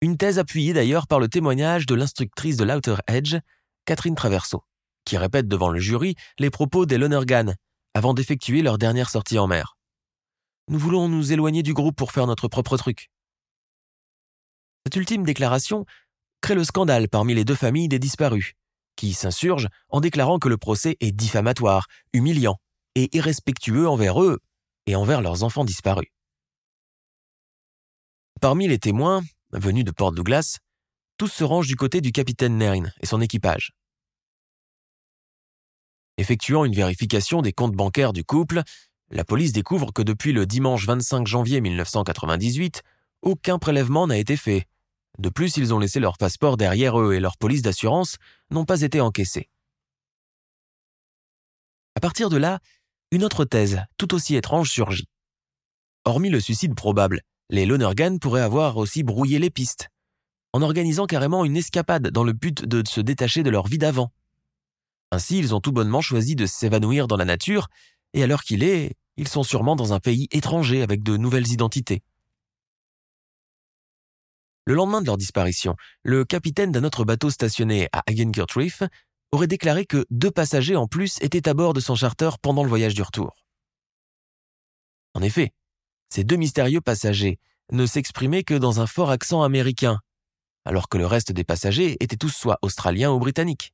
Une 0.00 0.16
thèse 0.16 0.38
appuyée 0.38 0.72
d'ailleurs 0.72 1.06
par 1.06 1.20
le 1.20 1.28
témoignage 1.28 1.86
de 1.86 1.94
l'instructrice 1.94 2.56
de 2.56 2.64
l'Outer 2.64 2.96
Edge, 3.08 3.36
Catherine 3.84 4.14
Traverso, 4.14 4.62
qui 5.04 5.16
répète 5.16 5.48
devant 5.48 5.68
le 5.68 5.78
jury 5.78 6.14
les 6.38 6.50
propos 6.50 6.86
des 6.86 6.98
Lonergan 6.98 7.54
avant 7.94 8.14
d'effectuer 8.14 8.62
leur 8.62 8.78
dernière 8.78 9.10
sortie 9.10 9.38
en 9.38 9.46
mer. 9.46 9.76
Nous 10.68 10.78
voulons 10.78 11.08
nous 11.08 11.32
éloigner 11.32 11.62
du 11.62 11.74
groupe 11.74 11.96
pour 11.96 12.12
faire 12.12 12.26
notre 12.26 12.48
propre 12.48 12.76
truc. 12.76 13.10
Cette 14.84 14.96
ultime 14.96 15.24
déclaration 15.24 15.86
crée 16.42 16.54
le 16.54 16.64
scandale 16.64 17.08
parmi 17.08 17.34
les 17.34 17.44
deux 17.44 17.54
familles 17.54 17.88
des 17.88 17.98
disparus, 17.98 18.54
qui 18.96 19.14
s'insurgent 19.14 19.68
en 19.88 20.00
déclarant 20.00 20.38
que 20.38 20.48
le 20.48 20.58
procès 20.58 20.96
est 21.00 21.12
diffamatoire, 21.12 21.86
humiliant 22.12 22.56
et 22.94 23.08
irrespectueux 23.16 23.88
envers 23.88 24.22
eux 24.22 24.40
et 24.86 24.96
envers 24.96 25.22
leurs 25.22 25.42
enfants 25.42 25.64
disparus. 25.64 26.08
Parmi 28.40 28.68
les 28.68 28.78
témoins, 28.78 29.22
venus 29.52 29.84
de 29.84 29.90
Port 29.90 30.12
Douglas, 30.12 30.58
tous 31.16 31.28
se 31.28 31.42
rangent 31.42 31.68
du 31.68 31.76
côté 31.76 32.02
du 32.02 32.12
capitaine 32.12 32.58
Nairn 32.58 32.92
et 33.00 33.06
son 33.06 33.22
équipage. 33.22 33.72
Effectuant 36.18 36.66
une 36.66 36.74
vérification 36.74 37.40
des 37.40 37.54
comptes 37.54 37.74
bancaires 37.74 38.12
du 38.12 38.24
couple, 38.24 38.62
la 39.10 39.24
police 39.24 39.52
découvre 39.52 39.90
que 39.90 40.02
depuis 40.02 40.32
le 40.32 40.44
dimanche 40.44 40.86
25 40.86 41.26
janvier 41.26 41.62
1998, 41.62 42.82
aucun 43.22 43.58
prélèvement 43.58 44.06
n'a 44.06 44.18
été 44.18 44.36
fait. 44.36 44.66
De 45.18 45.30
plus, 45.30 45.56
ils 45.56 45.72
ont 45.72 45.78
laissé 45.78 45.98
leur 45.98 46.18
passeport 46.18 46.58
derrière 46.58 47.00
eux 47.00 47.14
et 47.14 47.20
leurs 47.20 47.38
polices 47.38 47.62
d'assurance 47.62 48.16
n'ont 48.50 48.66
pas 48.66 48.82
été 48.82 49.00
encaissées. 49.00 49.48
À 51.94 52.00
partir 52.00 52.28
de 52.28 52.36
là, 52.36 52.60
une 53.10 53.24
autre 53.24 53.46
thèse, 53.46 53.80
tout 53.96 54.12
aussi 54.12 54.36
étrange, 54.36 54.70
surgit. 54.70 55.08
Hormis 56.04 56.28
le 56.28 56.40
suicide 56.40 56.74
probable, 56.74 57.22
les 57.50 57.66
Lonergan 57.66 58.18
pourraient 58.18 58.42
avoir 58.42 58.76
aussi 58.76 59.02
brouillé 59.02 59.38
les 59.38 59.50
pistes 59.50 59.88
en 60.56 60.62
organisant 60.62 61.04
carrément 61.04 61.44
une 61.44 61.58
escapade 61.58 62.08
dans 62.08 62.24
le 62.24 62.32
but 62.32 62.64
de 62.64 62.82
se 62.88 63.02
détacher 63.02 63.42
de 63.42 63.50
leur 63.50 63.66
vie 63.66 63.76
d'avant. 63.76 64.10
Ainsi, 65.12 65.38
ils 65.38 65.54
ont 65.54 65.60
tout 65.60 65.70
bonnement 65.70 66.00
choisi 66.00 66.34
de 66.34 66.46
s'évanouir 66.46 67.08
dans 67.08 67.18
la 67.18 67.26
nature, 67.26 67.68
et 68.14 68.22
à 68.22 68.26
l'heure 68.26 68.42
qu'il 68.42 68.62
est, 68.62 68.94
ils 69.18 69.28
sont 69.28 69.42
sûrement 69.42 69.76
dans 69.76 69.92
un 69.92 70.00
pays 70.00 70.28
étranger 70.30 70.80
avec 70.80 71.02
de 71.02 71.18
nouvelles 71.18 71.48
identités. 71.52 72.02
Le 74.64 74.74
lendemain 74.74 75.02
de 75.02 75.06
leur 75.06 75.18
disparition, 75.18 75.76
le 76.02 76.24
capitaine 76.24 76.72
d'un 76.72 76.84
autre 76.84 77.04
bateau 77.04 77.28
stationné 77.28 77.90
à 77.92 78.02
Agincourt 78.06 78.46
Reef 78.54 78.82
aurait 79.32 79.46
déclaré 79.46 79.84
que 79.84 80.06
deux 80.10 80.30
passagers 80.30 80.76
en 80.76 80.86
plus 80.86 81.18
étaient 81.20 81.50
à 81.50 81.54
bord 81.54 81.74
de 81.74 81.80
son 81.80 81.94
charter 81.94 82.30
pendant 82.40 82.62
le 82.62 82.70
voyage 82.70 82.94
du 82.94 83.02
retour. 83.02 83.36
En 85.12 85.20
effet, 85.20 85.52
ces 86.08 86.24
deux 86.24 86.36
mystérieux 86.36 86.80
passagers 86.80 87.38
ne 87.72 87.86
s'exprimaient 87.86 88.44
que 88.44 88.54
dans 88.54 88.80
un 88.80 88.86
fort 88.86 89.10
accent 89.10 89.42
américain, 89.42 90.00
alors 90.64 90.88
que 90.88 90.98
le 90.98 91.06
reste 91.06 91.32
des 91.32 91.44
passagers 91.44 91.96
étaient 92.00 92.16
tous 92.16 92.30
soit 92.30 92.58
australiens 92.62 93.12
ou 93.12 93.18
britanniques. 93.18 93.72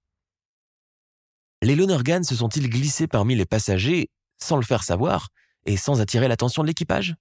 Les 1.63 1.77
Lonergan 1.77 2.23
se 2.25 2.35
sont-ils 2.35 2.69
glissés 2.69 3.07
parmi 3.07 3.35
les 3.35 3.47
passagers 3.47 4.11
sans 4.39 4.57
le 4.57 4.65
faire 4.65 4.83
savoir 4.83 5.29
et 5.65 5.77
sans 5.77 6.01
attirer 6.01 6.29
l'attention 6.29 6.63
de 6.63 6.69
l'équipage? 6.69 7.15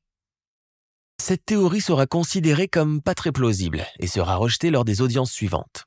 Cette 1.21 1.45
théorie 1.45 1.81
sera 1.81 2.07
considérée 2.07 2.67
comme 2.67 3.01
pas 3.01 3.13
très 3.13 3.31
plausible 3.31 3.85
et 3.99 4.07
sera 4.07 4.37
rejetée 4.37 4.71
lors 4.71 4.85
des 4.85 5.01
audiences 5.01 5.31
suivantes. 5.31 5.85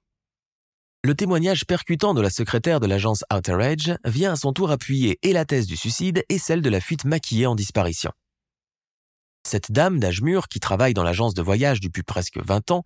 Le 1.02 1.14
témoignage 1.14 1.66
percutant 1.66 2.14
de 2.14 2.20
la 2.20 2.30
secrétaire 2.30 2.78
de 2.78 2.86
l'agence 2.86 3.24
Outer 3.32 3.58
Edge 3.60 3.90
vient 4.04 4.32
à 4.32 4.36
son 4.36 4.52
tour 4.52 4.70
appuyer 4.70 5.18
et 5.22 5.32
la 5.32 5.44
thèse 5.44 5.66
du 5.66 5.76
suicide 5.76 6.24
et 6.28 6.38
celle 6.38 6.62
de 6.62 6.70
la 6.70 6.80
fuite 6.80 7.04
maquillée 7.04 7.46
en 7.46 7.56
disparition. 7.56 8.12
Cette 9.46 9.72
dame 9.72 10.00
d'âge 10.00 10.22
mûr, 10.22 10.48
qui 10.48 10.60
travaille 10.60 10.94
dans 10.94 11.02
l'agence 11.02 11.34
de 11.34 11.42
voyage 11.42 11.80
depuis 11.80 12.02
presque 12.02 12.38
20 12.38 12.70
ans, 12.70 12.82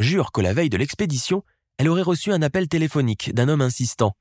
jure 0.00 0.32
que 0.32 0.40
la 0.40 0.52
veille 0.52 0.70
de 0.70 0.76
l'expédition, 0.76 1.42
elle 1.78 1.88
aurait 1.88 2.02
reçu 2.02 2.32
un 2.32 2.42
appel 2.42 2.68
téléphonique 2.68 3.34
d'un 3.34 3.48
homme 3.48 3.62
insistant 3.62 4.14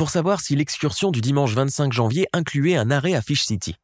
pour 0.00 0.08
savoir 0.08 0.40
si 0.40 0.56
l'excursion 0.56 1.10
du 1.10 1.20
dimanche 1.20 1.52
25 1.52 1.92
janvier 1.92 2.26
incluait 2.32 2.76
un 2.76 2.90
arrêt 2.90 3.12
à 3.12 3.20
Fish 3.20 3.44
City. 3.44 3.74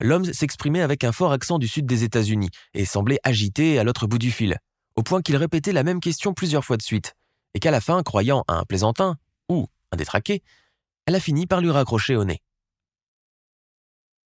L'homme 0.00 0.32
s'exprimait 0.32 0.80
avec 0.80 1.02
un 1.02 1.10
fort 1.10 1.32
accent 1.32 1.58
du 1.58 1.66
sud 1.66 1.86
des 1.86 2.04
États-Unis 2.04 2.50
et 2.72 2.84
semblait 2.84 3.18
agité 3.24 3.80
à 3.80 3.82
l'autre 3.82 4.06
bout 4.06 4.18
du 4.18 4.30
fil, 4.30 4.58
au 4.94 5.02
point 5.02 5.22
qu'il 5.22 5.34
répétait 5.34 5.72
la 5.72 5.82
même 5.82 5.98
question 5.98 6.34
plusieurs 6.34 6.64
fois 6.64 6.76
de 6.76 6.82
suite, 6.82 7.14
et 7.54 7.58
qu'à 7.58 7.72
la 7.72 7.80
fin, 7.80 8.00
croyant 8.04 8.44
à 8.46 8.54
un 8.54 8.62
plaisantin 8.62 9.16
ou 9.48 9.66
un 9.90 9.96
détraqué, 9.96 10.44
elle 11.06 11.16
a 11.16 11.20
fini 11.20 11.48
par 11.48 11.60
lui 11.60 11.72
raccrocher 11.72 12.14
au 12.14 12.24
nez. 12.24 12.40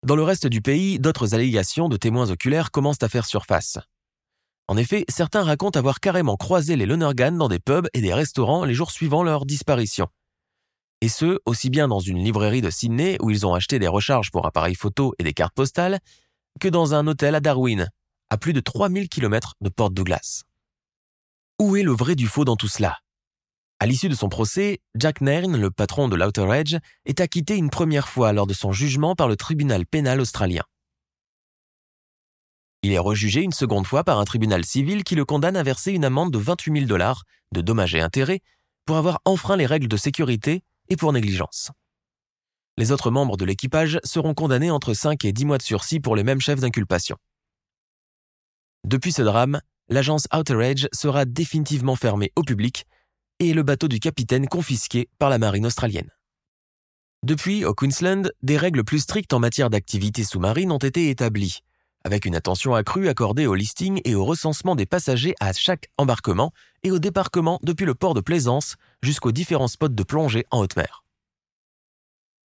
Dans 0.05 0.15
le 0.15 0.21
reste 0.21 0.45
du 0.45 0.61
pays, 0.61 0.99
d'autres 0.99 1.33
allégations 1.33 1.89
de 1.89 1.97
témoins 1.97 2.29
oculaires 2.29 2.69
commencent 2.69 3.01
à 3.01 3.09
faire 3.09 3.25
surface. 3.25 3.79
En 4.67 4.77
effet, 4.77 5.03
certains 5.09 5.43
racontent 5.43 5.79
avoir 5.79 5.99
carrément 5.99 6.37
croisé 6.37 6.75
les 6.75 6.85
Lonergan 6.85 7.35
dans 7.35 7.47
des 7.47 7.57
pubs 7.57 7.87
et 7.95 8.01
des 8.01 8.13
restaurants 8.13 8.65
les 8.65 8.75
jours 8.75 8.91
suivant 8.91 9.23
leur 9.23 9.47
disparition. 9.47 10.07
Et 11.01 11.09
ce, 11.09 11.39
aussi 11.45 11.71
bien 11.71 11.87
dans 11.87 11.99
une 11.99 12.23
librairie 12.23 12.61
de 12.61 12.69
Sydney 12.69 13.17
où 13.19 13.31
ils 13.31 13.47
ont 13.47 13.55
acheté 13.55 13.79
des 13.79 13.87
recharges 13.87 14.29
pour 14.29 14.45
appareils 14.45 14.75
photo 14.75 15.15
et 15.17 15.23
des 15.23 15.33
cartes 15.33 15.55
postales, 15.55 15.99
que 16.59 16.67
dans 16.67 16.93
un 16.93 17.07
hôtel 17.07 17.33
à 17.33 17.39
Darwin, 17.39 17.89
à 18.29 18.37
plus 18.37 18.53
de 18.53 18.59
3000 18.59 19.09
km 19.09 19.55
de 19.61 19.69
Port 19.69 19.89
Douglas. 19.89 20.43
Où 21.59 21.77
est 21.77 21.83
le 21.83 21.93
vrai 21.93 22.13
du 22.13 22.27
faux 22.27 22.45
dans 22.45 22.57
tout 22.57 22.67
cela? 22.67 22.99
À 23.79 23.87
l'issue 23.87 24.07
de 24.07 24.15
son 24.15 24.29
procès, 24.29 24.79
Jack 24.95 25.19
Nairn, 25.19 25.57
le 25.57 25.69
patron 25.69 26.07
de 26.07 26.15
l'Outer 26.15 26.47
Edge, 26.53 26.77
est 27.05 27.19
acquitté 27.19 27.57
une 27.57 27.69
première 27.69 28.07
fois 28.07 28.31
lors 28.31 28.47
de 28.47 28.53
son 28.53 28.71
jugement 28.71 29.15
par 29.15 29.27
le 29.27 29.35
tribunal 29.35 29.85
pénal 29.85 30.21
australien. 30.21 30.63
Il 32.83 32.93
est 32.93 32.99
rejugé 32.99 33.41
une 33.41 33.51
seconde 33.51 33.85
fois 33.85 34.05
par 34.05 34.19
un 34.19 34.25
tribunal 34.25 34.63
civil 34.63 35.03
qui 35.03 35.15
le 35.15 35.25
condamne 35.25 35.57
à 35.57 35.63
verser 35.63 35.91
une 35.91 36.05
amende 36.05 36.31
de 36.31 36.37
28 36.37 36.71
000 36.71 36.85
dollars 36.85 37.23
de 37.51 37.61
dommages 37.61 37.95
et 37.95 37.99
intérêts 37.99 38.39
pour 38.85 38.95
avoir 38.95 39.19
enfreint 39.25 39.57
les 39.57 39.65
règles 39.65 39.87
de 39.87 39.97
sécurité 39.97 40.63
et 40.87 40.95
pour 40.95 41.11
négligence. 41.11 41.71
Les 42.77 42.91
autres 42.91 43.11
membres 43.11 43.37
de 43.37 43.43
l'équipage 43.43 43.99
seront 44.03 44.33
condamnés 44.33 44.71
entre 44.71 44.93
5 44.93 45.25
et 45.25 45.33
10 45.33 45.45
mois 45.45 45.57
de 45.57 45.63
sursis 45.63 45.99
pour 45.99 46.15
les 46.15 46.23
mêmes 46.23 46.41
chefs 46.41 46.59
d'inculpation. 46.59 47.17
Depuis 48.85 49.11
ce 49.11 49.21
drame, 49.21 49.59
l'agence 49.89 50.27
Outer 50.33 50.61
Edge 50.61 50.87
sera 50.93 51.25
définitivement 51.25 51.95
fermée 51.95 52.31
au 52.35 52.43
public 52.43 52.85
et 53.39 53.53
le 53.53 53.63
bateau 53.63 53.87
du 53.87 53.99
capitaine 53.99 54.47
confisqué 54.47 55.09
par 55.19 55.29
la 55.29 55.37
marine 55.37 55.65
australienne. 55.65 56.09
Depuis, 57.23 57.65
au 57.65 57.73
Queensland, 57.73 58.31
des 58.43 58.57
règles 58.57 58.83
plus 58.83 58.99
strictes 58.99 59.33
en 59.33 59.39
matière 59.39 59.69
d'activité 59.69 60.23
sous-marine 60.23 60.71
ont 60.71 60.77
été 60.77 61.09
établies, 61.09 61.61
avec 62.03 62.25
une 62.25 62.35
attention 62.35 62.75
accrue 62.75 63.09
accordée 63.09 63.47
au 63.47 63.55
listing 63.55 63.99
et 64.05 64.13
au 64.13 64.23
recensement 64.23 64.75
des 64.75 64.85
passagers 64.85 65.33
à 65.39 65.51
chaque 65.53 65.87
embarquement 65.97 66.51
et 66.83 66.91
au 66.91 66.99
débarquement 66.99 67.59
depuis 67.63 67.87
le 67.87 67.95
port 67.95 68.13
de 68.13 68.21
Plaisance 68.21 68.75
jusqu'aux 69.01 69.31
différents 69.31 69.67
spots 69.67 69.87
de 69.87 70.03
plongée 70.03 70.45
en 70.51 70.59
haute 70.59 70.75
mer. 70.75 71.03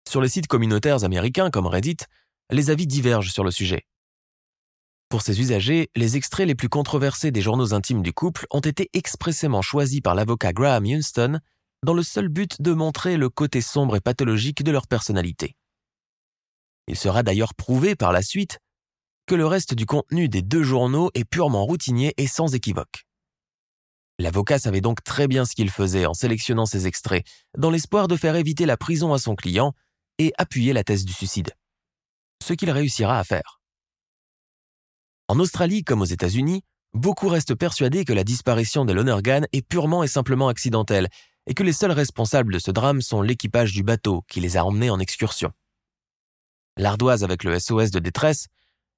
Sur 0.08 0.20
les 0.20 0.28
sites 0.28 0.46
communautaires 0.46 1.02
américains 1.02 1.50
comme 1.50 1.66
Reddit, 1.66 1.96
les 2.50 2.70
avis 2.70 2.86
divergent 2.86 3.32
sur 3.32 3.42
le 3.42 3.50
sujet. 3.50 3.84
Pour 5.08 5.22
ces 5.22 5.40
usagers, 5.40 5.88
les 5.96 6.16
extraits 6.16 6.46
les 6.46 6.54
plus 6.54 6.68
controversés 6.68 7.30
des 7.30 7.40
journaux 7.40 7.72
intimes 7.72 8.02
du 8.02 8.12
couple 8.12 8.46
ont 8.50 8.60
été 8.60 8.90
expressément 8.92 9.62
choisis 9.62 10.02
par 10.02 10.14
l'avocat 10.14 10.52
Graham 10.52 10.84
Houston 10.84 11.40
dans 11.82 11.94
le 11.94 12.02
seul 12.02 12.28
but 12.28 12.60
de 12.60 12.72
montrer 12.74 13.16
le 13.16 13.30
côté 13.30 13.62
sombre 13.62 13.96
et 13.96 14.00
pathologique 14.00 14.62
de 14.62 14.70
leur 14.70 14.86
personnalité. 14.86 15.56
Il 16.88 16.96
sera 16.96 17.22
d'ailleurs 17.22 17.54
prouvé 17.54 17.96
par 17.96 18.12
la 18.12 18.22
suite 18.22 18.58
que 19.26 19.34
le 19.34 19.46
reste 19.46 19.74
du 19.74 19.86
contenu 19.86 20.28
des 20.28 20.42
deux 20.42 20.62
journaux 20.62 21.10
est 21.14 21.24
purement 21.24 21.64
routinier 21.64 22.12
et 22.18 22.26
sans 22.26 22.54
équivoque. 22.54 23.06
L'avocat 24.18 24.58
savait 24.58 24.80
donc 24.80 25.02
très 25.04 25.28
bien 25.28 25.44
ce 25.44 25.54
qu'il 25.54 25.70
faisait 25.70 26.06
en 26.06 26.14
sélectionnant 26.14 26.66
ces 26.66 26.86
extraits, 26.86 27.24
dans 27.56 27.70
l'espoir 27.70 28.08
de 28.08 28.16
faire 28.16 28.36
éviter 28.36 28.66
la 28.66 28.76
prison 28.76 29.14
à 29.14 29.18
son 29.18 29.36
client 29.36 29.72
et 30.18 30.32
appuyer 30.38 30.72
la 30.72 30.84
thèse 30.84 31.04
du 31.04 31.12
suicide. 31.12 31.52
Ce 32.42 32.52
qu'il 32.52 32.70
réussira 32.70 33.18
à 33.18 33.24
faire. 33.24 33.57
En 35.30 35.38
Australie 35.40 35.84
comme 35.84 36.00
aux 36.00 36.06
États-Unis, 36.06 36.62
beaucoup 36.94 37.28
restent 37.28 37.54
persuadés 37.54 38.06
que 38.06 38.14
la 38.14 38.24
disparition 38.24 38.86
de 38.86 38.94
Lonergan 38.94 39.44
est 39.52 39.60
purement 39.60 40.02
et 40.02 40.08
simplement 40.08 40.48
accidentelle 40.48 41.08
et 41.46 41.52
que 41.52 41.62
les 41.62 41.74
seuls 41.74 41.92
responsables 41.92 42.54
de 42.54 42.58
ce 42.58 42.70
drame 42.70 43.02
sont 43.02 43.20
l'équipage 43.20 43.72
du 43.72 43.82
bateau 43.82 44.24
qui 44.26 44.40
les 44.40 44.56
a 44.56 44.64
emmenés 44.64 44.88
en 44.88 44.98
excursion. 44.98 45.52
L'ardoise 46.78 47.24
avec 47.24 47.44
le 47.44 47.58
SOS 47.58 47.90
de 47.90 47.98
détresse 47.98 48.46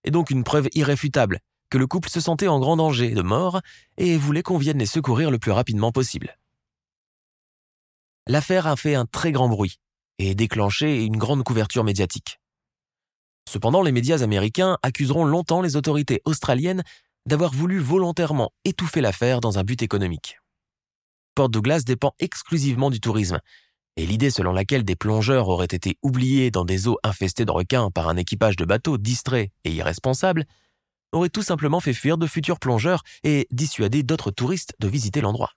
est 0.05 0.12
donc 0.12 0.31
une 0.31 0.45
preuve 0.45 0.68
irréfutable 0.72 1.41
que 1.68 1.78
le 1.78 1.89
couple 1.89 2.09
se 2.09 2.20
sentait 2.20 2.49
en 2.49 2.61
grand 2.61 2.76
danger 2.76 3.11
de 3.11 3.22
mort 3.22 3.61
et 3.97 4.16
voulait 4.16 4.43
qu'on 4.43 4.59
vienne 4.59 4.78
les 4.78 4.87
secourir 4.87 5.33
le 5.33 5.39
plus 5.39 5.53
rapidement 5.53 5.91
possible. 5.91 6.37
L'affaire 8.28 8.68
a 8.68 8.76
fait 8.76 8.95
un 8.95 9.07
très 9.07 9.33
grand 9.33 9.49
bruit 9.49 9.78
et 10.18 10.37
déclenché 10.37 11.05
une 11.05 11.16
grande 11.16 11.43
couverture 11.43 11.83
médiatique. 11.83 12.41
Cependant, 13.51 13.82
les 13.82 13.90
médias 13.90 14.22
américains 14.22 14.78
accuseront 14.84 15.24
longtemps 15.24 15.61
les 15.61 15.74
autorités 15.74 16.22
australiennes 16.24 16.84
d'avoir 17.26 17.53
voulu 17.53 17.80
volontairement 17.80 18.53
étouffer 18.64 19.01
l'affaire 19.01 19.40
dans 19.40 19.59
un 19.59 19.64
but 19.64 19.82
économique. 19.82 20.38
Port 21.34 21.48
Douglas 21.48 21.82
dépend 21.84 22.12
exclusivement 22.20 22.90
du 22.90 23.01
tourisme 23.01 23.40
et 23.96 24.07
l'idée 24.07 24.30
selon 24.30 24.53
laquelle 24.53 24.84
des 24.84 24.94
plongeurs 24.94 25.48
auraient 25.48 25.64
été 25.64 25.98
oubliés 26.01 26.53
dans 26.53 26.64
des 26.64 26.86
eaux 26.86 26.98
infestées 27.03 27.44
de 27.44 27.51
requins 27.51 27.90
par 27.90 28.09
un 28.09 28.16
équipage 28.16 28.55
de 28.55 28.64
bateaux 28.64 28.98
distrait 28.98 29.51
et 29.64 29.72
irresponsable 29.72 30.44
aurait 31.11 31.28
tout 31.28 31.42
simplement 31.42 31.80
fait 31.80 31.92
fuir 31.92 32.18
de 32.18 32.28
futurs 32.28 32.61
plongeurs 32.61 33.03
et 33.24 33.48
dissuadé 33.51 34.05
d'autres 34.05 34.30
touristes 34.30 34.76
de 34.78 34.86
visiter 34.86 35.20
l'endroit. 35.20 35.51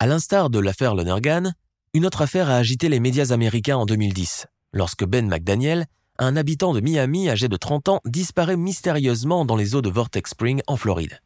À 0.00 0.08
l'instar 0.08 0.50
de 0.50 0.58
l'affaire 0.58 0.96
Lonergan, 0.96 1.54
une 1.94 2.06
autre 2.06 2.22
affaire 2.22 2.50
a 2.50 2.56
agité 2.56 2.88
les 2.88 2.98
médias 2.98 3.30
américains 3.30 3.76
en 3.76 3.86
2010, 3.86 4.48
lorsque 4.72 5.04
Ben 5.04 5.28
McDaniel, 5.28 5.86
un 6.22 6.36
habitant 6.36 6.74
de 6.74 6.80
Miami 6.80 7.30
âgé 7.30 7.48
de 7.48 7.56
30 7.56 7.88
ans, 7.88 8.00
disparaît 8.04 8.58
mystérieusement 8.58 9.46
dans 9.46 9.56
les 9.56 9.74
eaux 9.74 9.80
de 9.80 9.88
Vortex 9.88 10.32
Spring 10.32 10.60
en 10.66 10.76
Floride. 10.76 11.18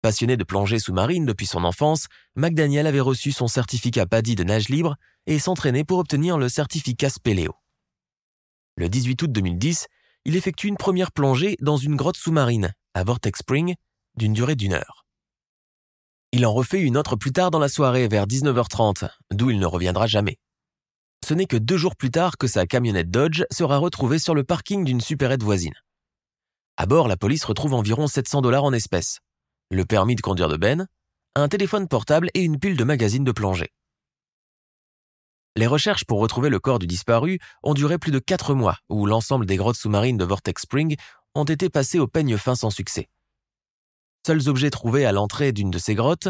Passionné 0.00 0.36
de 0.36 0.44
plongée 0.44 0.78
sous-marine 0.78 1.26
depuis 1.26 1.46
son 1.46 1.64
enfance, 1.64 2.06
McDaniel 2.36 2.86
avait 2.86 3.00
reçu 3.00 3.32
son 3.32 3.48
certificat 3.48 4.06
PADI 4.06 4.36
de 4.36 4.44
nage 4.44 4.68
libre 4.68 4.94
et 5.26 5.40
s'entraînait 5.40 5.82
pour 5.82 5.98
obtenir 5.98 6.38
le 6.38 6.48
certificat 6.48 7.10
Spéléo. 7.10 7.54
Le 8.76 8.88
18 8.88 9.22
août 9.22 9.32
2010, 9.32 9.88
il 10.24 10.36
effectue 10.36 10.68
une 10.68 10.76
première 10.76 11.10
plongée 11.10 11.56
dans 11.60 11.76
une 11.76 11.96
grotte 11.96 12.16
sous-marine, 12.16 12.72
à 12.94 13.02
Vortex 13.02 13.40
Spring, 13.40 13.74
d'une 14.16 14.32
durée 14.32 14.54
d'une 14.54 14.74
heure. 14.74 15.04
Il 16.30 16.46
en 16.46 16.52
refait 16.52 16.80
une 16.80 16.96
autre 16.96 17.16
plus 17.16 17.32
tard 17.32 17.50
dans 17.50 17.58
la 17.58 17.68
soirée, 17.68 18.06
vers 18.06 18.28
19h30, 18.28 19.08
d'où 19.32 19.50
il 19.50 19.58
ne 19.58 19.66
reviendra 19.66 20.06
jamais. 20.06 20.38
Ce 21.24 21.34
n'est 21.34 21.46
que 21.46 21.56
deux 21.56 21.76
jours 21.76 21.96
plus 21.96 22.10
tard 22.10 22.36
que 22.36 22.46
sa 22.46 22.66
camionnette 22.66 23.10
Dodge 23.10 23.44
sera 23.50 23.78
retrouvée 23.78 24.18
sur 24.18 24.34
le 24.34 24.44
parking 24.44 24.84
d'une 24.84 25.00
supérette 25.00 25.42
voisine. 25.42 25.74
À 26.76 26.86
bord, 26.86 27.08
la 27.08 27.16
police 27.16 27.44
retrouve 27.44 27.74
environ 27.74 28.06
700 28.06 28.42
dollars 28.42 28.64
en 28.64 28.72
espèces, 28.72 29.20
le 29.70 29.84
permis 29.84 30.14
de 30.14 30.20
conduire 30.20 30.48
de 30.48 30.56
Ben, 30.56 30.86
un 31.34 31.48
téléphone 31.48 31.88
portable 31.88 32.28
et 32.34 32.42
une 32.42 32.58
pile 32.58 32.76
de 32.76 32.84
magazines 32.84 33.24
de 33.24 33.32
plongée. 33.32 33.72
Les 35.56 35.66
recherches 35.66 36.04
pour 36.04 36.20
retrouver 36.20 36.50
le 36.50 36.60
corps 36.60 36.78
du 36.78 36.86
disparu 36.86 37.38
ont 37.62 37.72
duré 37.72 37.98
plus 37.98 38.12
de 38.12 38.18
quatre 38.18 38.52
mois, 38.52 38.78
où 38.90 39.06
l'ensemble 39.06 39.46
des 39.46 39.56
grottes 39.56 39.76
sous-marines 39.76 40.18
de 40.18 40.24
Vortex 40.24 40.62
Spring 40.62 40.96
ont 41.34 41.44
été 41.44 41.70
passées 41.70 41.98
au 41.98 42.06
peigne 42.06 42.36
fin 42.36 42.54
sans 42.54 42.70
succès. 42.70 43.08
Seuls 44.26 44.48
objets 44.48 44.70
trouvés 44.70 45.06
à 45.06 45.12
l'entrée 45.12 45.52
d'une 45.52 45.70
de 45.70 45.78
ces 45.78 45.94
grottes, 45.94 46.28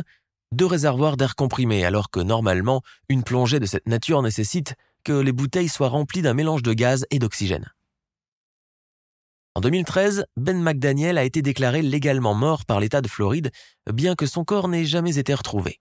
deux 0.53 0.66
réservoirs 0.66 1.16
d'air 1.16 1.34
comprimé, 1.34 1.84
alors 1.84 2.11
que 2.11 2.20
normalement, 2.20 2.82
une 3.09 3.22
plongée 3.22 3.61
de 3.61 3.66
cette 3.66 3.86
nature 3.86 4.22
nécessite 4.22 4.74
que 5.05 5.12
les 5.12 5.32
bouteilles 5.32 5.68
soient 5.68 5.88
remplies 5.88 6.22
d'un 6.22 6.34
mélange 6.34 6.62
de 6.62 6.72
gaz 6.72 7.07
et 7.11 7.18
d'oxygène. 7.18 7.70
En 9.55 9.61
2013, 9.61 10.26
Ben 10.36 10.61
McDaniel 10.61 11.16
a 11.16 11.24
été 11.24 11.40
déclaré 11.40 11.80
légalement 11.80 12.34
mort 12.34 12.66
par 12.66 12.78
l'État 12.78 13.01
de 13.01 13.09
Floride, 13.09 13.51
bien 13.90 14.14
que 14.14 14.26
son 14.26 14.44
corps 14.44 14.68
n'ait 14.68 14.84
jamais 14.84 15.16
été 15.16 15.32
retrouvé. 15.32 15.80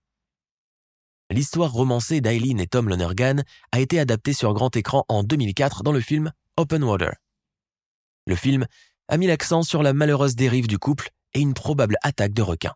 L'histoire 1.29 1.71
romancée 1.71 2.21
d'Eileen 2.21 2.59
et 2.59 2.67
Tom 2.67 2.87
Lonergan 2.87 3.43
a 3.71 3.79
été 3.79 3.99
adaptée 3.99 4.33
sur 4.33 4.53
grand 4.53 4.75
écran 4.77 5.03
en 5.09 5.23
2004 5.23 5.83
dans 5.83 5.91
le 5.91 5.99
film 5.99 6.31
Open 6.55 6.83
Water. 6.83 7.15
Le 8.27 8.35
film 8.35 8.65
a 9.07 9.17
mis 9.17 9.27
l'accent 9.27 9.63
sur 9.63 9.83
la 9.83 9.93
malheureuse 9.93 10.35
dérive 10.35 10.67
du 10.67 10.77
couple 10.77 11.09
et 11.33 11.41
une 11.41 11.53
probable 11.53 11.97
attaque 12.01 12.33
de 12.33 12.41
requins. 12.41 12.75